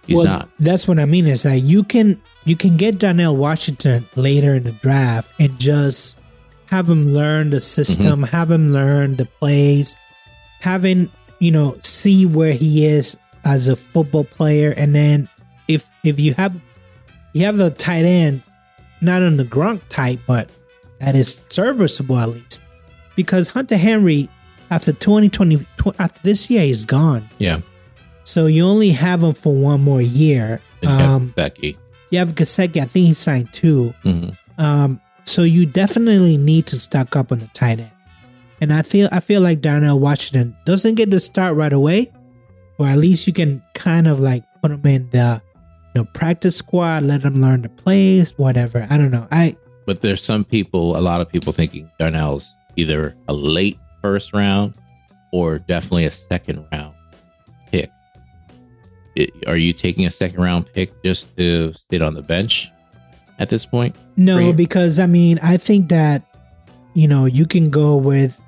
he's 0.07 0.15
well, 0.15 0.25
not. 0.25 0.49
That's 0.59 0.87
what 0.87 0.99
I 0.99 1.05
mean. 1.05 1.27
Is 1.27 1.43
that 1.43 1.59
you 1.59 1.83
can 1.83 2.19
you 2.45 2.55
can 2.55 2.77
get 2.77 2.97
Darnell 2.97 3.35
Washington 3.35 4.05
later 4.15 4.55
in 4.55 4.63
the 4.63 4.71
draft 4.71 5.33
and 5.39 5.59
just 5.59 6.17
have 6.67 6.89
him 6.89 7.13
learn 7.13 7.49
the 7.49 7.61
system, 7.61 8.21
Mm-hmm. 8.21 8.35
have 8.35 8.49
him 8.49 8.69
learn 8.69 9.17
the 9.17 9.25
plays, 9.25 9.95
have 10.61 10.85
him 10.85 11.11
you 11.39 11.51
know 11.51 11.77
see 11.83 12.25
where 12.25 12.53
he 12.53 12.85
is 12.85 13.17
as 13.43 13.67
a 13.67 13.75
football 13.75 14.23
player, 14.23 14.71
and 14.71 14.95
then 14.95 15.27
if 15.67 15.89
if 16.03 16.19
you 16.19 16.33
have 16.35 16.55
you 17.33 17.45
have 17.45 17.59
a 17.59 17.69
tight 17.69 18.05
end, 18.05 18.43
not 19.01 19.21
on 19.21 19.37
the 19.37 19.43
Gronk 19.43 19.81
type, 19.89 20.19
but 20.25 20.49
that 20.99 21.15
is 21.15 21.43
serviceable 21.49 22.17
at 22.17 22.29
least, 22.29 22.61
because 23.15 23.49
Hunter 23.49 23.77
Henry 23.77 24.29
after 24.71 24.91
2020 24.93 25.57
tw- 25.77 25.99
after 25.99 26.19
this 26.23 26.49
year 26.49 26.63
he's 26.63 26.85
gone. 26.85 27.27
Yeah, 27.39 27.61
So 28.23 28.45
you 28.47 28.65
only 28.65 28.89
have 28.91 29.23
him 29.23 29.33
for 29.33 29.53
one 29.55 29.81
more 29.81 30.01
year. 30.01 30.61
and 30.81 30.91
you 30.91 30.97
have 30.97 31.09
Um, 31.09 31.25
Becky. 31.35 31.77
you 32.11 32.19
have 32.19 32.35
Gesicki, 32.35 32.81
I 32.81 32.85
think 32.85 33.07
he 33.07 33.13
signed 33.13 33.51
two. 33.53 33.93
hmm 34.03 34.29
Um, 34.57 34.99
so 35.25 35.43
you 35.43 35.65
definitely 35.65 36.37
need 36.37 36.65
to 36.67 36.75
stock 36.75 37.15
up 37.15 37.31
on 37.31 37.39
the 37.39 37.47
tight 37.53 37.79
end. 37.79 37.91
And 38.61 38.73
I 38.73 38.81
feel 38.81 39.07
I 39.11 39.19
feel 39.21 39.41
like 39.41 39.61
Darnell 39.61 39.99
Washington 39.99 40.55
doesn't 40.65 40.95
get 40.95 41.09
the 41.11 41.19
start 41.19 41.55
right 41.55 41.71
away, 41.71 42.11
or 42.77 42.87
at 42.87 42.97
least 42.97 43.25
you 43.27 43.31
can 43.33 43.61
kind 43.73 44.05
of 44.07 44.19
like 44.19 44.43
put 44.61 44.71
him 44.71 44.81
in 44.85 45.07
the 45.11 45.41
you 45.95 46.01
know 46.01 46.05
practice 46.13 46.57
squad, 46.57 47.03
let 47.05 47.21
him 47.23 47.35
learn 47.35 47.61
the 47.61 47.69
plays, 47.69 48.33
whatever. 48.37 48.85
I 48.89 48.97
don't 48.97 49.11
know. 49.11 49.27
I 49.31 49.55
But 49.85 50.01
there's 50.01 50.21
some 50.23 50.43
people, 50.43 50.97
a 50.97 51.01
lot 51.01 51.21
of 51.21 51.29
people 51.29 51.53
thinking 51.53 51.89
Darnell's 51.99 52.53
either 52.75 53.15
a 53.29 53.33
late 53.33 53.79
first 54.01 54.33
round 54.33 54.75
or 55.31 55.59
definitely 55.59 56.05
a 56.05 56.11
second 56.11 56.65
round 56.71 56.93
pick. 57.67 57.91
It, 59.15 59.31
are 59.47 59.57
you 59.57 59.73
taking 59.73 60.05
a 60.05 60.11
second 60.11 60.41
round 60.41 60.71
pick 60.73 61.03
just 61.03 61.35
to 61.37 61.73
sit 61.89 62.01
on 62.01 62.13
the 62.13 62.21
bench 62.21 62.71
at 63.37 63.49
this 63.49 63.65
point? 63.65 63.95
No, 64.17 64.53
because 64.53 64.99
I 64.99 65.05
mean, 65.05 65.39
I 65.41 65.57
think 65.57 65.89
that 65.89 66.23
you 66.93 67.07
know 67.07 67.25
you 67.25 67.45
can 67.45 67.69
go 67.69 67.95
with, 67.95 68.39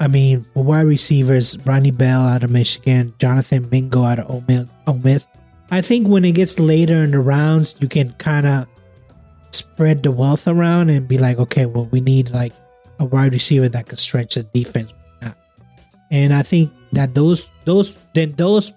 I 0.00 0.08
mean, 0.08 0.46
wide 0.54 0.86
receivers, 0.86 1.58
Ronnie 1.64 1.90
Bell 1.90 2.20
out 2.20 2.44
of 2.44 2.50
Michigan, 2.50 3.14
Jonathan 3.18 3.68
Mingo 3.70 4.04
out 4.04 4.18
of 4.18 4.30
Ole 4.30 4.44
Miss. 4.48 4.70
Ole 4.86 4.98
Miss. 4.98 5.26
I 5.70 5.80
think 5.80 6.06
when 6.06 6.24
it 6.24 6.32
gets 6.32 6.58
later 6.58 7.02
in 7.02 7.12
the 7.12 7.20
rounds, 7.20 7.74
you 7.80 7.88
can 7.88 8.12
kind 8.14 8.46
of 8.46 8.66
spread 9.52 10.02
the 10.02 10.10
wealth 10.10 10.46
around 10.46 10.90
and 10.90 11.08
be 11.08 11.18
like, 11.18 11.38
okay, 11.38 11.66
well, 11.66 11.86
we 11.86 12.00
need 12.00 12.30
like 12.30 12.52
a 13.02 13.04
wide 13.04 13.32
receiver 13.32 13.68
that 13.68 13.86
can 13.86 13.98
stretch 13.98 14.34
the 14.34 14.44
defense. 14.44 14.92
And 16.10 16.34
I 16.34 16.42
think 16.42 16.70
that 16.92 17.14
those 17.14 17.50
those 17.64 17.96
then 18.14 18.32
those 18.32 18.72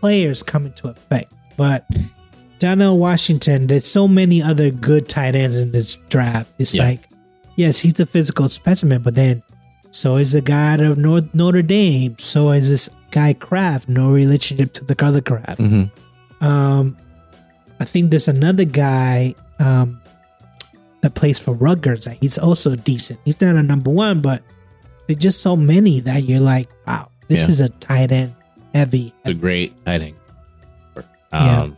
players 0.00 0.42
come 0.42 0.66
into 0.66 0.88
effect, 0.88 1.32
but. 1.56 1.86
Darnell 2.58 2.98
Washington, 2.98 3.68
there's 3.68 3.86
so 3.86 4.06
many 4.06 4.42
other 4.42 4.70
good 4.70 5.08
tight 5.08 5.34
ends 5.34 5.58
in 5.58 5.72
this 5.72 5.96
draft. 6.10 6.52
It's 6.58 6.74
Yeah. 6.74 6.84
like, 6.84 7.08
yes, 7.56 7.78
he's 7.78 7.98
a 8.00 8.04
physical 8.04 8.50
specimen, 8.50 9.00
but 9.00 9.14
then 9.14 9.42
so 9.90 10.18
is 10.18 10.32
the 10.32 10.42
guy 10.42 10.74
out 10.74 10.82
of 10.82 10.98
North 10.98 11.24
Notre 11.32 11.62
Dame. 11.62 12.16
So 12.18 12.50
is 12.52 12.68
this 12.68 12.90
guy 13.12 13.32
Kraft. 13.32 13.88
No 13.88 14.10
relationship 14.10 14.74
to 14.74 14.84
the 14.84 14.94
other 15.02 15.22
Kraft. 15.22 15.58
Mm-hmm. 15.58 16.44
Um, 16.44 16.98
I 17.80 17.86
think 17.86 18.10
there's 18.10 18.28
another 18.28 18.64
guy 18.66 19.34
um, 19.58 19.99
that 21.02 21.14
plays 21.14 21.38
for 21.38 21.54
Rutgers. 21.54 22.04
that 22.04 22.18
He's 22.20 22.38
also 22.38 22.76
decent. 22.76 23.18
He's 23.24 23.40
not 23.40 23.56
a 23.56 23.62
number 23.62 23.90
one, 23.90 24.20
but 24.20 24.42
there's 25.06 25.18
just 25.18 25.40
so 25.40 25.56
many 25.56 26.00
that 26.00 26.24
you're 26.24 26.40
like, 26.40 26.68
wow, 26.86 27.10
this 27.28 27.42
Yeah. 27.44 27.48
is 27.48 27.60
a 27.60 27.68
tight 27.70 28.12
end 28.12 28.34
heavy. 28.74 29.12
It's 29.24 29.30
a 29.30 29.34
great 29.34 29.72
tight 29.84 30.02
end. 30.02 30.14
Yeah. 31.32 31.60
Um, 31.62 31.76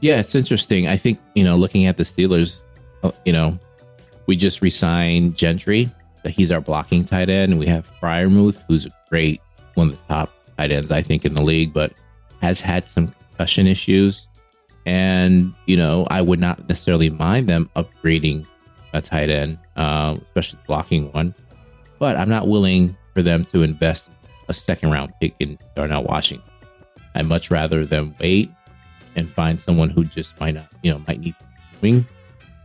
yeah, 0.00 0.20
it's 0.20 0.34
interesting. 0.34 0.86
I 0.86 0.96
think 0.96 1.18
you 1.34 1.44
know, 1.44 1.56
looking 1.56 1.86
at 1.86 1.96
the 1.96 2.04
Steelers, 2.04 2.60
uh, 3.02 3.10
you 3.24 3.32
know, 3.32 3.58
we 4.26 4.36
just 4.36 4.60
re-signed 4.62 5.36
Gentry. 5.36 5.90
He's 6.24 6.50
our 6.50 6.60
blocking 6.60 7.04
tight 7.04 7.28
end. 7.30 7.58
We 7.58 7.66
have 7.66 7.88
Freiermuth, 8.00 8.62
who's 8.68 8.86
a 8.86 8.90
great 9.08 9.40
one 9.74 9.88
of 9.90 9.96
the 9.96 10.14
top 10.14 10.30
tight 10.56 10.72
ends 10.72 10.90
I 10.90 11.02
think 11.02 11.24
in 11.24 11.34
the 11.34 11.42
league, 11.42 11.72
but 11.72 11.92
has 12.40 12.60
had 12.60 12.88
some 12.88 13.14
concussion 13.30 13.66
issues. 13.66 14.26
And 14.88 15.52
you 15.66 15.76
know, 15.76 16.06
I 16.10 16.22
would 16.22 16.40
not 16.40 16.66
necessarily 16.66 17.10
mind 17.10 17.46
them 17.46 17.68
upgrading 17.76 18.46
a 18.94 19.02
tight 19.02 19.28
end, 19.28 19.58
uh, 19.76 20.16
especially 20.28 20.60
blocking 20.66 21.12
one. 21.12 21.34
But 21.98 22.16
I'm 22.16 22.30
not 22.30 22.48
willing 22.48 22.96
for 23.12 23.20
them 23.20 23.44
to 23.52 23.62
invest 23.62 24.08
a 24.48 24.54
second 24.54 24.90
round 24.90 25.12
pick 25.20 25.34
in 25.40 25.58
Darnell 25.76 26.04
Washington. 26.04 26.50
I'd 27.14 27.26
much 27.26 27.50
rather 27.50 27.84
them 27.84 28.14
wait 28.18 28.50
and 29.14 29.30
find 29.30 29.60
someone 29.60 29.90
who 29.90 30.06
just 30.06 30.40
might 30.40 30.54
not, 30.54 30.72
you 30.82 30.90
know, 30.90 31.02
might 31.06 31.20
need 31.20 31.34
wing 31.82 32.06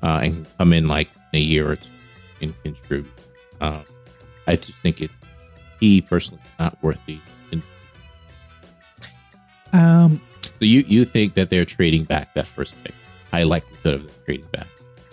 uh, 0.01 0.21
and 0.23 0.47
come 0.57 0.71
in 0.71 0.87
like 0.87 1.09
in 1.33 1.39
a 1.39 1.43
year 1.43 1.69
or 1.69 1.75
two 1.75 1.89
and 2.41 2.63
contribute. 2.63 3.11
Um, 3.59 3.83
I 4.47 4.55
just 4.55 4.77
think 4.79 5.01
it, 5.01 5.11
he 5.81 5.99
personally 5.99 6.41
is 6.45 6.51
not 6.57 6.81
worth 6.81 7.05
the. 7.05 7.19
Um, 9.73 10.21
so 10.59 10.65
you 10.65 10.83
you 10.87 11.05
think 11.05 11.33
that 11.35 11.49
they're 11.49 11.65
trading 11.65 12.03
back 12.03 12.33
that 12.35 12.47
first 12.47 12.73
pick? 12.83 12.93
High 13.31 13.43
likelihood 13.43 13.93
of 13.95 14.03
them 14.05 14.11
trading 14.25 14.47
back. 14.51 14.67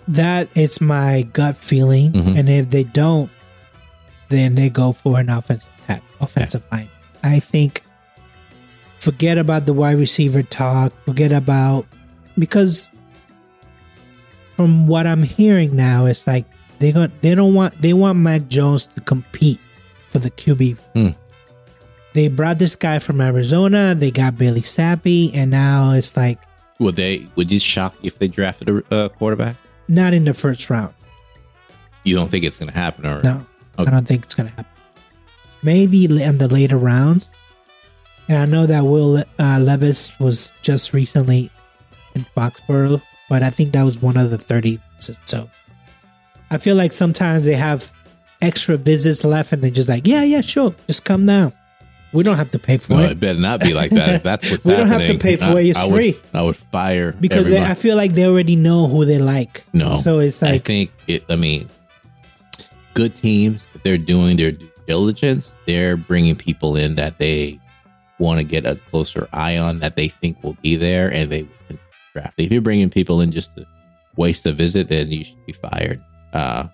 That 0.07 0.47
it's 0.55 0.79
my 0.81 1.23
gut 1.33 1.55
feeling, 1.57 2.11
Mhm. 2.13 2.37
and 2.39 2.49
if 2.49 2.69
they 2.69 2.83
don't, 2.83 3.29
then 4.29 4.55
they 4.55 4.69
go 4.69 4.91
for 4.91 5.19
an 5.19 5.29
offensive 5.29 5.71
tack, 5.85 6.01
offensive 6.19 6.65
line. 6.71 6.89
I 7.23 7.39
think 7.39 7.83
forget 8.99 9.37
about 9.37 9.65
the 9.65 9.73
wide 9.73 9.99
receiver 9.99 10.43
talk. 10.43 10.93
Forget 11.05 11.31
about 11.31 11.85
because 12.37 12.87
from 14.55 14.87
what 14.87 15.07
I'm 15.07 15.23
hearing 15.23 15.75
now, 15.75 16.05
it's 16.05 16.25
like 16.27 16.45
they 16.79 16.91
got 16.91 17.09
they 17.21 17.35
don't 17.35 17.53
want 17.53 17.79
they 17.81 17.93
want 17.93 18.19
Mac 18.19 18.47
Jones 18.47 18.87
to 18.87 19.01
compete 19.01 19.59
for 20.09 20.19
the 20.19 20.29
QB. 20.29 20.77
Hmm. 20.93 21.09
They 22.13 22.27
brought 22.27 22.59
this 22.59 22.75
guy 22.75 22.99
from 22.99 23.21
Arizona. 23.21 23.95
They 23.95 24.11
got 24.11 24.37
Bailey 24.37 24.61
Zappe, 24.61 25.31
and 25.33 25.49
now 25.51 25.91
it's 25.91 26.17
like 26.17 26.39
Would 26.79 26.95
they? 26.95 27.27
Would 27.35 27.51
you 27.51 27.59
shock 27.59 27.95
if 28.03 28.19
they 28.19 28.27
drafted 28.27 28.69
a 28.69 28.93
uh, 28.93 29.09
quarterback? 29.09 29.55
not 29.87 30.13
in 30.13 30.23
the 30.23 30.33
first 30.33 30.69
round. 30.69 30.93
You 32.05 32.15
don't 32.15 32.31
think 32.31 32.45
it's 32.45 32.59
going 32.59 32.69
to 32.71 32.77
happen, 32.77 33.05
or 33.05 33.21
No, 33.23 33.45
Okay. 33.77 33.87
I 33.89 33.93
don't 33.93 34.07
think 34.07 34.23
it's 34.25 34.33
gonna 34.35 34.49
happen. 34.49 34.65
Maybe 35.63 36.05
in 36.05 36.37
the 36.37 36.47
later 36.47 36.77
rounds. 36.77 37.29
And 38.27 38.37
I 38.37 38.45
know 38.45 38.65
that 38.65 38.83
Will 38.85 39.23
uh, 39.39 39.59
Levis 39.59 40.17
was 40.19 40.51
just 40.61 40.93
recently 40.93 41.49
in 42.15 42.25
Foxborough, 42.35 43.01
but 43.29 43.43
I 43.43 43.49
think 43.49 43.73
that 43.73 43.83
was 43.83 44.01
one 44.01 44.17
of 44.17 44.29
the 44.31 44.37
thirty. 44.37 44.79
So 45.25 45.49
I 46.49 46.57
feel 46.57 46.75
like 46.75 46.93
sometimes 46.93 47.45
they 47.45 47.55
have 47.55 47.91
extra 48.41 48.77
visits 48.77 49.23
left, 49.23 49.51
and 49.51 49.61
they're 49.61 49.71
just 49.71 49.89
like, 49.89 50.07
"Yeah, 50.07 50.23
yeah, 50.23 50.41
sure, 50.41 50.73
just 50.87 51.03
come 51.05 51.25
down. 51.25 51.53
We 52.13 52.23
don't 52.23 52.35
have 52.37 52.51
to 52.51 52.59
pay 52.59 52.77
for 52.77 52.93
No, 52.93 52.99
it 53.03 53.11
it 53.11 53.19
better 53.21 53.39
not 53.39 53.61
be 53.61 53.73
like 53.73 53.91
that. 53.91 54.21
That's 54.23 54.49
what's 54.51 54.65
We 54.65 54.75
don't 54.75 54.87
have 54.87 55.07
to 55.07 55.17
pay 55.17 55.37
for 55.37 55.45
I- 55.45 55.59
it. 55.61 55.69
It's 55.69 55.79
I 55.79 55.85
would- 55.85 55.93
free. 55.93 56.15
I 56.33 56.41
would 56.41 56.57
fire 56.57 57.13
because 57.13 57.47
they, 57.49 57.61
I 57.61 57.73
feel 57.75 57.95
like 57.95 58.13
they 58.13 58.25
already 58.25 58.55
know 58.55 58.87
who 58.87 59.05
they 59.05 59.17
like. 59.17 59.63
No, 59.73 59.95
so 59.95 60.19
it's 60.19 60.41
like 60.41 60.53
I 60.53 60.57
think 60.59 60.91
it. 61.07 61.23
I 61.29 61.35
mean, 61.37 61.69
good 62.93 63.15
teams, 63.15 63.63
if 63.73 63.83
they're 63.83 63.97
doing 63.97 64.35
their 64.37 64.51
due 64.51 64.69
diligence, 64.87 65.51
they're 65.65 65.95
bringing 65.97 66.35
people 66.35 66.75
in 66.75 66.95
that 66.95 67.17
they 67.17 67.59
want 68.19 68.39
to 68.39 68.43
get 68.43 68.65
a 68.65 68.75
closer 68.89 69.27
eye 69.33 69.57
on, 69.57 69.79
that 69.79 69.95
they 69.95 70.09
think 70.09 70.43
will 70.43 70.57
be 70.61 70.75
there, 70.75 71.11
and 71.11 71.31
they 71.31 71.43
will 71.43 71.77
draft. 72.13 72.33
If 72.37 72.51
you're 72.51 72.61
bringing 72.61 72.89
people 72.89 73.21
in 73.21 73.31
just 73.31 73.55
to 73.55 73.65
waste 74.17 74.45
a 74.45 74.51
visit, 74.51 74.89
then 74.89 75.09
you 75.09 75.23
should 75.23 75.45
be 75.45 75.53
fired. 75.53 76.03
Uh, 76.33 76.67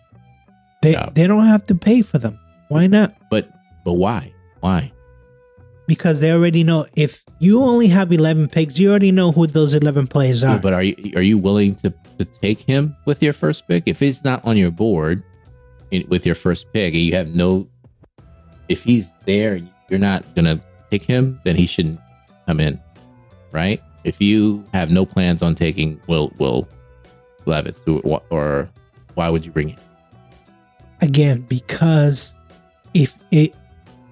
they 0.81 0.95
they 1.13 1.27
don't 1.27 1.45
have 1.45 1.65
to 1.67 1.75
pay 1.75 2.01
for 2.01 2.17
them. 2.17 2.39
Why 2.69 2.87
not? 2.87 3.13
but 3.29 3.47
but 3.85 3.93
why? 3.93 4.33
Why? 4.61 4.91
Because 5.87 6.19
they 6.19 6.31
already 6.31 6.63
know 6.63 6.85
if 6.95 7.23
you 7.39 7.63
only 7.63 7.87
have 7.87 8.11
11 8.11 8.49
picks 8.49 8.77
you 8.77 8.89
already 8.89 9.11
know 9.11 9.31
who 9.31 9.47
those 9.47 9.73
11 9.73 10.07
players 10.07 10.43
are 10.43 10.59
But 10.59 10.73
are 10.73 10.83
you 10.83 11.13
are 11.15 11.21
you 11.21 11.37
willing 11.37 11.75
to 11.75 11.93
to 12.17 12.25
take 12.25 12.59
him 12.59 12.95
with 13.05 13.21
your 13.23 13.33
first 13.33 13.67
pick? 13.67 13.83
If 13.85 13.99
he's 13.99 14.23
not 14.23 14.43
on 14.45 14.57
your 14.57 14.71
board 14.71 15.23
in, 15.91 16.05
with 16.09 16.25
your 16.25 16.35
first 16.35 16.65
pick, 16.73 16.93
and 16.93 17.03
you 17.03 17.13
have 17.13 17.33
no, 17.33 17.67
if 18.69 18.83
he's 18.83 19.11
there 19.25 19.53
and 19.53 19.69
you're 19.89 19.99
not 19.99 20.23
gonna 20.35 20.59
pick 20.89 21.03
him, 21.03 21.39
then 21.45 21.55
he 21.55 21.65
shouldn't 21.67 21.99
come 22.45 22.59
in, 22.59 22.79
right? 23.51 23.81
If 24.03 24.19
you 24.21 24.63
have 24.73 24.89
no 24.89 25.05
plans 25.05 25.41
on 25.41 25.55
taking 25.55 25.99
Will 26.07 26.33
Will 26.39 26.67
Levis, 27.45 27.79
or, 27.87 28.21
or 28.29 28.69
why 29.13 29.29
would 29.29 29.45
you 29.45 29.51
bring 29.51 29.69
him? 29.69 29.79
again 31.01 31.41
because 31.41 32.33
if 32.93 33.15
it 33.31 33.53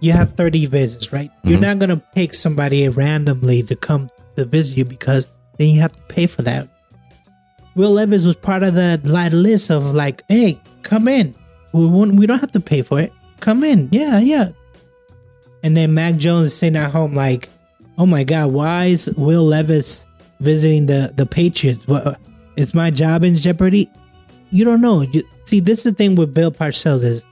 you 0.01 0.11
have 0.11 0.31
30 0.35 0.65
visits 0.67 1.11
right 1.13 1.31
you're 1.43 1.57
Mhm. 1.57 1.61
not 1.61 1.79
going 1.79 1.89
to 1.89 2.01
pick 2.15 2.33
somebody 2.33 2.87
randomly 2.89 3.63
to 3.63 3.75
come 3.75 4.09
to 4.35 4.45
visit 4.45 4.77
you 4.77 4.85
because 4.85 5.25
then 5.57 5.69
you 5.69 5.79
have 5.81 5.93
to 5.93 5.99
pay 6.07 6.27
for 6.27 6.41
that 6.43 6.67
Will 7.75 7.91
Levis 7.91 8.23
was 8.25 8.35
part 8.35 8.63
of 8.63 8.73
the 8.73 9.01
like, 9.03 9.33
list 9.33 9.69
of 9.69 9.93
like, 9.93 10.23
hey, 10.29 10.57
come 10.83 11.09
in. 11.09 11.35
We 11.73 11.85
won't, 11.85 12.15
we 12.15 12.25
don't 12.25 12.39
have 12.39 12.53
to 12.53 12.61
pay 12.61 12.81
for 12.83 13.01
it. 13.01 13.11
Come 13.41 13.65
in. 13.65 13.89
Yeah, 13.91 14.19
yeah. 14.19 14.51
And 15.61 15.75
then 15.75 15.93
Mac 15.93 16.15
Jones 16.15 16.47
is 16.53 16.57
sitting 16.57 16.77
at 16.77 16.91
home 16.91 17.13
like, 17.13 17.49
oh 17.97 18.05
my 18.05 18.23
god, 18.23 18.53
why 18.53 18.85
is 18.85 19.07
Will 19.17 19.43
Levis 19.43 20.05
visiting 20.39 20.85
the 20.85 21.11
the 21.17 21.25
Patriots? 21.25 21.85
What 21.85 22.17
is 22.55 22.73
my 22.73 22.91
job 22.91 23.25
in 23.25 23.35
jeopardy? 23.35 23.91
You 24.51 24.63
don't 24.63 24.79
know. 24.79 25.01
You, 25.01 25.23
see, 25.43 25.59
this 25.59 25.79
is 25.79 25.83
the 25.83 25.91
thing 25.91 26.15
with 26.15 26.33
Bill 26.33 26.51
Parcells 26.53 27.03
is, 27.03 27.25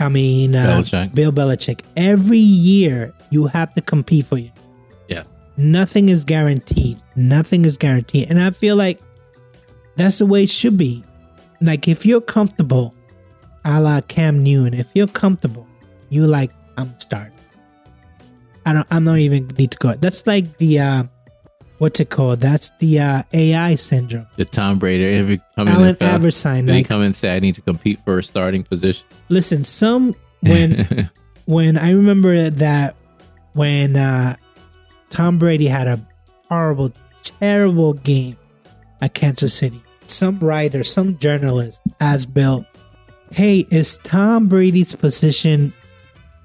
I 0.00 0.08
mean, 0.08 0.54
uh, 0.54 0.66
Belichick. 0.66 1.14
Bill 1.14 1.32
Belichick. 1.32 1.80
Every 1.96 2.38
year 2.38 3.12
you 3.30 3.46
have 3.46 3.72
to 3.74 3.80
compete 3.80 4.26
for 4.26 4.38
you. 4.38 4.50
Yeah. 5.08 5.24
Nothing 5.56 6.08
is 6.08 6.24
guaranteed. 6.24 7.00
Nothing 7.16 7.64
is 7.64 7.76
guaranteed, 7.76 8.28
and 8.30 8.40
I 8.40 8.50
feel 8.50 8.76
like 8.76 9.00
that's 9.96 10.18
the 10.18 10.26
way 10.26 10.44
it 10.44 10.50
should 10.50 10.76
be. 10.76 11.04
Like 11.60 11.86
if 11.86 12.04
you're 12.04 12.20
comfortable, 12.20 12.94
a 13.64 13.80
la 13.80 14.00
Cam 14.02 14.42
Newton, 14.42 14.74
if 14.74 14.90
you're 14.94 15.06
comfortable, 15.06 15.66
you 16.08 16.26
like 16.26 16.50
I'm 16.76 16.92
starting. 16.98 17.32
I 18.66 18.72
don't. 18.72 18.86
I'm 18.90 19.04
not 19.04 19.18
even 19.18 19.48
need 19.58 19.70
to 19.72 19.78
go. 19.78 19.94
That's 19.94 20.26
like 20.26 20.56
the 20.58 20.80
uh, 20.80 21.04
what's 21.78 22.00
it 22.00 22.10
called? 22.10 22.40
That's 22.40 22.70
the 22.78 23.00
uh, 23.00 23.22
AI 23.32 23.74
syndrome. 23.74 24.26
The 24.36 24.44
Tom 24.44 24.78
Brady, 24.78 25.04
if 25.04 25.28
you 25.28 25.40
come 25.56 25.68
in 25.68 25.74
Allen 25.74 25.88
and 25.88 25.98
fail, 25.98 26.18
they 26.62 26.62
like- 26.72 26.88
come 26.88 27.02
and 27.02 27.14
say, 27.14 27.34
I 27.34 27.40
need 27.40 27.54
to 27.56 27.60
compete 27.62 28.00
for 28.04 28.18
a 28.18 28.24
starting 28.24 28.64
position. 28.64 29.04
Listen, 29.28 29.64
some 29.64 30.14
when 30.40 31.10
when 31.46 31.78
I 31.78 31.92
remember 31.92 32.50
that 32.50 32.96
when 33.52 33.96
uh, 33.96 34.36
Tom 35.10 35.38
Brady 35.38 35.66
had 35.66 35.86
a 35.86 36.00
horrible, 36.48 36.92
terrible 37.22 37.94
game 37.94 38.36
at 39.00 39.14
Kansas 39.14 39.54
City, 39.54 39.82
some 40.06 40.38
writer, 40.38 40.84
some 40.84 41.18
journalist 41.18 41.80
asked 42.00 42.34
Bill, 42.34 42.66
"Hey, 43.30 43.66
is 43.70 43.98
Tom 43.98 44.48
Brady's 44.48 44.94
position 44.94 45.72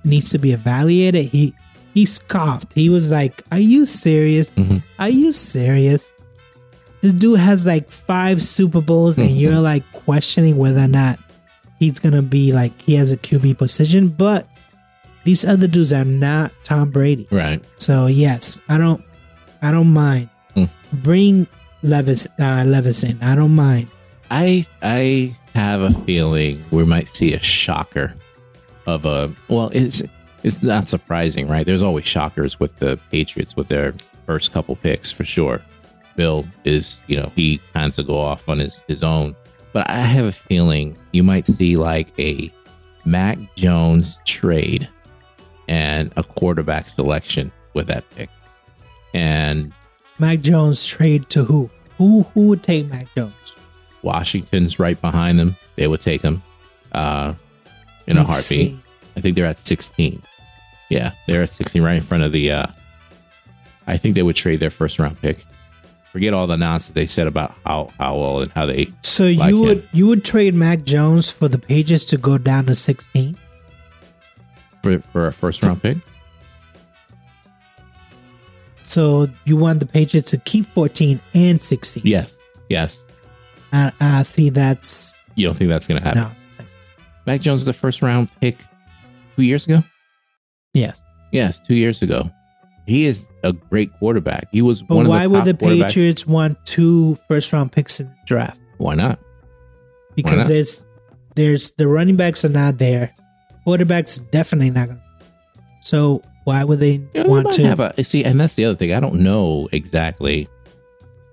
needs 0.03 0.29
to 0.31 0.37
be 0.37 0.51
evaluated?" 0.51 1.25
He 1.25 1.53
he 1.99 2.05
scoffed. 2.05 2.71
He 2.73 2.87
was 2.89 3.09
like, 3.09 3.43
"Are 3.51 3.59
you 3.73 3.85
serious? 3.85 4.49
Mhm. 4.51 4.81
Are 4.97 5.09
you 5.21 5.31
serious?" 5.31 6.11
This 7.01 7.13
dude 7.13 7.39
has 7.39 7.65
like 7.65 7.91
five 7.91 8.41
Super 8.43 8.81
Bowls, 8.81 9.17
and 9.17 9.31
you're 9.41 9.59
like 9.59 9.83
questioning 9.91 10.55
whether 10.57 10.83
or 10.83 10.87
not 10.87 11.19
he's 11.79 11.99
gonna 11.99 12.21
be 12.21 12.51
like 12.53 12.71
he 12.81 12.95
has 12.95 13.11
a 13.11 13.17
QB 13.17 13.57
position. 13.57 14.07
But 14.09 14.47
these 15.25 15.43
other 15.45 15.67
dudes 15.67 15.91
are 15.93 16.05
not 16.05 16.51
Tom 16.63 16.89
Brady. 16.89 17.27
right. 17.31 17.61
So 17.79 18.07
yes, 18.07 18.59
I 18.69 18.77
don't, 18.77 19.01
I 19.61 19.71
don't 19.71 19.91
mind. 19.93 20.29
Hmm. 20.55 20.65
Bring 21.03 21.47
Levis, 21.83 22.27
uh, 22.39 22.63
Levis 22.65 23.03
in. 23.03 23.17
I 23.21 23.35
don't 23.35 23.55
mind. 23.55 23.87
I 24.31 24.65
I 24.81 25.35
have 25.55 25.81
a 25.81 25.91
feeling 26.05 26.63
we 26.71 26.83
might 26.85 27.07
see 27.09 27.33
a 27.33 27.39
shocker 27.39 28.13
of 28.85 29.05
a 29.05 29.31
well 29.49 29.69
it's 29.73 30.01
it's 30.43 30.61
not 30.63 30.87
surprising 30.87 31.47
right 31.47 31.65
there's 31.65 31.81
always 31.81 32.05
shockers 32.05 32.59
with 32.59 32.77
the 32.79 32.99
Patriots 33.11 33.55
with 33.55 33.67
their 33.67 33.93
first 34.25 34.51
couple 34.51 34.75
picks 34.75 35.11
for 35.11 35.23
sure 35.25 35.61
Bill 36.15 36.45
is 36.63 36.99
you 37.07 37.17
know 37.17 37.31
he 37.35 37.59
kinds 37.73 37.95
to 37.97 38.03
go 38.03 38.17
off 38.17 38.47
on 38.49 38.59
his 38.59 38.75
his 38.87 39.03
own 39.03 39.35
but 39.73 39.89
I 39.89 39.97
have 39.97 40.25
a 40.25 40.31
feeling 40.31 40.97
you 41.11 41.23
might 41.23 41.47
see 41.47 41.77
like 41.77 42.07
a 42.19 42.51
Mac 43.05 43.37
Jones 43.55 44.17
trade 44.25 44.87
and 45.67 46.11
a 46.17 46.23
quarterback 46.23 46.89
selection 46.89 47.51
with 47.73 47.87
that 47.87 48.09
pick 48.11 48.29
and 49.13 49.73
Mac 50.19 50.41
Jones 50.41 50.85
trade 50.85 51.29
to 51.29 51.45
who? 51.45 51.69
Who 51.97 52.23
who 52.33 52.49
would 52.49 52.63
take 52.63 52.89
Mac 52.89 53.07
Jones? 53.15 53.55
Washington's 54.01 54.79
right 54.79 54.99
behind 55.01 55.39
them. 55.39 55.55
They 55.75 55.87
would 55.87 56.01
take 56.01 56.21
him 56.21 56.43
uh, 56.91 57.33
in 58.07 58.17
a 58.17 58.21
Let's 58.21 58.31
heartbeat. 58.31 58.71
see. 58.71 58.79
I 59.15 59.21
think 59.21 59.35
they're 59.35 59.45
at 59.45 59.57
16. 59.59 60.21
Yeah, 60.89 61.11
they're 61.27 61.43
at 61.43 61.49
16 61.49 61.81
right 61.83 61.95
in 61.95 62.01
front 62.01 62.23
of 62.23 62.31
the. 62.31 62.51
Uh, 62.51 62.67
I 63.87 63.97
think 63.97 64.15
they 64.15 64.23
would 64.23 64.35
trade 64.35 64.59
their 64.59 64.69
first 64.69 64.97
round 64.99 65.19
pick. 65.21 65.45
Forget 66.11 66.33
all 66.33 66.47
the 66.47 66.57
nonsense 66.57 66.95
they 66.95 67.05
said 67.05 67.27
about 67.27 67.53
how 67.65 67.89
Howell 67.99 68.41
and 68.41 68.51
how 68.51 68.65
they. 68.65 68.87
So 69.03 69.25
Like 69.25 69.49
you 69.51 69.59
would 69.59 69.77
him. 69.79 69.89
you 69.93 70.07
would 70.07 70.25
trade 70.25 70.55
Mac 70.55 70.83
Jones 70.83 71.29
for 71.29 71.47
the 71.47 71.59
Pages 71.59 72.03
to 72.05 72.17
go 72.17 72.37
down 72.39 72.65
to 72.65 72.75
sixteen? 72.75 73.37
For, 74.81 74.99
for 75.11 75.27
a 75.27 75.33
first 75.33 75.61
round 75.61 75.81
pick? 75.83 75.97
So 78.83 79.29
you 79.45 79.55
want 79.57 79.79
the 79.81 79.85
Patriots 79.85 80.31
to 80.31 80.37
keep 80.37 80.65
fourteen 80.65 81.19
and 81.33 81.61
sixteen? 81.61 82.03
Yes. 82.05 82.35
Yes. 82.69 83.03
I, 83.71 83.91
I 83.99 84.23
see. 84.23 84.49
That's 84.49 85.13
You 85.35 85.45
don't 85.47 85.55
think 85.55 85.69
that's 85.69 85.85
going 85.87 86.01
to 86.01 86.07
happen? 86.07 86.23
no. 86.23 86.65
Mac 87.27 87.41
Jones 87.41 87.61
is 87.61 87.65
the 87.65 87.73
first 87.73 88.01
round 88.01 88.29
pick 88.41 88.57
two 89.39 89.45
years 89.45 89.65
ago? 89.65 89.81
Yes. 90.73 91.01
Yes, 91.31 91.59
two 91.65 91.75
years 91.75 92.01
ago. 92.01 92.29
He 92.85 93.05
is 93.05 93.25
a 93.43 93.53
great 93.53 93.91
quarterback. 93.99 94.47
He 94.51 94.61
was 94.61 94.81
But 94.81 94.95
one 94.95 95.07
why 95.07 95.23
of 95.25 95.31
the 95.31 95.37
would 95.37 95.45
the. 95.45 95.53
Patriots 95.53 96.25
want 96.27 96.57
two 96.65 97.15
first 97.27 97.53
round 97.53 97.71
picks 97.71 97.99
in 97.99 98.07
the 98.07 98.15
draft? 98.25 98.59
Why 98.79 98.95
not? 98.95 99.19
Because 100.15 100.39
not? 100.39 100.47
there's 100.47 100.83
there's 101.35 101.71
the 101.71 101.87
running 101.87 102.15
backs 102.17 102.43
are 102.43 102.49
not 102.49 102.77
there. 102.79 103.13
Quarterbacks 103.65 104.19
definitely 104.31 104.71
not 104.71 104.87
gonna. 104.89 105.03
So 105.81 106.21
why 106.43 106.63
would 106.63 106.79
they 106.79 107.01
Yeah, 107.13 107.23
they 107.23 107.29
want 107.29 107.45
might 107.45 107.53
to? 107.55 107.63
have 107.67 107.79
a 107.79 108.03
see, 108.03 108.23
and 108.25 108.39
that's 108.39 108.55
the 108.55 108.65
other 108.65 108.75
thing. 108.75 108.91
I 108.91 108.99
don't 108.99 109.21
know 109.21 109.69
exactly 109.71 110.49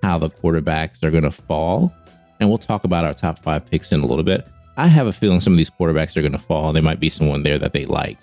how 0.03 0.19
the 0.19 0.29
quarterbacks 0.29 1.03
are 1.03 1.09
going 1.11 1.23
to 1.23 1.31
fall, 1.31 1.91
and 2.39 2.47
we'll 2.49 2.59
talk 2.59 2.83
about 2.83 3.03
our 3.03 3.13
top 3.15 3.39
five 3.43 3.65
picks 3.65 3.91
in 3.91 4.01
a 4.01 4.05
little 4.05 4.23
bit. 4.23 4.47
I 4.77 4.87
have 4.87 5.07
a 5.07 5.13
feeling 5.13 5.39
some 5.39 5.53
of 5.53 5.57
these 5.57 5.69
quarterbacks 5.71 6.15
are 6.15 6.21
going 6.21 6.31
to 6.31 6.37
fall. 6.37 6.71
There 6.71 6.83
might 6.83 6.99
be 6.99 7.09
someone 7.09 7.43
there 7.43 7.57
that 7.59 7.73
they 7.73 7.85
like. 7.85 8.17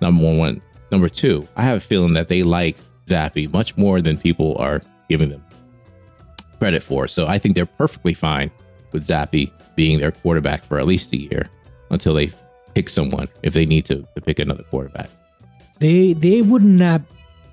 Number 0.00 0.24
one. 0.24 0.60
Number 0.90 1.08
two, 1.08 1.46
I 1.56 1.62
have 1.62 1.78
a 1.78 1.80
feeling 1.80 2.12
that 2.14 2.28
they 2.28 2.42
like 2.42 2.76
Zappe 3.06 3.52
much 3.52 3.76
more 3.76 4.00
than 4.02 4.18
people 4.18 4.56
are 4.58 4.82
giving 5.08 5.30
them 5.30 5.42
credit 6.58 6.82
for. 6.82 7.08
So 7.08 7.26
I 7.26 7.38
think 7.38 7.54
they're 7.54 7.66
perfectly 7.66 8.14
fine 8.14 8.50
with 8.92 9.06
Zappe 9.06 9.50
being 9.76 9.98
their 9.98 10.12
quarterback 10.12 10.64
for 10.64 10.78
at 10.78 10.86
least 10.86 11.12
a 11.12 11.16
year 11.16 11.48
until 11.90 12.14
they 12.14 12.32
pick 12.74 12.88
someone 12.88 13.28
if 13.42 13.52
they 13.52 13.66
need 13.66 13.84
to, 13.86 14.06
to 14.14 14.20
pick 14.20 14.38
another 14.38 14.62
quarterback. 14.64 15.10
they 15.78 16.12
they 16.12 16.42
would 16.42 16.62
not. 16.64 17.02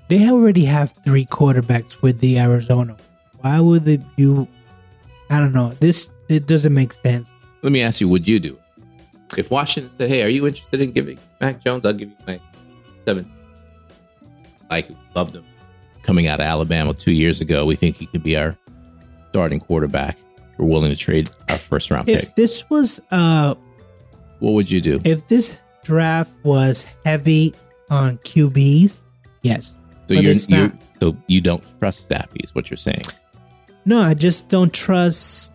They 0.08 0.28
already 0.30 0.64
have 0.64 0.92
three 1.04 1.24
quarterbacks 1.26 2.02
with 2.02 2.18
the 2.20 2.38
Arizona. 2.38 2.96
Why 3.40 3.60
would 3.60 3.84
they 3.84 3.98
you? 4.16 4.46
I 5.30 5.38
don't 5.40 5.52
know. 5.52 5.70
This 5.80 6.10
it 6.28 6.46
doesn't 6.46 6.74
make 6.74 6.92
sense. 6.92 7.30
Let 7.62 7.72
me 7.72 7.80
ask 7.82 8.00
you, 8.00 8.08
would 8.08 8.26
you 8.28 8.40
do 8.40 8.54
it? 8.54 9.38
If 9.38 9.50
Washington 9.50 9.90
said, 9.96 10.10
hey, 10.10 10.22
are 10.22 10.28
you 10.28 10.46
interested 10.46 10.80
in 10.80 10.90
giving 10.92 11.18
Mac 11.40 11.60
Jones? 11.60 11.84
I'll 11.86 11.92
give 11.92 12.10
you 12.10 12.16
my 12.26 12.40
seventh. 13.04 13.28
Like, 14.70 14.88
loved 15.14 15.34
him 15.34 15.44
coming 16.02 16.26
out 16.28 16.40
of 16.40 16.46
Alabama 16.46 16.92
two 16.94 17.12
years 17.12 17.40
ago. 17.40 17.64
We 17.64 17.76
think 17.76 17.96
he 17.96 18.06
could 18.06 18.22
be 18.22 18.36
our 18.36 18.56
starting 19.30 19.60
quarterback. 19.60 20.18
We're 20.58 20.66
willing 20.66 20.90
to 20.90 20.96
trade 20.96 21.30
our 21.48 21.58
first 21.58 21.90
round 21.90 22.08
If 22.08 22.20
pick. 22.26 22.34
this 22.36 22.68
was 22.68 23.00
uh 23.10 23.54
What 24.40 24.52
would 24.52 24.70
you 24.70 24.80
do? 24.80 25.00
if 25.04 25.26
this 25.28 25.58
draft 25.84 26.32
was 26.44 26.86
heavy 27.04 27.54
on 27.90 28.18
QBs, 28.18 28.98
yes. 29.42 29.76
so 30.08 30.14
you're, 30.14 30.32
you're 30.34 30.72
so 31.00 31.16
you 31.26 31.40
don't 31.40 31.62
trust 31.80 32.08
Zappe 32.08 32.42
is 32.44 32.54
what 32.54 32.70
you're 32.70 32.76
saying. 32.76 33.04
No, 33.84 34.00
I 34.00 34.14
just 34.14 34.48
don't 34.48 34.72
trust 34.72 35.52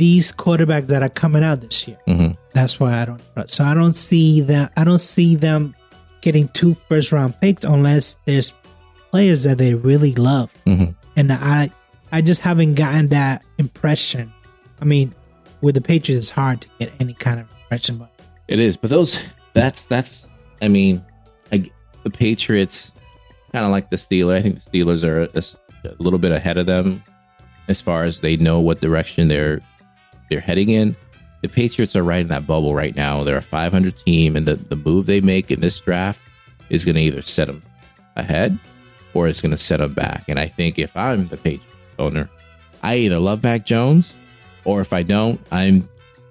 these 0.00 0.32
quarterbacks 0.32 0.86
that 0.88 1.02
are 1.02 1.08
coming 1.10 1.44
out 1.44 1.60
this 1.60 1.86
year. 1.86 1.98
hmm 2.06 2.30
That's 2.54 2.80
why 2.80 3.02
I 3.02 3.04
don't. 3.04 3.20
So 3.50 3.62
I 3.64 3.74
don't 3.74 3.92
see 3.94 4.40
that. 4.42 4.72
I 4.76 4.82
don't 4.84 4.98
see 5.14 5.36
them 5.36 5.74
getting 6.22 6.48
two 6.48 6.74
first 6.74 7.12
round 7.12 7.38
picks 7.40 7.64
unless 7.64 8.16
there's 8.24 8.52
players 9.10 9.42
that 9.44 9.58
they 9.58 9.74
really 9.74 10.14
love. 10.14 10.52
Mhm. 10.66 10.94
And 11.16 11.32
I, 11.32 11.68
I 12.12 12.22
just 12.22 12.40
haven't 12.40 12.74
gotten 12.74 13.08
that 13.08 13.44
impression. 13.58 14.32
I 14.80 14.84
mean, 14.86 15.14
with 15.60 15.74
the 15.74 15.80
Patriots, 15.82 16.26
it's 16.26 16.30
hard 16.30 16.62
to 16.62 16.68
get 16.78 16.92
any 16.98 17.12
kind 17.12 17.38
of 17.40 17.46
impression. 17.62 17.98
But 17.98 18.10
It 18.48 18.58
is, 18.58 18.76
but 18.76 18.88
those 18.90 19.18
that's 19.52 19.86
that's. 19.86 20.26
I 20.62 20.68
mean, 20.68 21.04
I, 21.52 21.70
the 22.04 22.10
Patriots 22.10 22.92
kind 23.52 23.64
of 23.66 23.70
like 23.70 23.90
the 23.90 23.96
Steelers. 23.96 24.36
I 24.38 24.42
think 24.42 24.64
the 24.64 24.70
Steelers 24.70 25.02
are 25.04 25.22
a 25.88 25.94
little 26.02 26.18
bit 26.18 26.32
ahead 26.32 26.56
of 26.58 26.66
them 26.66 27.02
as 27.68 27.80
far 27.80 28.04
as 28.04 28.20
they 28.20 28.36
know 28.36 28.58
what 28.60 28.80
direction 28.80 29.28
they're 29.28 29.60
they're 30.30 30.40
heading 30.40 30.70
in. 30.70 30.96
The 31.42 31.48
Patriots 31.48 31.96
are 31.96 32.02
right 32.02 32.20
in 32.20 32.28
that 32.28 32.46
bubble 32.46 32.74
right 32.74 32.94
now. 32.94 33.22
They're 33.24 33.38
a 33.38 33.42
500 33.42 33.96
team, 33.98 34.36
and 34.36 34.46
the, 34.46 34.56
the 34.56 34.76
move 34.76 35.06
they 35.06 35.20
make 35.20 35.50
in 35.50 35.60
this 35.60 35.80
draft 35.80 36.20
is 36.70 36.84
going 36.84 36.94
to 36.94 37.00
either 37.02 37.22
set 37.22 37.46
them 37.46 37.62
ahead 38.16 38.58
or 39.14 39.26
it's 39.26 39.40
going 39.40 39.50
to 39.50 39.56
set 39.56 39.78
them 39.78 39.92
back. 39.92 40.24
And 40.28 40.38
I 40.38 40.46
think 40.46 40.78
if 40.78 40.96
I'm 40.96 41.28
the 41.28 41.36
Patriots 41.36 41.64
owner, 41.98 42.30
I 42.82 42.96
either 42.96 43.18
love 43.18 43.42
Mac 43.42 43.64
Jones 43.66 44.12
or 44.64 44.80
if 44.80 44.92
I 44.92 45.02
don't, 45.02 45.40
I'm 45.50 45.88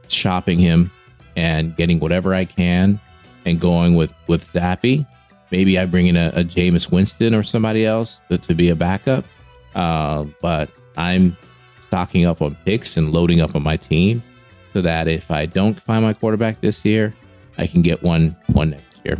shopping 0.08 0.60
him 0.60 0.91
and 1.36 1.76
getting 1.76 2.00
whatever 2.00 2.34
I 2.34 2.45
can 2.45 3.00
and 3.45 3.60
going 3.60 3.95
with 3.95 4.14
with 4.28 4.52
Zappe. 4.54 5.06
Maybe 5.52 5.80
I 5.80 5.86
bring 5.86 6.08
in 6.08 6.16
a, 6.16 6.32
a 6.36 6.43
Jameis 6.43 6.91
Winston 6.91 7.34
or 7.34 7.43
somebody 7.43 7.86
else 7.86 8.22
to, 8.30 8.38
to 8.38 8.54
be 8.54 8.70
a 8.70 8.76
backup. 8.76 9.26
Uh, 9.74 10.26
but 10.41 10.70
I'm 10.97 11.38
stocking 11.90 12.26
up 12.26 12.42
on 12.42 12.56
picks 12.66 12.98
and 12.98 13.12
loading 13.12 13.42
up 13.42 13.56
on 13.56 13.64
my 13.64 13.76
team 13.78 14.22
so 14.74 14.82
that 14.82 15.08
if 15.08 15.30
I 15.32 15.46
don't 15.48 15.80
find 15.82 16.04
my 16.06 16.14
quarterback 16.14 16.62
this 16.62 16.86
year, 16.86 17.14
I 17.58 17.66
can 17.68 17.82
get 17.82 18.02
one 18.04 18.36
one 18.54 18.70
next 18.72 18.98
year. 19.04 19.18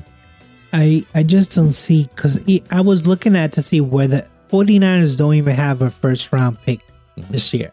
I 0.72 1.04
I 1.16 1.24
just 1.24 1.56
don't 1.56 1.74
see 1.74 2.08
because 2.16 2.40
I 2.72 2.82
was 2.82 3.08
looking 3.08 3.36
at 3.36 3.52
to 3.54 3.62
see 3.64 3.82
where 3.82 4.08
the 4.08 4.28
49ers 4.52 5.18
don't 5.18 5.34
even 5.34 5.56
have 5.56 5.82
a 5.82 5.90
first 5.90 6.32
round 6.32 6.62
pick 6.62 6.80
Mhm. 7.18 7.28
this 7.30 7.54
year. 7.54 7.72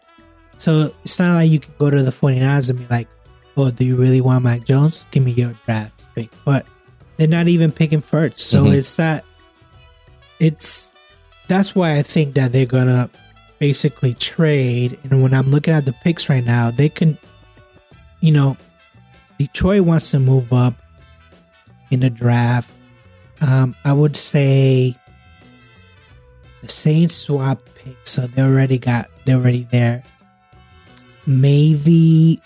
So 0.57 0.91
it's 1.05 1.19
not 1.19 1.35
like 1.35 1.51
you 1.51 1.59
can 1.59 1.73
go 1.77 1.89
to 1.91 2.01
the 2.01 2.11
49ers 2.11 2.69
and 2.71 2.79
be 2.79 2.87
like, 2.89 3.07
oh, 3.55 3.69
do 3.69 3.85
you 3.85 3.95
really 3.95 4.21
want 4.21 4.43
Mac 4.43 4.65
Jones? 4.65 5.05
Give 5.11 5.23
me 5.23 5.31
your 5.31 5.53
draft 5.65 6.07
pick. 6.15 6.29
But 6.43 6.65
they're 7.17 7.27
not 7.27 7.47
even 7.47 7.71
picking 7.71 8.01
first. 8.01 8.39
So 8.39 8.65
Mhm. 8.65 8.73
it's 8.73 8.95
that, 8.95 9.23
it's, 10.39 10.91
that's 11.47 11.75
why 11.75 11.97
I 11.97 12.03
think 12.03 12.35
that 12.35 12.51
they're 12.51 12.65
going 12.65 12.87
to 12.87 13.09
basically 13.59 14.13
trade. 14.13 14.97
And 15.03 15.21
when 15.23 15.33
I'm 15.33 15.47
looking 15.49 15.73
at 15.73 15.85
the 15.85 15.93
picks 15.93 16.29
right 16.29 16.43
now, 16.43 16.71
they 16.71 16.89
can, 16.89 17.17
you 18.19 18.31
know, 18.31 18.57
Detroit 19.37 19.81
wants 19.81 20.11
to 20.11 20.19
move 20.19 20.51
up 20.51 20.73
in 21.91 21.99
the 22.01 22.09
draft. 22.09 22.71
Um, 23.41 23.75
I 23.85 23.93
would 23.93 24.17
say 24.17 24.97
the 26.61 26.69
Saints 26.69 27.15
swap 27.15 27.61
pick, 27.75 27.95
so 28.03 28.25
they 28.27 28.41
already 28.41 28.79
got 28.79 29.09
they're 29.25 29.37
already 29.37 29.67
there. 29.71 30.03
Maybe 31.25 32.41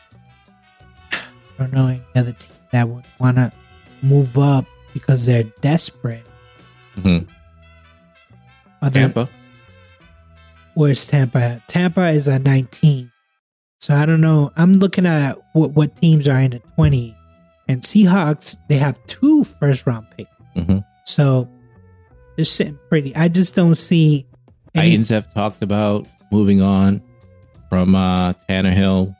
I 1.14 1.20
don't 1.57 1.74
know 1.74 1.88
any 1.88 2.01
other 2.16 2.34
team 2.34 2.51
that 2.72 2.89
would 2.89 3.05
want 3.20 3.38
to 3.38 3.51
move 4.01 4.38
up 4.38 4.66
because 4.93 5.26
they're 5.26 5.43
desperate. 5.62 6.26
Mhm. 6.97 7.28
Other, 8.82 8.99
Tampa. 8.99 9.30
Where's 10.76 11.05
Tampa? 11.05 11.38
at? 11.39 11.67
Tampa 11.67 12.09
is 12.09 12.28
at 12.28 12.41
19. 12.43 13.11
So 13.80 13.95
I 13.95 14.05
don't 14.05 14.22
know. 14.22 14.51
I'm 14.55 14.74
looking 14.74 15.05
at 15.05 15.38
what, 15.53 15.72
what 15.72 15.95
teams 15.95 16.28
are 16.28 16.39
in 16.39 16.51
the 16.51 16.59
20. 16.76 17.15
And 17.67 17.82
Seahawks, 17.82 18.57
they 18.69 18.78
have 18.78 19.03
two 19.07 19.43
first 19.43 19.86
round 19.88 20.05
picks. 20.15 20.30
hmm 20.55 20.80
So 21.05 21.49
they're 22.36 22.45
sitting 22.45 22.80
pretty. 22.89 23.15
I 23.15 23.28
just 23.28 23.55
don't 23.55 23.76
see 23.76 24.26
any, 24.76 24.89
Titans 24.91 25.09
have 25.09 25.34
talked 25.34 25.61
about 25.63 26.07
moving 26.32 26.61
on 26.61 27.01
from 27.69 27.95
uh, 27.95 28.34
Tannehill. 28.49 29.15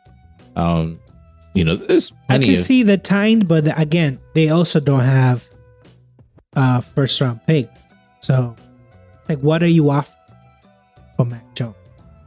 Um, 0.56 1.00
you 1.54 1.64
know, 1.66 1.76
there's 1.76 2.12
I 2.30 2.38
can 2.40 2.52
of 2.52 2.58
see 2.58 2.84
the 2.84 2.98
Titans, 2.98 3.46
but 3.46 3.64
the- 3.66 3.78
again, 3.80 4.20
they 4.36 4.50
also 4.50 4.80
don't 4.80 5.04
have 5.04 5.48
uh 6.56 6.82
first 6.82 7.20
round 7.22 7.40
pick. 7.48 7.70
So 8.20 8.56
like 9.30 9.40
what 9.40 9.64
are 9.64 9.68
you 9.68 9.90
off 9.90 10.14
for 11.26 11.30
Mac 11.30 11.56
Jones? 11.56 11.76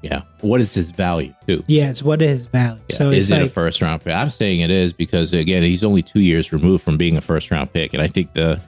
yeah. 0.03 0.23
What 0.43 0.61
is 0.61 0.75
his 0.75 0.91
value 0.91 1.35
too? 1.47 1.65
Yes, 1.67 2.03
what 2.03 2.21
is 2.21 2.41
his 2.41 2.47
value? 2.47 2.81
Yeah. 2.91 2.97
So 2.97 3.11
is 3.11 3.31
it 3.31 3.41
a 3.41 3.49
first 3.49 3.81
round 3.81 4.03
pick? 4.03 4.15
I'm 4.15 4.29
saying 4.29 4.61
it 4.61 4.71
is 4.71 4.93
because 4.93 5.33
again, 5.33 5.63
he's 5.63 5.83
only 5.83 6.03
two 6.03 6.21
years 6.21 6.53
removed 6.53 6.85
from 6.85 6.99
being 6.99 7.17
a 7.17 7.23
first 7.23 7.51
round 7.51 7.73
pick, 7.73 7.95
and 7.95 8.03
I 8.03 8.09
think 8.09 8.35
the 8.35 8.61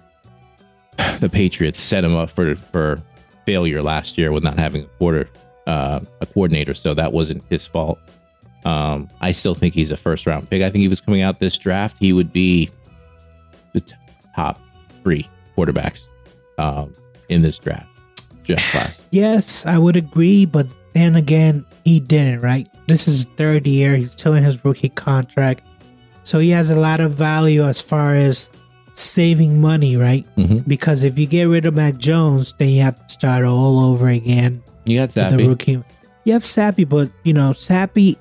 the 1.20 1.28
Patriots 1.28 1.78
set 1.78 2.04
him 2.04 2.16
up 2.16 2.30
for 2.30 2.56
for 2.56 3.02
failure 3.44 3.82
last 3.82 4.16
year 4.16 4.32
with 4.32 4.44
not 4.44 4.58
having 4.58 4.84
a 4.84 4.88
quarter 4.98 5.28
uh, 5.66 6.00
a 6.22 6.26
coordinator, 6.26 6.72
so 6.72 6.94
that 6.94 7.12
wasn't 7.12 7.44
his 7.50 7.66
fault. 7.66 7.98
Um, 8.64 9.08
I 9.20 9.32
still 9.32 9.54
think 9.54 9.74
he's 9.74 9.90
a 9.90 9.96
first 9.96 10.26
round 10.26 10.48
pick. 10.48 10.62
I 10.62 10.70
think 10.70 10.82
he 10.82 10.88
was 10.88 11.02
coming 11.02 11.20
out 11.20 11.38
this 11.38 11.58
draft, 11.58 11.98
he 11.98 12.14
would 12.14 12.32
be 12.32 12.70
the 13.74 13.80
t- 13.80 13.94
top 14.34 14.58
three 15.02 15.28
quarterbacks 15.56 16.06
um, 16.58 16.92
in 17.28 17.42
this 17.42 17.58
draft 17.58 17.95
class. 18.54 19.00
Yes, 19.10 19.66
I 19.66 19.78
would 19.78 19.96
agree, 19.96 20.44
but 20.46 20.66
then 20.94 21.16
again, 21.16 21.64
he 21.84 22.00
didn't, 22.00 22.40
right? 22.40 22.68
This 22.86 23.06
is 23.08 23.24
third 23.36 23.66
year. 23.66 23.96
He's 23.96 24.12
still 24.12 24.34
in 24.34 24.44
his 24.44 24.64
rookie 24.64 24.88
contract. 24.90 25.62
So 26.24 26.38
he 26.38 26.50
has 26.50 26.70
a 26.70 26.78
lot 26.78 27.00
of 27.00 27.14
value 27.14 27.62
as 27.64 27.80
far 27.80 28.14
as 28.14 28.50
saving 28.94 29.60
money, 29.60 29.96
right? 29.96 30.24
hmm 30.36 30.58
Because 30.66 31.02
if 31.02 31.18
you 31.18 31.26
get 31.26 31.44
rid 31.44 31.66
of 31.66 31.74
Mac 31.74 31.96
Jones, 31.98 32.54
then 32.58 32.70
you 32.70 32.82
have 32.82 32.96
to 33.06 33.12
start 33.12 33.44
all 33.44 33.78
over 33.78 34.08
again 34.08 34.62
You 34.84 34.98
got 34.98 35.14
with 35.14 35.36
the 35.36 35.48
rookie. 35.48 35.82
You 36.24 36.32
have 36.32 36.42
Zappe, 36.42 36.88
but 36.88 37.10
you 37.22 37.32
know, 37.32 37.50
Zappe, 37.50 38.16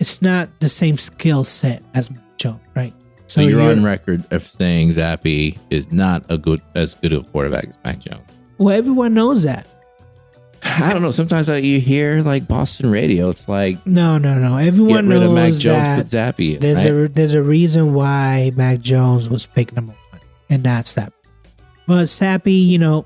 it's 0.00 0.20
not 0.20 0.48
the 0.60 0.68
same 0.68 0.98
skill 0.98 1.44
set 1.44 1.82
as 1.94 2.10
Mac 2.10 2.36
Jones, 2.36 2.60
right? 2.74 2.92
So, 3.28 3.40
you're, 3.40 3.62
on 3.62 3.82
record 3.82 4.24
of 4.30 4.46
saying 4.58 4.90
Zappe 4.90 5.58
is 5.70 5.90
not 5.90 6.22
a 6.28 6.36
good 6.36 6.60
as 6.74 6.94
good 6.96 7.14
of 7.14 7.24
a 7.26 7.30
quarterback 7.30 7.64
as 7.68 7.74
Mac 7.86 7.98
Jones. 8.00 8.20
Well, 8.62 8.76
everyone 8.76 9.14
knows 9.14 9.42
that. 9.44 9.66
I 10.64 10.92
don't 10.92 11.02
know. 11.02 11.10
Sometimes 11.10 11.48
you 11.48 11.80
hear 11.80 12.22
like 12.22 12.46
Boston 12.46 12.90
radio. 12.90 13.28
It's 13.30 13.48
like 13.48 13.84
No, 13.86 14.16
no, 14.18 14.38
no. 14.38 14.56
get 14.58 14.68
Everyone 14.68 15.08
rid 15.08 15.22
of 15.22 15.32
Mac 15.32 15.52
Jones, 15.54 16.10
that 16.10 16.36
Zappe 16.36 16.54
in. 16.54 16.60
There's 16.60 16.78
right? 16.78 16.86
a 16.86 17.08
there's 17.08 17.34
a 17.34 17.42
reason 17.42 17.92
why 17.94 18.52
Mac 18.54 18.80
Jones 18.80 19.28
was 19.28 19.44
picked 19.44 19.74
number 19.74 19.92
one, 20.10 20.20
and 20.48 20.62
that's 20.62 20.94
that. 20.94 21.12
But 21.86 22.04
Zappe, 22.04 22.46
you 22.66 22.78
know, 22.78 23.04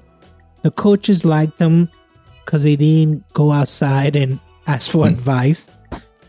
the 0.63 0.71
coaches 0.71 1.25
liked 1.25 1.59
him 1.59 1.89
because 2.45 2.63
they 2.63 2.77
didn't 2.77 3.25
go 3.33 3.51
outside 3.53 4.15
and 4.17 4.39
ask 4.67 4.91
for 4.93 5.07
Hmm. 5.07 5.15
advice. 5.15 5.67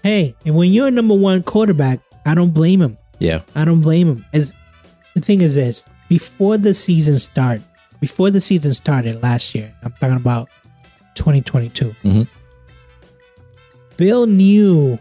Hey, 0.03 0.33
and 0.45 0.55
when 0.55 0.71
you're 0.71 0.87
a 0.87 0.91
number 0.91 1.13
one 1.13 1.43
quarterback, 1.43 1.99
I 2.25 2.33
don't 2.35 2.51
blame 2.53 2.81
him. 2.81 2.97
yeah. 3.19 3.41
I 3.53 3.65
don't 3.65 3.81
blame 3.81 4.07
him. 4.07 4.25
As 4.33 4.53
the 5.13 5.21
thing 5.21 5.41
is 5.41 5.55
this: 5.55 5.83
before 6.07 6.57
the 6.57 6.73
season 6.73 7.19
start, 7.19 7.61
before 7.99 8.29
the 8.31 8.41
season 8.41 8.73
started 8.73 9.21
last 9.23 9.53
year, 9.55 9.73
I'm 9.83 9.93
talking 9.99 10.17
about 10.17 10.49
2022. 11.15 11.95
Mhm. 12.03 12.27
Bill 13.97 14.27
knew. 14.27 14.99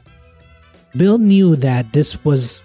Bill 0.96 1.18
knew 1.18 1.56
that 1.56 1.92
this 1.92 2.24
was 2.24 2.62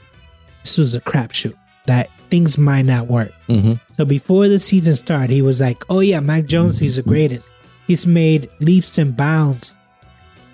this 0.63 0.77
was 0.77 0.93
a 0.95 1.01
crapshoot. 1.01 1.55
That 1.87 2.09
things 2.29 2.57
might 2.57 2.83
not 2.85 3.07
work. 3.07 3.33
hmm 3.47 3.73
So 3.97 4.05
before 4.05 4.47
the 4.47 4.59
season 4.59 4.95
started, 4.95 5.31
he 5.31 5.41
was 5.41 5.59
like, 5.59 5.83
"Oh 5.89 5.99
yeah, 5.99 6.19
Mac 6.21 6.45
Jones, 6.45 6.77
he's 6.79 6.95
the 6.95 7.01
greatest. 7.03 7.49
He's 7.87 8.07
made 8.07 8.49
leaps 8.59 8.97
and 8.97 9.15
bounds." 9.17 9.75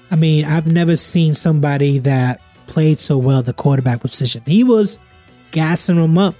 I 0.09 0.15
mean, 0.15 0.45
I've 0.45 0.71
never 0.71 0.95
seen 0.95 1.33
somebody 1.33 1.99
that 1.99 2.39
played 2.65 2.99
so 2.99 3.17
well 3.17 3.43
the 3.43 3.53
quarterback 3.53 3.99
position. 4.01 4.41
He 4.45 4.63
was 4.63 4.97
gassing 5.51 5.97
him 6.01 6.17
up 6.17 6.35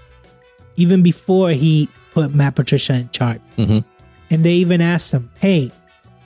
even 0.77 1.01
before 1.03 1.51
he 1.51 1.89
put 2.17 2.33
Matt 2.33 2.55
Patricia 2.57 2.93
in 2.97 3.09
charge. 3.13 3.41
hmm 3.61 3.79
And 4.33 4.43
they 4.43 4.53
even 4.65 4.81
asked 4.81 5.13
him, 5.13 5.29
"Hey, 5.39 5.69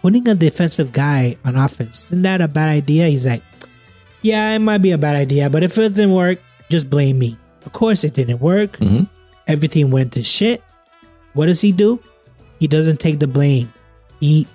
putting 0.02 0.24
a 0.28 0.36
defensive 0.36 0.90
guy 0.96 1.36
on 1.44 1.56
offense 1.60 2.06
isn't 2.08 2.22
that 2.24 2.40
a 2.40 2.48
bad 2.48 2.70
idea?" 2.70 3.08
He's 3.12 3.26
like, 3.28 3.44
"Yeah, 4.24 4.56
it 4.56 4.60
might 4.60 4.80
be 4.82 4.92
a 4.96 4.98
bad 4.98 5.16
idea, 5.20 5.50
but 5.50 5.64
if 5.68 5.78
it 5.78 5.90
doesn't 5.90 6.12
work, 6.16 6.40
just 6.70 6.88
blame 6.90 7.20
me." 7.20 7.36
Of 7.66 7.74
course, 7.76 8.04
it 8.08 8.14
didn't 8.16 8.40
work 8.40 8.78
hmm 8.80 9.04
everything 9.48 9.92
went 9.92 10.14
to 10.16 10.24
shit. 10.24 10.64
What 11.34 11.48
does 11.52 11.60
he 11.60 11.72
do? 11.76 12.00
He 12.62 12.68
doesn't 12.68 13.00
take 13.04 13.20
the 13.20 13.28
blame. 13.28 13.68
He 14.24 14.48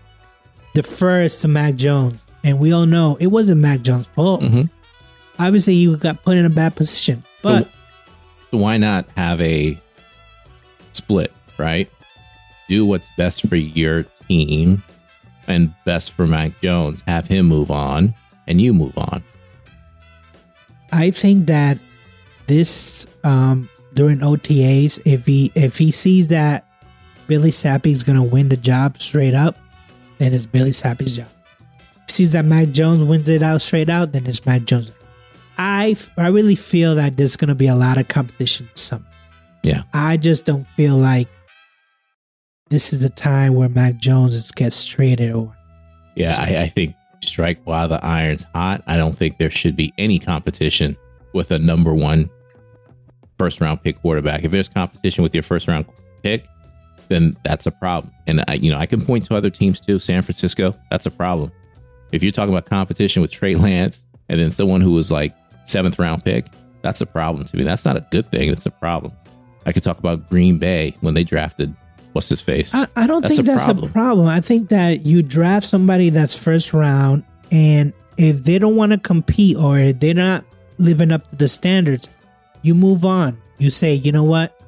defers 0.75 1.41
to 1.41 1.49
Mac 1.49 1.75
Jones. 1.77 2.23
And 2.45 2.59
we 2.59 2.73
all 2.73 2.87
know 2.87 3.17
it 3.21 3.27
wasn't 3.29 3.61
Mac 3.61 3.83
Jones' 3.83 4.07
fault. 4.17 4.43
hmm 4.43 4.71
Obviously, 5.39 5.75
he 5.75 5.85
got 5.97 6.25
put 6.25 6.39
in 6.39 6.47
a 6.47 6.51
bad 6.51 6.77
position. 6.77 7.23
But 7.43 7.69
So 8.51 8.57
why 8.57 8.79
not 8.79 9.05
have 9.21 9.39
a 9.43 9.77
split, 10.97 11.33
right? 11.59 11.91
Do 12.69 12.85
what's 12.85 13.09
best 13.17 13.47
for 13.47 13.57
your 13.57 14.05
team 14.27 14.83
and 15.47 15.73
best 15.85 16.13
for 16.13 16.27
Mac 16.27 16.61
Jones. 16.61 17.03
Have 17.07 17.27
him 17.27 17.47
move 17.47 17.71
on, 17.71 18.15
and 18.47 18.61
you 18.61 18.73
move 18.75 18.97
on. 18.99 19.23
I 20.93 21.11
think 21.11 21.47
that 21.47 21.79
this 22.47 23.07
um 23.25 23.69
during 23.95 24.19
OTAs, 24.19 25.01
if 25.05 25.27
he 25.27 25.53
if 25.55 25.79
he 25.79 25.91
sees 25.91 26.29
that 26.29 26.67
Billy 27.27 27.51
Zappe 27.51 27.87
is 27.87 28.05
gonna 28.05 28.23
win 28.23 28.49
the 28.49 28.57
job 28.57 29.01
straight 29.01 29.35
up, 29.35 29.57
then 30.19 30.33
it's 30.33 30.47
Billy 30.47 30.71
Zappe's 30.71 31.17
job. 31.17 31.29
If 32.09 32.09
he 32.09 32.13
sees 32.13 32.33
that 32.33 32.45
Mac 32.45 32.71
Jones 32.71 33.03
wins 33.03 33.29
it 33.29 33.43
out 33.43 33.63
straight 33.63 33.89
out, 33.89 34.13
then 34.13 34.27
it's 34.27 34.45
Mac 34.47 34.65
Jones. 34.65 34.93
I 35.59 35.97
I 36.17 36.29
really 36.29 36.55
feel 36.55 36.95
that 36.97 37.17
there's 37.17 37.37
gonna 37.37 37.55
be 37.55 37.69
a 37.69 37.75
lot 37.75 37.99
of 37.99 38.09
competition 38.09 38.69
summer. 38.75 39.05
Yeah. 39.67 39.83
I 39.93 40.17
just 40.17 40.45
don't 40.45 40.67
feel 40.69 40.97
like 40.97 41.29
this 42.71 42.93
is 42.93 43.03
the 43.03 43.11
time 43.11 43.55
where 43.55 43.69
Mac 43.69 43.97
Jones 43.97 44.35
is 44.35 44.51
gets 44.53 44.87
traded 44.87 45.35
or 45.35 45.55
Yeah, 46.15 46.37
I, 46.39 46.63
I 46.63 46.69
think 46.69 46.95
strike 47.23 47.61
while 47.65 47.89
the 47.89 48.05
iron's 48.05 48.45
hot. 48.55 48.83
I 48.87 48.97
don't 48.97 49.17
think 49.17 49.39
there 49.39 49.51
should 49.51 49.77
be 49.77 49.93
any 49.99 50.19
competition 50.19 50.97
with 51.33 51.51
a 51.51 51.59
number 51.59 51.93
one 51.93 52.31
first 53.39 53.61
round 53.61 53.83
pick 53.83 54.01
quarterback. 54.01 54.45
If 54.45 54.53
there's 54.53 54.69
competition 54.69 55.23
with 55.23 55.35
your 55.35 55.43
first 55.43 55.69
round 55.69 55.87
pick, 56.23 56.47
then 57.09 57.37
that's 57.45 57.67
a 57.67 57.71
problem. 57.71 58.13
And 58.27 58.45
I, 58.49 58.55
you 58.55 58.71
know, 58.71 58.79
I 58.79 58.87
can 58.87 59.05
point 59.05 59.27
to 59.27 59.35
other 59.35 59.51
teams 59.51 59.81
too. 59.81 59.99
San 59.99 60.23
Francisco, 60.23 60.75
that's 60.91 61.07
a 61.07 61.11
problem. 61.11 61.53
If 62.13 62.23
you're 62.23 62.33
talking 62.33 62.55
about 62.55 62.67
competition 62.67 63.21
with 63.21 63.33
Trey 63.33 63.57
Lance 63.57 64.05
and 64.29 64.41
then 64.41 64.53
someone 64.53 64.81
who 64.81 64.93
was 64.93 65.11
like 65.11 65.35
seventh 65.65 65.99
round 65.99 66.25
pick, 66.25 66.47
that's 66.83 67.01
a 67.01 67.07
problem 67.07 67.45
to 67.47 67.57
me. 67.57 67.65
That's 67.65 67.85
not 67.85 67.97
a 67.97 68.07
good 68.11 68.31
thing. 68.31 68.49
That's 68.49 68.67
a 68.67 68.71
problem. 68.71 69.13
I 69.67 69.73
could 69.73 69.83
talk 69.83 69.99
about 69.99 70.29
Green 70.31 70.59
Bay 70.59 70.95
when 71.01 71.13
they 71.15 71.25
drafted 71.25 71.75
what's 72.13 72.29
his 72.31 72.41
face. 72.41 72.73
I, 72.75 72.87
I 72.97 73.07
don't 73.07 73.21
That's 73.21 73.35
think 73.37 73.41
a 73.41 73.51
that's 73.51 73.65
problem. 73.67 73.91
a 73.91 73.93
problem. 73.93 74.27
I 74.29 74.41
think 74.41 74.71
that 74.71 75.05
you 75.05 75.23
draft 75.23 75.67
somebody 75.67 76.09
that's 76.09 76.35
first 76.35 76.73
round 76.73 77.25
and 77.53 77.93
if 78.17 78.45
they 78.45 78.59
don't 78.59 78.77
want 78.77 78.93
to 78.93 78.99
compete 78.99 79.57
or 79.59 79.79
if 79.79 80.01
they're 80.01 80.15
not 80.15 80.45
living 80.79 81.13
up 81.13 81.29
to 81.31 81.37
the 81.37 81.49
standards, 81.49 82.09
you 82.63 82.75
move 82.75 83.05
on. 83.05 83.39
You 83.59 83.71
say, 83.71 83.93
you 83.95 84.13
know 84.13 84.23
what? 84.25 84.59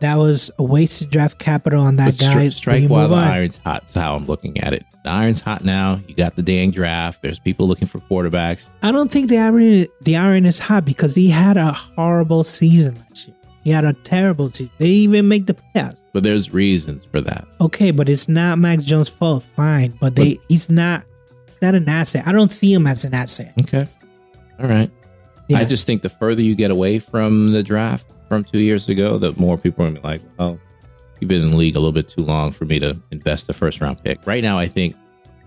That 0.00 0.16
was 0.16 0.50
a 0.58 0.62
wasted 0.62 1.10
draft 1.10 1.38
capital 1.38 1.82
on 1.82 1.96
that 1.96 2.06
But 2.06 2.14
stri- 2.16 2.34
guy. 2.34 2.44
but 2.44 2.52
strike 2.52 2.88
while 2.90 3.08
the 3.08 3.14
on. 3.16 3.24
iron's 3.28 3.56
hot. 3.64 3.82
That's 3.82 3.94
how 3.94 4.14
I'm 4.14 4.26
looking 4.26 4.60
at 4.60 4.72
it. 4.72 4.84
The 5.02 5.10
iron's 5.10 5.40
hot 5.40 5.64
now. 5.64 6.00
You 6.06 6.14
got 6.14 6.36
the 6.36 6.42
dang 6.42 6.70
draft. 6.70 7.20
There's 7.22 7.38
people 7.40 7.66
looking 7.66 7.88
for 7.88 7.98
quarterbacks. 8.00 8.66
I 8.82 8.92
don't 8.92 9.10
think 9.10 9.28
the 9.28 9.38
iron 9.38 9.86
the 10.02 10.16
iron 10.16 10.46
is 10.46 10.58
hot 10.60 10.84
because 10.84 11.14
he 11.16 11.30
had 11.30 11.56
a 11.56 11.72
horrible 11.72 12.44
season 12.44 12.96
last 12.96 13.26
year. 13.28 13.36
He 13.68 13.74
had 13.74 13.84
a 13.84 13.92
terrible 13.92 14.48
season. 14.48 14.72
They 14.78 14.88
even 14.88 15.28
make 15.28 15.44
the 15.44 15.52
playoffs. 15.52 15.98
But 16.14 16.22
there's 16.22 16.54
reasons 16.54 17.04
for 17.04 17.20
that. 17.20 17.46
Okay, 17.60 17.90
but 17.90 18.08
it's 18.08 18.26
not 18.26 18.58
Max 18.58 18.82
Jones' 18.82 19.10
fault. 19.10 19.42
Fine, 19.42 19.98
but 20.00 20.14
they 20.14 20.38
he's 20.48 20.70
not 20.70 21.04
not 21.60 21.74
an 21.74 21.86
asset. 21.86 22.26
I 22.26 22.32
don't 22.32 22.50
see 22.50 22.72
him 22.72 22.86
as 22.86 23.04
an 23.04 23.12
asset. 23.12 23.52
Okay. 23.60 23.86
All 24.58 24.68
right. 24.68 24.90
Yeah. 25.48 25.58
I 25.58 25.66
just 25.66 25.84
think 25.84 26.00
the 26.00 26.08
further 26.08 26.40
you 26.40 26.54
get 26.54 26.70
away 26.70 26.98
from 26.98 27.52
the 27.52 27.62
draft 27.62 28.06
from 28.26 28.42
two 28.42 28.60
years 28.60 28.88
ago, 28.88 29.18
the 29.18 29.32
more 29.32 29.58
people 29.58 29.84
are 29.84 29.88
gonna 29.88 30.00
be 30.00 30.08
like, 30.08 30.22
"Oh, 30.38 30.58
you've 31.20 31.28
been 31.28 31.42
in 31.42 31.50
the 31.50 31.56
league 31.56 31.76
a 31.76 31.78
little 31.78 31.92
bit 31.92 32.08
too 32.08 32.22
long 32.24 32.52
for 32.52 32.64
me 32.64 32.78
to 32.78 32.98
invest 33.10 33.50
a 33.50 33.52
first 33.52 33.82
round 33.82 34.02
pick." 34.02 34.26
Right 34.26 34.42
now, 34.42 34.58
I 34.58 34.66
think 34.66 34.96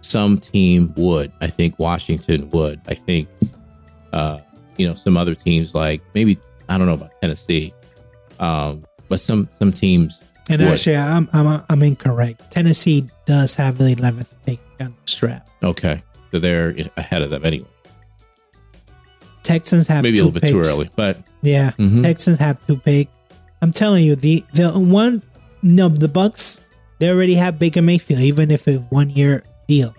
some 0.01 0.37
team 0.37 0.93
would. 0.95 1.31
I 1.41 1.47
think 1.47 1.79
Washington 1.79 2.51
would. 2.51 2.81
I 2.87 2.93
think, 2.93 3.29
uh, 4.13 4.41
you 4.77 4.87
know, 4.87 4.93
some 4.93 5.17
other 5.17 5.33
teams 5.33 5.73
like 5.73 6.03
maybe 6.13 6.37
I 6.69 6.77
don't 6.77 6.85
know 6.85 6.93
about 6.93 7.19
Tennessee, 7.19 7.73
um, 8.41 8.83
but 9.07 9.19
some 9.21 9.47
some 9.59 9.71
teams. 9.71 10.19
and 10.49 10.61
would. 10.61 10.71
actually, 10.71 10.97
I'm 10.97 11.29
I'm 11.31 11.63
I'm 11.69 11.83
incorrect. 11.83 12.51
Tennessee 12.51 13.07
does 13.25 13.55
have 13.55 13.77
the 13.77 13.95
11th 13.95 14.31
pick 14.45 14.59
on 14.79 14.93
the 15.05 15.15
draft. 15.15 15.49
Okay, 15.63 16.03
so 16.31 16.39
they're 16.39 16.75
ahead 16.97 17.21
of 17.21 17.29
them 17.29 17.45
anyway. 17.45 17.67
Texans 19.43 19.87
have 19.87 20.03
Maybe 20.03 20.19
a 20.19 20.23
little 20.25 20.39
bit 20.39 20.49
too 20.49 20.59
early, 20.59 20.89
but 20.95 21.17
Yeah, 21.41 21.71
Mhm. 21.79 22.03
Texans 22.03 22.39
have 22.39 22.65
two 22.67 22.77
pick. 22.77 23.07
I'm 23.61 23.71
telling 23.71 24.03
you, 24.05 24.15
the 24.15 24.43
the 24.53 24.71
one 24.77 25.21
no 25.61 25.89
the 25.89 26.07
Bucks 26.07 26.59
they 26.99 27.09
already 27.09 27.33
have 27.35 27.57
Baker 27.57 27.81
Mayfield, 27.81 28.21
even 28.21 28.51
if 28.51 28.67
it's 28.67 28.83
one 28.91 29.09
year 29.09 29.43
deal. 29.67 29.95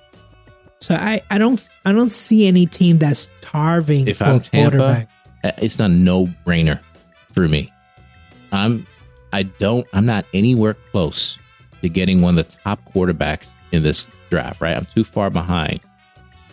So 0.80 0.94
I 0.94 1.22
I 1.30 1.38
don't 1.38 1.60
I 1.84 1.92
don't 1.92 2.12
see 2.12 2.46
any 2.46 2.66
team 2.66 2.98
that's 2.98 3.30
starving 3.40 4.06
if 4.06 4.18
for 4.18 4.24
I'm 4.24 4.36
a 4.36 4.40
quarterback. 4.40 5.08
Tampa, 5.42 5.58
uh, 5.58 5.64
it's 5.64 5.78
not 5.78 5.90
no 5.90 6.26
brainer 6.46 6.78
for 7.32 7.48
me. 7.48 7.72
I'm 8.52 8.86
I 9.32 9.44
don't 9.44 9.86
I'm 9.92 10.06
not 10.06 10.24
anywhere 10.32 10.74
close 10.92 11.38
to 11.80 11.88
getting 11.88 12.20
one 12.20 12.38
of 12.38 12.48
the 12.48 12.56
top 12.58 12.80
quarterbacks 12.94 13.50
in 13.72 13.82
this 13.82 14.08
draft. 14.30 14.60
Right, 14.60 14.76
I'm 14.76 14.86
too 14.86 15.04
far 15.04 15.30
behind 15.30 15.80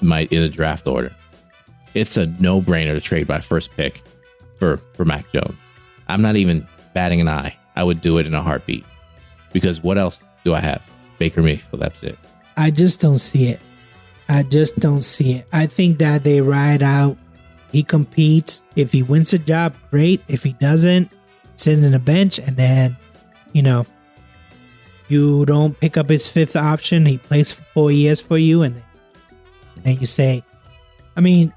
my 0.01 0.21
in 0.31 0.41
the 0.41 0.49
draft 0.49 0.87
order. 0.87 1.13
It's 1.93 2.17
a 2.17 2.27
no 2.27 2.61
brainer 2.61 2.93
to 2.93 3.01
trade 3.01 3.27
my 3.27 3.41
first 3.41 3.71
pick 3.75 4.01
for 4.57 4.77
for 4.93 5.05
Mac 5.05 5.31
Jones. 5.31 5.59
I'm 6.07 6.21
not 6.21 6.35
even 6.35 6.65
batting 6.93 7.21
an 7.21 7.27
eye. 7.27 7.55
I 7.75 7.83
would 7.83 8.01
do 8.01 8.17
it 8.17 8.25
in 8.25 8.33
a 8.33 8.41
heartbeat 8.41 8.85
because 9.53 9.81
what 9.81 9.97
else 9.97 10.23
do 10.43 10.53
I 10.53 10.59
have? 10.59 10.81
Baker 11.17 11.41
Mayfield. 11.41 11.81
That's 11.81 12.01
it. 12.03 12.17
I 12.57 12.71
just 12.71 12.99
don't 12.99 13.19
see 13.19 13.47
it. 13.47 13.59
I 14.27 14.43
just 14.43 14.79
don't 14.79 15.03
see 15.03 15.33
it. 15.33 15.47
I 15.51 15.65
think 15.65 15.97
that 15.99 16.23
they 16.23 16.41
ride 16.41 16.83
out. 16.83 17.17
He 17.71 17.83
competes. 17.83 18.63
If 18.75 18.91
he 18.91 19.03
wins 19.03 19.31
the 19.31 19.39
job, 19.39 19.75
great. 19.91 20.21
If 20.27 20.43
he 20.43 20.53
doesn't, 20.53 21.11
sits 21.59 21.83
in 21.83 21.93
a 21.93 21.99
bench, 21.99 22.39
and 22.39 22.55
then, 22.57 22.97
you 23.53 23.61
know, 23.61 23.85
you 25.07 25.45
don't 25.45 25.79
pick 25.79 25.97
up 25.97 26.09
his 26.09 26.27
fifth 26.27 26.55
option. 26.55 27.05
He 27.05 27.17
plays 27.17 27.51
for 27.51 27.63
four 27.73 27.91
years 27.91 28.21
for 28.21 28.37
you, 28.37 28.61
and 28.61 28.81
then 29.83 29.99
you 29.99 30.07
say, 30.07 30.43
I 31.15 31.21
mean, 31.21 31.53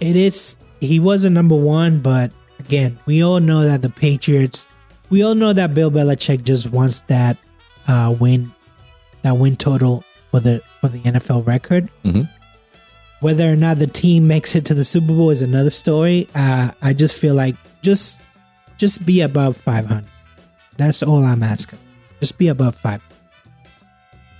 it 0.00 0.16
is. 0.16 0.56
He 0.80 0.98
was 0.98 1.24
a 1.24 1.30
number 1.30 1.54
one, 1.54 2.00
but 2.00 2.32
again, 2.58 2.98
we 3.06 3.22
all 3.22 3.38
know 3.40 3.62
that 3.62 3.82
the 3.82 3.90
Patriots. 3.90 4.66
We 5.10 5.22
all 5.22 5.34
know 5.34 5.52
that 5.52 5.74
Bill 5.74 5.90
Belichick 5.90 6.42
just 6.42 6.70
wants 6.70 7.00
that 7.02 7.36
uh, 7.86 8.14
win 8.18 8.52
that 9.22 9.36
win 9.36 9.56
total 9.56 10.02
for 10.30 10.40
the 10.40 10.62
for 10.80 10.88
the 10.88 10.98
NFL 11.00 11.46
record. 11.46 11.88
Mhm. 12.04 12.28
Whether 13.20 13.52
or 13.52 13.56
not 13.56 13.78
the 13.78 13.86
team 13.86 14.26
makes 14.26 14.56
it 14.56 14.64
to 14.64 14.74
the 14.74 14.84
Super 14.84 15.08
Bowl 15.08 15.30
is 15.30 15.42
another 15.42 15.70
story. 15.70 16.26
Uh, 16.34 16.72
I 16.82 16.92
just 16.94 17.14
feel 17.14 17.34
like 17.36 17.54
just 17.82 18.18
just 18.82 19.06
be 19.06 19.20
above 19.20 19.56
500. 19.56 20.04
That's 20.76 21.02
all 21.02 21.24
I'm 21.24 21.42
asking. 21.42 21.78
Just 22.20 22.36
be 22.36 22.48
above 22.48 22.74
five. 22.74 23.02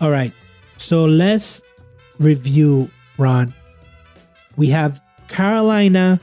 All 0.01 0.11
right. 0.11 0.33
So 0.77 1.05
let's 1.05 1.63
review, 2.19 2.91
Ron. 3.19 3.55
We 4.57 4.69
have 4.69 5.01
Carolina, 5.29 6.21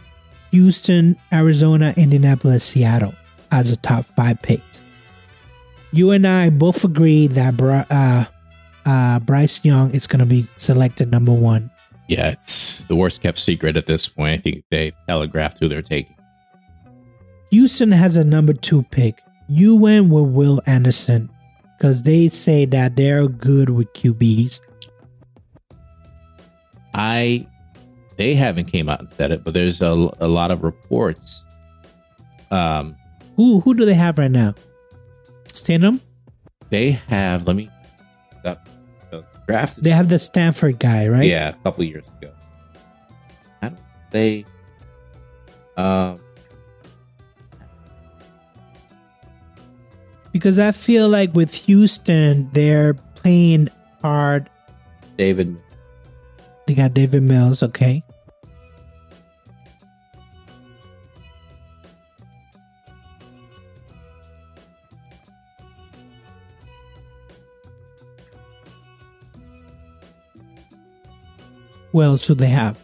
Houston, 0.52 1.16
Arizona, 1.32 1.94
Indianapolis, 1.96 2.64
Seattle 2.64 3.16
as 3.52 3.72
the 3.72 3.78
top 3.78 4.06
five 4.06 4.42
picks 4.42 4.82
you 5.92 6.12
and 6.12 6.26
I 6.26 6.50
both 6.50 6.84
agree 6.84 7.28
that 7.28 7.60
uh, 7.60 8.26
uh, 8.86 9.20
Bryce 9.20 9.64
Young 9.64 9.92
is 9.92 10.08
going 10.08 10.20
to 10.20 10.26
be 10.26 10.44
selected 10.58 11.12
number 11.12 11.32
one. 11.32 11.72
Yeah, 12.08 12.30
it's 12.30 12.82
the 12.84 12.96
worst 12.96 13.22
kept 13.22 13.40
secret 13.40 13.78
at 13.78 13.86
this 13.86 14.08
point. 14.08 14.40
I 14.40 14.42
think 14.42 14.64
they 14.72 14.94
telegraphed 15.08 15.60
who 15.60 15.68
they're 15.68 15.82
taking. 15.82 16.16
Houston 17.52 17.92
has 17.92 18.16
a 18.16 18.24
number 18.24 18.54
two 18.54 18.84
pick. 18.84 19.22
You 19.48 19.76
went 19.76 20.10
with 20.10 20.26
Will 20.26 20.62
Anderson 20.66 21.30
because 21.78 22.04
they 22.04 22.30
say 22.30 22.66
that 22.66 22.96
they're 22.96 23.28
good 23.28 23.70
with 23.70 23.92
QBs. 23.94 24.60
I 26.94 27.48
they 28.18 28.36
haven't 28.36 28.66
came 28.66 28.90
out 28.90 29.00
and 29.00 29.10
said 29.14 29.32
it, 29.32 29.44
but 29.44 29.54
there's 29.54 29.82
a, 29.82 29.88
a 30.20 30.28
lot 30.28 30.52
of 30.52 30.64
reports. 30.64 31.44
Um, 32.52 32.96
Who 33.36 33.62
who 33.62 33.74
do 33.74 33.86
they 33.86 33.94
have 33.94 34.18
right 34.18 34.30
now? 34.32 34.56
Stidham. 35.48 36.00
they 36.70 36.92
have. 36.92 37.48
Let 37.48 37.56
me 37.56 37.70
the 38.44 38.58
draft. 39.48 39.82
They 39.82 39.92
have 39.92 40.10
the 40.10 40.20
Stanford 40.20 40.80
guy, 40.80 41.08
right? 41.08 41.28
Yeah, 41.28 41.50
a 41.50 41.54
couple 41.64 41.84
years 41.84 42.06
ago. 42.22 42.32
I 43.62 43.70
don't 43.70 43.80
they. 44.12 44.46
Um, 45.78 46.20
Because 50.32 50.60
I 50.60 50.72
feel 50.72 51.10
like 51.10 51.34
with 51.34 51.54
Houston, 51.66 52.50
they're 52.54 52.94
playing 52.94 53.70
hard. 54.02 54.50
David. 55.18 55.58
They 56.68 56.76
got 56.76 56.94
Davis 56.94 57.22
Mills, 57.22 57.64
okay. 57.64 58.04
Well, 71.92 72.18
so 72.18 72.34
they 72.34 72.48
have. 72.48 72.80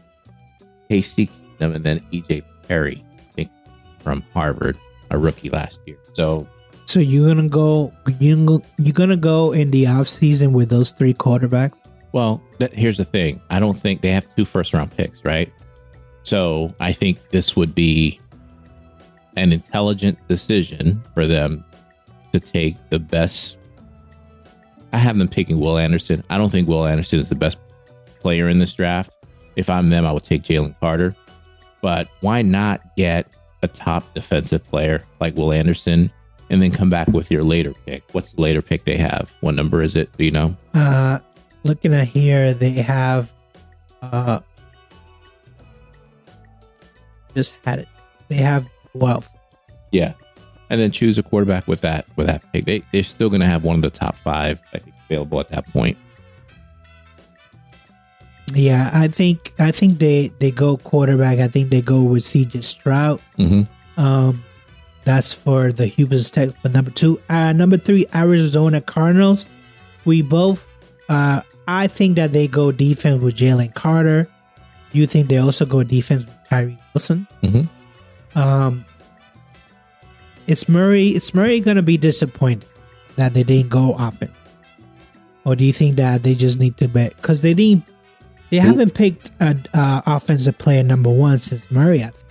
Casey 0.90 1.28
Keenum 1.60 1.76
and 1.76 1.86
then 1.86 2.00
EJ 2.12 2.44
Perry, 2.68 3.04
I 3.18 3.22
think, 3.34 3.52
from 4.00 4.24
Harvard, 4.34 4.78
a 5.12 5.18
rookie 5.18 5.50
last 5.50 5.80
year. 5.86 5.98
So 6.14 6.48
So 6.86 7.00
you're 7.00 7.28
gonna 7.28 7.50
go 7.50 7.92
you 8.20 8.64
you're 8.78 8.94
gonna 8.94 9.18
go 9.18 9.52
in 9.52 9.72
the 9.72 9.88
off 9.88 10.08
season 10.08 10.54
with 10.54 10.70
those 10.70 10.92
three 10.92 11.14
quarterbacks? 11.14 11.80
Well, 12.12 12.42
that, 12.60 12.74
here's 12.74 12.98
the 12.98 13.06
thing. 13.06 13.42
I 13.50 13.60
don't 13.60 13.78
think 13.78 14.02
they 14.02 14.12
have 14.12 14.26
two 14.36 14.46
first 14.46 14.74
round 14.74 14.96
picks, 14.96 15.24
right? 15.26 15.52
So 16.24 16.74
I 16.80 16.94
think 16.94 17.30
this 17.30 17.56
would 17.56 17.76
be 17.76 18.20
an 19.36 19.52
intelligent 19.52 20.18
decision 20.28 21.04
for 21.14 21.28
them 21.28 21.66
to 22.32 22.40
take 22.40 22.78
the 22.90 23.00
best. 23.00 23.58
I 24.94 24.98
have 24.98 25.18
them 25.18 25.28
picking 25.28 25.60
Will 25.60 25.78
Anderson. 25.78 26.24
I 26.30 26.38
don't 26.38 26.50
think 26.50 26.68
Will 26.68 26.86
Anderson 26.86 27.20
is 27.20 27.30
the 27.30 27.36
best 27.36 27.58
player 28.20 28.48
in 28.48 28.60
this 28.60 28.74
draft. 28.74 29.14
If 29.56 29.70
I'm 29.70 29.90
them, 29.90 30.06
I 30.06 30.12
would 30.12 30.24
take 30.24 30.44
Jalen 30.44 30.80
Carter. 30.80 31.16
But 31.82 32.08
why 32.22 32.42
not 32.42 32.96
get 32.96 33.28
a 33.62 33.68
top 33.68 34.14
defensive 34.14 34.66
player 34.66 35.04
like 35.20 35.36
Will 35.36 35.52
Anderson 35.52 36.12
and 36.50 36.62
then 36.62 36.72
come 36.72 36.90
back 36.90 37.08
with 37.10 37.32
your 37.32 37.44
later 37.44 37.74
pick? 37.86 38.04
What's 38.12 38.34
the 38.34 38.42
later 38.42 38.62
pick 38.62 38.86
they 38.86 38.98
have? 38.98 39.32
What 39.42 39.56
number 39.56 39.82
is 39.82 39.96
it? 39.96 40.16
Do 40.18 40.26
you 40.26 40.32
know? 40.32 40.56
Uh 40.74 41.20
looking 41.64 41.94
at 41.94 42.08
here 42.08 42.54
they 42.54 42.72
have 42.72 43.32
uh 44.02 44.40
just 47.36 47.54
had 47.66 47.80
it. 47.80 47.88
They 48.28 48.36
have 48.36 48.68
twelve. 48.94 49.30
Yeah, 49.92 50.14
and 50.70 50.80
then 50.80 50.92
choose 50.92 51.18
a 51.18 51.24
quarterback 51.24 51.68
with 51.68 51.82
that 51.82 52.06
with 52.16 52.28
that 52.28 52.44
pick. 52.54 52.66
They 52.66 52.84
they're 52.92 53.04
still 53.04 53.30
going 53.30 53.42
to 53.42 53.48
have 53.48 53.64
one 53.64 53.76
of 53.76 53.82
the 53.82 53.90
top 53.90 54.16
five 54.16 54.60
I 54.74 54.80
think 54.80 54.96
available 55.06 55.40
at 55.40 55.50
that 55.50 55.68
point. 55.72 55.98
Yeah, 58.54 58.90
I 58.94 59.08
think 59.08 59.54
I 59.60 59.72
think 59.72 60.00
they 60.00 60.28
they 60.40 60.52
go 60.52 60.78
quarterback. 60.78 61.40
I 61.40 61.48
think 61.48 61.72
they 61.72 61.82
go 61.82 62.04
with 62.04 62.24
CJ 62.24 62.64
Stroud. 62.64 63.20
Mm-hmm. 63.38 63.64
Um, 64.00 64.44
that's 65.06 65.32
for 65.34 65.72
the 65.72 65.86
Hubris 65.86 66.30
Tech 66.32 66.50
for 66.62 66.70
number 66.70 66.92
two. 66.92 67.22
Uh, 67.30 67.54
number 67.54 67.78
three, 67.78 68.06
Arizona 68.14 68.82
Cardinals. 68.82 69.48
We 70.04 70.22
both, 70.22 70.66
uh, 71.10 71.42
I 71.68 71.88
think 71.88 72.16
that 72.18 72.32
they 72.34 72.48
go 72.48 72.72
defense 72.72 73.22
with 73.22 73.38
Jalen 73.38 73.74
Carter. 73.74 74.28
you 74.92 75.06
think 75.08 75.28
they 75.28 75.38
also 75.38 75.66
go 75.66 75.84
defense 75.84 76.26
with 76.26 76.38
Tyree 76.50 76.78
Wilson? 76.94 77.28
Mhm. 77.44 77.68
Um, 78.36 78.86
is 80.48 80.70
Murray 80.70 81.10
is 81.10 81.34
Murray 81.34 81.60
gonna 81.60 81.82
be 81.82 81.98
disappointed 81.98 82.64
that 83.18 83.34
they 83.34 83.44
didn't 83.44 83.70
go 83.70 83.94
often, 83.96 84.30
or 85.44 85.56
do 85.56 85.66
you 85.66 85.74
think 85.74 85.98
that 85.98 86.24
they 86.24 86.34
just 86.36 86.60
need 86.60 86.78
to 86.78 86.88
bet 86.88 87.16
because 87.18 87.42
they 87.42 87.54
didn't 87.54 87.84
they 88.52 88.58
haven't 88.58 88.94
picked 88.94 89.32
an 89.40 89.66
uh, 89.74 90.02
offensive 90.06 90.58
player 90.58 90.84
number 90.84 91.10
one 91.10 91.40
since 91.40 91.70
Murray? 91.70 92.02
I 92.04 92.12
think 92.12 92.25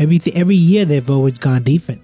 every 0.00 0.18
every 0.34 0.56
year 0.56 0.84
they've 0.84 1.10
always 1.10 1.38
gone 1.38 1.62
defense. 1.62 2.00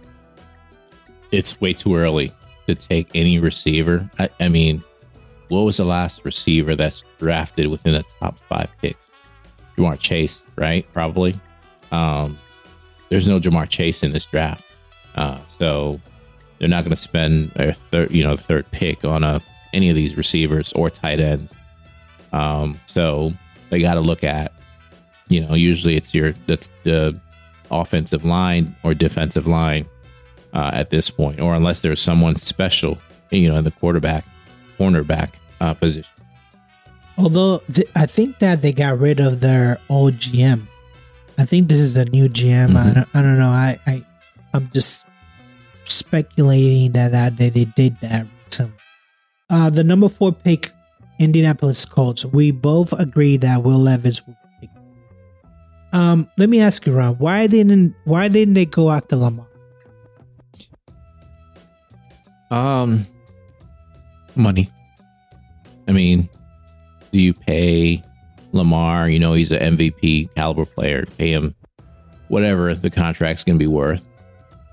It's 1.32 1.60
way 1.60 1.72
too 1.72 1.96
early 1.96 2.32
to 2.68 2.74
take 2.74 3.08
any 3.14 3.38
receiver. 3.40 4.08
I, 4.18 4.28
I 4.38 4.48
mean, 4.48 4.84
what 5.48 5.62
was 5.62 5.78
the 5.78 5.84
last 5.84 6.24
receiver 6.24 6.76
that's 6.76 7.02
drafted 7.18 7.66
within 7.66 7.94
the 7.94 8.04
top 8.20 8.38
five 8.48 8.68
picks? 8.80 9.00
Ja'Marr 9.76 9.98
Chase, 9.98 10.42
right? 10.56 10.86
Probably. 10.92 11.38
Um, 11.90 12.38
there's 13.08 13.28
no 13.28 13.40
Ja'Marr 13.40 13.68
Chase 13.68 14.02
in 14.02 14.12
this 14.12 14.26
draft, 14.26 14.64
uh, 15.16 15.38
so 15.58 16.00
they're 16.58 16.68
not 16.68 16.84
going 16.84 16.94
to 16.94 17.02
spend 17.02 17.50
their 17.50 17.72
third, 17.72 18.10
you 18.12 18.22
know, 18.22 18.36
third 18.36 18.70
pick 18.70 19.04
on 19.04 19.24
a 19.24 19.40
any 19.72 19.90
of 19.90 19.96
these 19.96 20.16
receivers 20.16 20.72
or 20.72 20.90
tight 20.90 21.20
ends. 21.20 21.52
Um, 22.32 22.78
so 22.86 23.32
they 23.70 23.78
got 23.78 23.94
to 23.94 24.00
look 24.00 24.24
at, 24.24 24.52
you 25.28 25.40
know, 25.40 25.54
usually 25.54 25.96
it's 25.96 26.14
your 26.14 26.34
that's 26.46 26.70
the 26.84 27.18
offensive 27.70 28.24
line 28.24 28.74
or 28.82 28.94
defensive 28.94 29.46
line 29.46 29.86
uh, 30.52 30.70
at 30.72 30.90
this 30.90 31.10
point, 31.10 31.40
or 31.40 31.54
unless 31.54 31.80
there's 31.80 32.00
someone 32.00 32.36
special, 32.36 32.98
you 33.30 33.48
know, 33.48 33.56
in 33.56 33.64
the 33.64 33.70
quarterback, 33.70 34.24
cornerback 34.78 35.30
uh, 35.60 35.74
position. 35.74 36.10
Although 37.18 37.58
th- 37.72 37.88
I 37.96 38.06
think 38.06 38.38
that 38.40 38.62
they 38.62 38.72
got 38.72 38.98
rid 38.98 39.20
of 39.20 39.40
their 39.40 39.78
old 39.88 40.14
GM. 40.14 40.66
I 41.38 41.44
think 41.44 41.68
this 41.68 41.80
is 41.80 41.96
a 41.96 42.04
new 42.06 42.28
GM. 42.28 42.76
I, 42.76 42.84
Mhm. 42.90 42.94
don't, 42.94 43.08
I 43.14 43.22
don't 43.22 43.38
know. 43.38 43.50
I, 43.50 43.78
I 43.86 44.04
I'm 44.54 44.70
just 44.72 45.04
speculating 45.84 46.92
that 46.92 47.12
that 47.12 47.36
they, 47.36 47.50
they 47.50 47.64
did 47.66 47.98
that. 48.00 48.26
recently. 48.46 48.72
Uh, 49.48 49.70
the 49.70 49.84
number 49.84 50.08
four 50.08 50.32
pick, 50.32 50.72
Indianapolis 51.18 51.84
Colts. 51.84 52.24
We 52.24 52.50
both 52.50 52.92
agree 52.92 53.36
that 53.38 53.62
Will 53.62 53.78
Levis 53.78 54.26
will. 54.26 54.36
Um, 55.92 56.28
let 56.36 56.48
me 56.48 56.60
ask 56.60 56.86
you, 56.86 56.92
Ron. 56.92 57.14
Why 57.16 57.46
didn't 57.46 57.94
Why 58.04 58.28
didn't 58.28 58.54
they 58.54 58.66
go 58.66 58.90
after 58.90 59.16
Lamar? 59.16 59.46
Um, 62.50 63.06
money. 64.34 64.70
I 65.88 65.92
mean, 65.92 66.28
do 67.12 67.20
you 67.20 67.34
pay 67.34 68.02
Lamar? 68.52 69.08
You 69.08 69.18
know, 69.18 69.32
he's 69.32 69.52
an 69.52 69.76
MVP 69.76 70.34
caliber 70.34 70.66
player. 70.66 71.06
Pay 71.18 71.32
him 71.32 71.54
whatever 72.28 72.74
the 72.74 72.90
contract's 72.90 73.44
going 73.44 73.56
to 73.56 73.62
be 73.62 73.66
worth. 73.66 74.06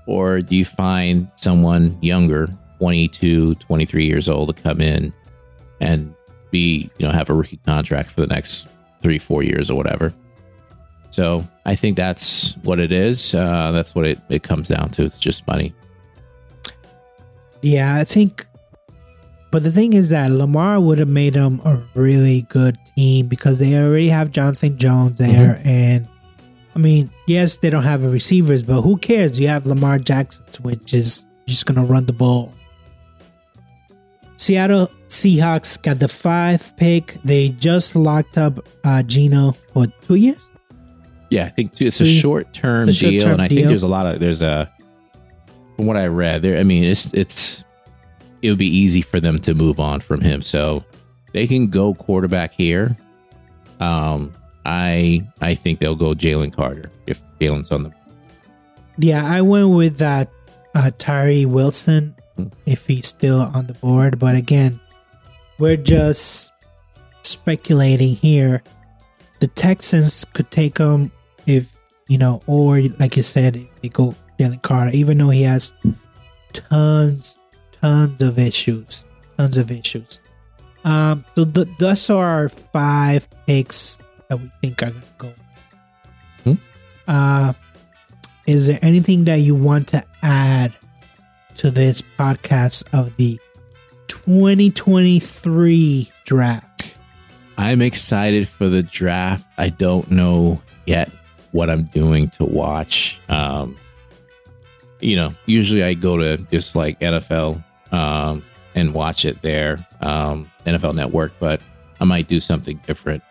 Or 0.06 0.42
do 0.42 0.54
you 0.54 0.64
find 0.64 1.30
someone 1.36 1.96
younger, 2.02 2.48
22, 2.78 3.54
23 3.56 4.06
years 4.06 4.28
old, 4.28 4.54
to 4.54 4.62
come 4.62 4.80
in 4.80 5.12
and 5.80 6.14
be, 6.50 6.90
you 6.98 7.06
know, 7.06 7.12
have 7.12 7.30
a 7.30 7.34
rookie 7.34 7.58
contract 7.64 8.10
for 8.10 8.20
the 8.20 8.26
next 8.26 8.68
three, 9.00 9.18
four 9.18 9.42
years 9.42 9.70
or 9.70 9.76
whatever? 9.76 10.12
So 11.14 11.46
I 11.64 11.76
think 11.76 11.96
that's 11.96 12.56
what 12.64 12.80
it 12.80 12.90
is. 12.90 13.36
Uh, 13.36 13.70
that's 13.70 13.94
what 13.94 14.04
it, 14.04 14.18
it 14.30 14.42
comes 14.42 14.66
down 14.66 14.90
to. 14.90 15.04
It's 15.04 15.20
just 15.20 15.46
money. 15.46 15.72
Yeah, 17.62 17.94
I 17.94 18.02
think. 18.02 18.44
But 19.52 19.62
the 19.62 19.70
thing 19.70 19.92
is 19.92 20.08
that 20.08 20.32
Lamar 20.32 20.80
would 20.80 20.98
have 20.98 21.06
made 21.06 21.34
them 21.34 21.60
a 21.64 21.80
really 21.94 22.42
good 22.42 22.76
team 22.96 23.28
because 23.28 23.60
they 23.60 23.76
already 23.76 24.08
have 24.08 24.32
Jonathan 24.32 24.76
Jones 24.76 25.16
there, 25.16 25.62
and 25.64 26.08
I 26.74 26.80
mean, 26.80 27.12
yes, 27.28 27.58
they 27.58 27.70
don't 27.70 27.84
have 27.84 28.02
a 28.02 28.08
receivers, 28.08 28.64
but 28.64 28.82
who 28.82 28.96
cares? 28.96 29.38
You 29.38 29.46
have 29.46 29.66
Lamar 29.66 30.00
Jackson, 30.00 30.44
which 30.62 30.92
is 30.92 31.24
just 31.46 31.64
gonna 31.64 31.84
run 31.84 32.06
the 32.06 32.12
ball. 32.12 32.52
Seattle 34.36 34.90
Seahawks 35.06 35.80
got 35.80 36.00
the 36.00 36.08
five 36.08 36.76
pick. 36.76 37.18
They 37.22 37.50
just 37.50 37.94
locked 37.94 38.36
up 38.36 38.66
uh, 38.82 39.04
Geno 39.04 39.52
for 39.52 39.86
two 40.08 40.16
years. 40.16 40.43
Yeah, 41.34 41.46
I 41.46 41.48
think 41.50 41.74
too, 41.74 41.86
it's 41.86 42.00
a 42.00 42.06
short 42.06 42.52
term 42.52 42.86
deal, 42.86 42.94
short-term 42.94 43.32
and 43.32 43.42
I 43.42 43.48
deal. 43.48 43.56
think 43.56 43.68
there's 43.68 43.82
a 43.82 43.88
lot 43.88 44.06
of 44.06 44.20
there's 44.20 44.40
a 44.42 44.70
from 45.76 45.86
what 45.86 45.96
I 45.96 46.06
read 46.06 46.42
there. 46.42 46.58
I 46.58 46.62
mean, 46.62 46.84
it's 46.84 47.12
it's 47.12 47.64
it 48.42 48.50
would 48.50 48.58
be 48.58 48.68
easy 48.68 49.02
for 49.02 49.18
them 49.20 49.38
to 49.40 49.54
move 49.54 49.80
on 49.80 50.00
from 50.00 50.20
him, 50.20 50.42
so 50.42 50.84
they 51.32 51.46
can 51.46 51.66
go 51.68 51.92
quarterback 51.94 52.52
here. 52.52 52.96
Um, 53.80 54.32
I 54.64 55.26
I 55.40 55.54
think 55.56 55.80
they'll 55.80 55.96
go 55.96 56.14
Jalen 56.14 56.52
Carter 56.54 56.90
if 57.06 57.20
Jalen's 57.40 57.72
on 57.72 57.82
the. 57.84 57.92
Yeah, 58.98 59.26
I 59.26 59.40
went 59.42 59.70
with 59.70 59.98
that 59.98 60.30
uh, 60.74 60.92
Tyree 60.98 61.46
Wilson 61.46 62.14
Hmm. 62.36 62.46
if 62.66 62.86
he's 62.86 63.06
still 63.06 63.40
on 63.40 63.66
the 63.68 63.74
board. 63.74 64.18
But 64.18 64.34
again, 64.36 64.78
we're 65.58 65.76
just 65.76 66.50
speculating 67.22 68.14
here. 68.14 68.62
The 69.40 69.46
Texans 69.48 70.24
could 70.32 70.50
take 70.50 70.78
him 70.78 71.10
if 71.46 71.78
you 72.08 72.18
know, 72.18 72.42
or 72.46 72.80
like 72.98 73.16
you 73.16 73.22
said, 73.22 73.66
they 73.82 73.88
go 73.88 74.14
Jalen 74.38 74.62
Carter, 74.62 74.90
even 74.92 75.18
though 75.18 75.30
he 75.30 75.42
has 75.42 75.72
tons, 76.52 77.36
tons 77.80 78.22
of 78.22 78.38
issues, 78.38 79.02
tons 79.36 79.56
of 79.56 79.70
issues. 79.70 80.18
Um, 80.84 81.24
so 81.34 81.44
th- 81.44 81.68
those 81.78 82.08
are 82.10 82.26
our 82.26 82.48
five 82.48 83.28
picks 83.46 83.98
that 84.28 84.38
we 84.38 84.50
think 84.60 84.82
are 84.82 84.90
gonna 84.90 85.04
go. 85.18 85.32
Hmm. 86.44 86.54
Uh, 87.08 87.52
is 88.46 88.66
there 88.66 88.78
anything 88.82 89.24
that 89.24 89.36
you 89.36 89.54
want 89.54 89.88
to 89.88 90.04
add 90.22 90.74
to 91.56 91.70
this 91.70 92.02
podcast 92.18 92.84
of 92.92 93.16
the 93.16 93.40
2023 94.08 96.12
draft? 96.24 96.96
I'm 97.56 97.80
excited 97.80 98.46
for 98.48 98.68
the 98.68 98.82
draft. 98.82 99.46
I 99.56 99.70
don't 99.70 100.10
know 100.10 100.60
yet 100.86 101.08
what 101.54 101.70
I'm 101.70 101.84
doing 101.84 102.28
to 102.30 102.44
watch. 102.44 103.20
Um, 103.28 103.76
you 104.98 105.14
know, 105.14 105.32
usually 105.46 105.84
I 105.84 105.94
go 105.94 106.16
to 106.16 106.36
just 106.50 106.74
like 106.74 106.98
NFL 106.98 107.62
um, 107.92 108.44
and 108.74 108.92
watch 108.92 109.24
it 109.24 109.40
there, 109.40 109.86
um, 110.00 110.50
NFL 110.66 110.96
Network, 110.96 111.32
but 111.38 111.60
I 112.00 112.04
might 112.06 112.26
do 112.26 112.40
something 112.40 112.80
different. 112.88 113.22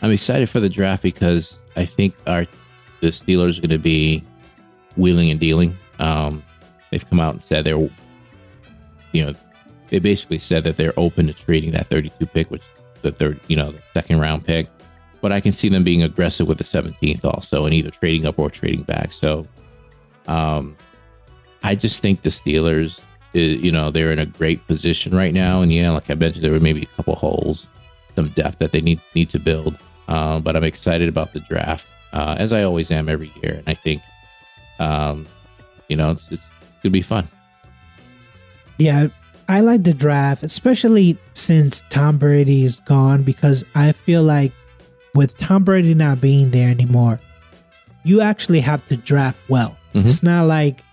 I'm 0.00 0.10
excited 0.10 0.48
for 0.48 0.60
the 0.60 0.70
draft 0.70 1.02
because 1.02 1.58
I 1.76 1.84
think 1.84 2.14
our 2.26 2.46
the 3.00 3.08
Steelers 3.08 3.58
are 3.58 3.60
going 3.60 3.70
to 3.70 3.78
be 3.78 4.24
wheeling 4.96 5.30
and 5.30 5.38
dealing. 5.38 5.76
Um, 5.98 6.42
they've 6.90 7.06
come 7.06 7.20
out 7.20 7.34
and 7.34 7.42
said 7.42 7.66
they're, 7.66 7.90
you 9.12 9.26
know, 9.26 9.34
they 9.88 9.98
basically 9.98 10.38
said 10.38 10.64
that 10.64 10.78
they're 10.78 10.98
open 10.98 11.26
to 11.26 11.34
trading 11.34 11.72
that 11.72 11.88
32 11.88 12.24
pick, 12.24 12.50
which 12.50 12.62
the 13.02 13.12
third, 13.12 13.40
you 13.46 13.56
know, 13.56 13.72
the 13.72 13.82
second 13.92 14.20
round 14.20 14.46
pick. 14.46 14.68
But 15.20 15.32
I 15.32 15.40
can 15.40 15.52
see 15.52 15.68
them 15.68 15.82
being 15.84 16.02
aggressive 16.02 16.46
with 16.46 16.58
the 16.58 16.64
17th 16.64 17.24
also, 17.24 17.64
and 17.64 17.74
either 17.74 17.90
trading 17.90 18.24
up 18.26 18.38
or 18.38 18.50
trading 18.50 18.82
back. 18.82 19.12
So, 19.12 19.46
um, 20.28 20.76
I 21.64 21.74
just 21.74 22.00
think 22.00 22.22
the 22.22 22.30
Steelers, 22.30 23.00
i- 23.34 23.38
you 23.38 23.72
know, 23.72 23.90
they're 23.90 24.12
in 24.12 24.20
a 24.20 24.26
great 24.26 24.64
position 24.68 25.14
right 25.14 25.34
now. 25.34 25.60
And 25.60 25.72
yeah, 25.72 25.90
like 25.90 26.08
I 26.08 26.14
mentioned, 26.14 26.44
there 26.44 26.52
were 26.52 26.60
maybe 26.60 26.82
a 26.82 26.96
couple 26.96 27.16
holes, 27.16 27.66
some 28.14 28.28
depth 28.28 28.58
that 28.60 28.70
they 28.72 28.80
need 28.80 29.00
need 29.14 29.28
to 29.30 29.38
build. 29.40 29.76
Uh, 30.06 30.38
but 30.38 30.56
I'm 30.56 30.64
excited 30.64 31.08
about 31.08 31.32
the 31.32 31.40
draft, 31.40 31.84
uh, 32.12 32.36
as 32.38 32.52
I 32.52 32.62
always 32.62 32.90
am 32.90 33.08
every 33.08 33.30
year. 33.42 33.54
And 33.54 33.64
I 33.66 33.74
think, 33.74 34.00
um, 34.78 35.26
you 35.88 35.96
know, 35.96 36.12
it's, 36.12 36.30
it's 36.30 36.44
gonna 36.82 36.92
be 36.92 37.02
fun. 37.02 37.26
Yeah, 38.78 39.08
I 39.48 39.60
like 39.60 39.82
the 39.82 39.92
draft, 39.94 40.42
especially 40.44 41.18
since 41.32 41.82
Tom 41.90 42.18
Brady 42.18 42.64
is 42.64 42.80
gone, 42.80 43.22
because 43.22 43.64
I 43.74 43.92
feel 43.92 44.22
like 44.22 44.52
with 45.18 45.36
Tom 45.36 45.64
Brady 45.64 45.94
not 45.94 46.20
being 46.20 46.52
there 46.52 46.70
anymore, 46.70 47.18
you 48.04 48.20
actually 48.20 48.60
have 48.60 48.86
to 48.86 48.96
draft 48.96 49.42
well. 49.48 49.76
Mhm. 49.92 50.06
It's 50.06 50.22
not 50.22 50.46
like 50.46 50.84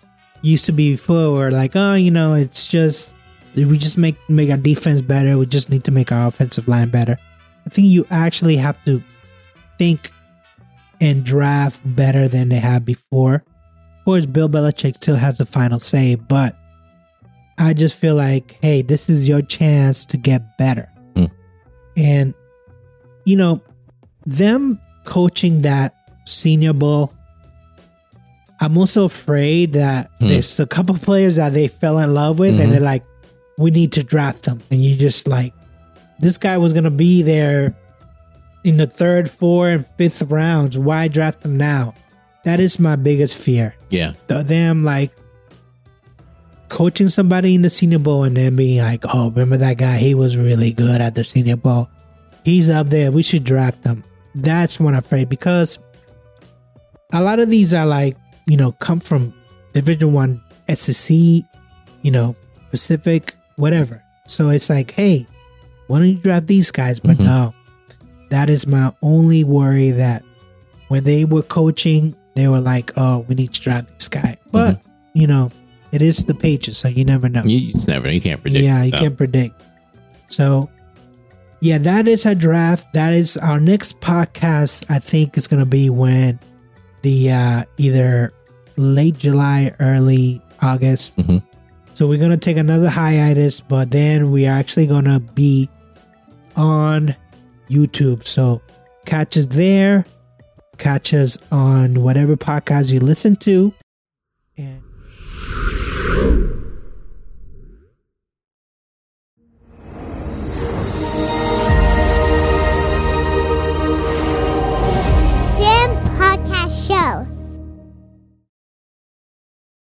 used 0.41 0.65
to 0.65 0.71
be 0.71 0.93
before, 0.93 1.33
where 1.33 1.51
like, 1.51 1.75
oh, 1.75 1.93
you 1.93 2.09
know, 2.09 2.33
it's 2.33 2.65
just 2.67 3.13
we 3.55 3.77
just 3.77 3.99
make 3.99 4.17
make 4.27 4.49
our 4.49 4.57
defense 4.57 5.01
better. 5.01 5.37
We 5.37 5.45
just 5.45 5.69
need 5.69 5.83
to 5.83 5.91
make 5.91 6.11
our 6.11 6.25
offensive 6.25 6.67
line 6.67 6.89
better. 6.89 7.17
I 7.67 7.69
think 7.69 7.87
you 7.87 8.05
actually 8.09 8.57
have 8.57 8.83
to 8.85 9.01
think 9.77 10.11
and 10.99 11.23
draft 11.23 11.81
better 11.85 12.27
than 12.27 12.49
they 12.49 12.59
have 12.59 12.83
before. 12.83 13.35
Of 13.35 14.05
course, 14.05 14.25
Bill 14.25 14.49
Belichick 14.49 14.95
still 14.95 15.17
has 15.17 15.37
the 15.37 15.45
final 15.45 15.79
say, 15.79 16.15
but 16.15 16.57
I 17.59 17.73
just 17.73 17.95
feel 17.95 18.15
like, 18.15 18.57
hey, 18.61 18.81
this 18.81 19.07
is 19.07 19.27
your 19.27 19.41
chance 19.41 20.05
to 20.07 20.17
get 20.17 20.57
better. 20.57 20.89
Mm. 21.15 21.31
And, 21.95 22.33
you 23.25 23.35
know, 23.35 23.61
them 24.25 24.79
coaching 25.03 25.61
that 25.61 25.95
senior 26.25 26.73
bowl, 26.73 27.13
I'm 28.59 28.77
also 28.77 29.03
afraid 29.03 29.73
that 29.73 30.09
Hmm. 30.19 30.27
there's 30.29 30.59
a 30.59 30.65
couple 30.65 30.97
players 30.97 31.35
that 31.35 31.53
they 31.53 31.67
fell 31.67 31.99
in 31.99 32.13
love 32.13 32.39
with 32.39 32.55
Mhm. 32.55 32.59
and 32.63 32.73
they're 32.73 32.79
like, 32.79 33.03
we 33.57 33.69
need 33.71 33.91
to 33.93 34.03
draft 34.03 34.43
them. 34.43 34.59
And 34.71 34.83
you 34.83 34.95
just 34.95 35.27
like, 35.27 35.53
this 36.19 36.37
guy 36.37 36.57
was 36.57 36.71
going 36.73 36.85
to 36.85 36.89
be 36.91 37.21
there 37.21 37.75
in 38.63 38.77
the 38.77 38.87
third, 38.87 39.29
fourth, 39.29 39.71
and 39.75 39.85
fifth 39.97 40.21
rounds. 40.23 40.77
Why 40.77 41.07
draft 41.07 41.41
them 41.43 41.57
now? 41.57 41.93
That 42.45 42.59
is 42.59 42.79
my 42.79 42.95
biggest 42.95 43.35
fear. 43.35 43.75
Yeah. 43.89 44.13
The, 44.27 44.41
them 44.43 44.83
like 44.83 45.11
coaching 46.69 47.09
somebody 47.09 47.55
in 47.55 47.61
the 47.61 47.69
Senior 47.69 47.99
Bowl 47.99 48.23
and 48.23 48.35
then 48.37 48.55
being 48.55 48.79
like, 48.81 49.03
"Oh, 49.13 49.29
remember 49.29 49.57
that 49.57 49.77
guy? 49.77 49.97
He 49.97 50.15
was 50.15 50.35
really 50.37 50.71
good 50.71 51.01
at 51.01 51.13
the 51.15 51.23
Senior 51.23 51.57
Bowl. 51.57 51.89
He's 52.43 52.69
up 52.69 52.89
there. 52.89 53.11
We 53.11 53.23
should 53.23 53.43
draft 53.43 53.83
him." 53.83 54.03
That's 54.35 54.79
what 54.79 54.93
I'm 54.93 54.99
afraid 54.99 55.29
because 55.29 55.79
a 57.13 57.21
lot 57.21 57.39
of 57.39 57.49
these 57.49 57.73
are 57.73 57.85
like 57.85 58.17
you 58.47 58.57
know 58.57 58.73
come 58.73 58.99
from 58.99 59.33
Division 59.73 60.13
One, 60.13 60.41
SEC, 60.73 61.15
you 62.01 62.11
know, 62.11 62.35
Pacific, 62.71 63.35
whatever. 63.57 64.01
So 64.27 64.49
it's 64.49 64.69
like, 64.69 64.91
hey, 64.91 65.25
why 65.87 65.99
don't 65.99 66.09
you 66.09 66.15
draft 66.15 66.47
these 66.47 66.71
guys? 66.71 66.99
But 66.99 67.17
Mhm. 67.17 67.25
no, 67.25 67.53
that 68.29 68.49
is 68.49 68.65
my 68.67 68.91
only 69.01 69.43
worry. 69.43 69.91
That 69.91 70.23
when 70.89 71.03
they 71.03 71.25
were 71.25 71.41
coaching, 71.43 72.15
they 72.35 72.47
were 72.47 72.59
like, 72.61 72.91
"Oh, 72.97 73.25
we 73.27 73.35
need 73.35 73.53
to 73.53 73.61
draft 73.61 73.87
this 73.97 74.07
guy," 74.07 74.37
but 74.51 74.81
you 75.13 75.27
know, 75.27 75.51
it 75.91 76.01
is 76.01 76.23
the 76.25 76.33
Patriots, 76.33 76.79
so 76.79 76.87
you 76.89 77.05
never 77.05 77.29
know. 77.29 77.43
You, 77.45 77.73
never, 77.87 78.11
you 78.11 78.19
can't 78.19 78.41
predict. 78.41 78.63
Yeah, 78.65 78.83
you 78.83 78.91
can't 78.91 79.15
predict. 79.15 79.61
So, 80.29 80.69
yeah, 81.65 81.79
that 81.79 82.07
is 82.07 82.25
our 82.27 82.35
draft. 82.35 82.93
That 82.93 83.11
is 83.13 83.37
our 83.37 83.59
next 83.59 83.99
podcast. 83.99 84.85
I 84.89 84.99
think 84.99 85.35
is 85.35 85.47
going 85.47 85.59
to 85.61 85.65
be 85.65 85.89
when 85.89 86.39
the 87.01 87.31
uh 87.31 87.63
either 87.77 88.31
late 88.77 89.17
July, 89.17 89.73
early 89.79 90.41
August. 90.61 91.15
Mhm. 91.17 91.41
So 91.95 92.07
we're 92.07 92.19
gonna 92.19 92.35
take 92.37 92.57
another 92.57 92.89
hiatus, 92.89 93.61
but 93.61 93.89
then 93.89 94.29
we 94.31 94.45
are 94.47 94.57
actually 94.59 94.85
gonna 94.85 95.19
be 95.19 95.69
on 96.57 97.15
YouTube. 97.69 98.25
So 98.27 98.61
catch 99.05 99.37
us 99.37 99.45
there. 99.45 100.05
Catch 100.77 101.13
us 101.13 101.37
on 101.51 102.01
whatever 102.03 102.35
podcast 102.35 102.91
you 102.91 102.99
listen 102.99 103.35
to. 103.47 103.73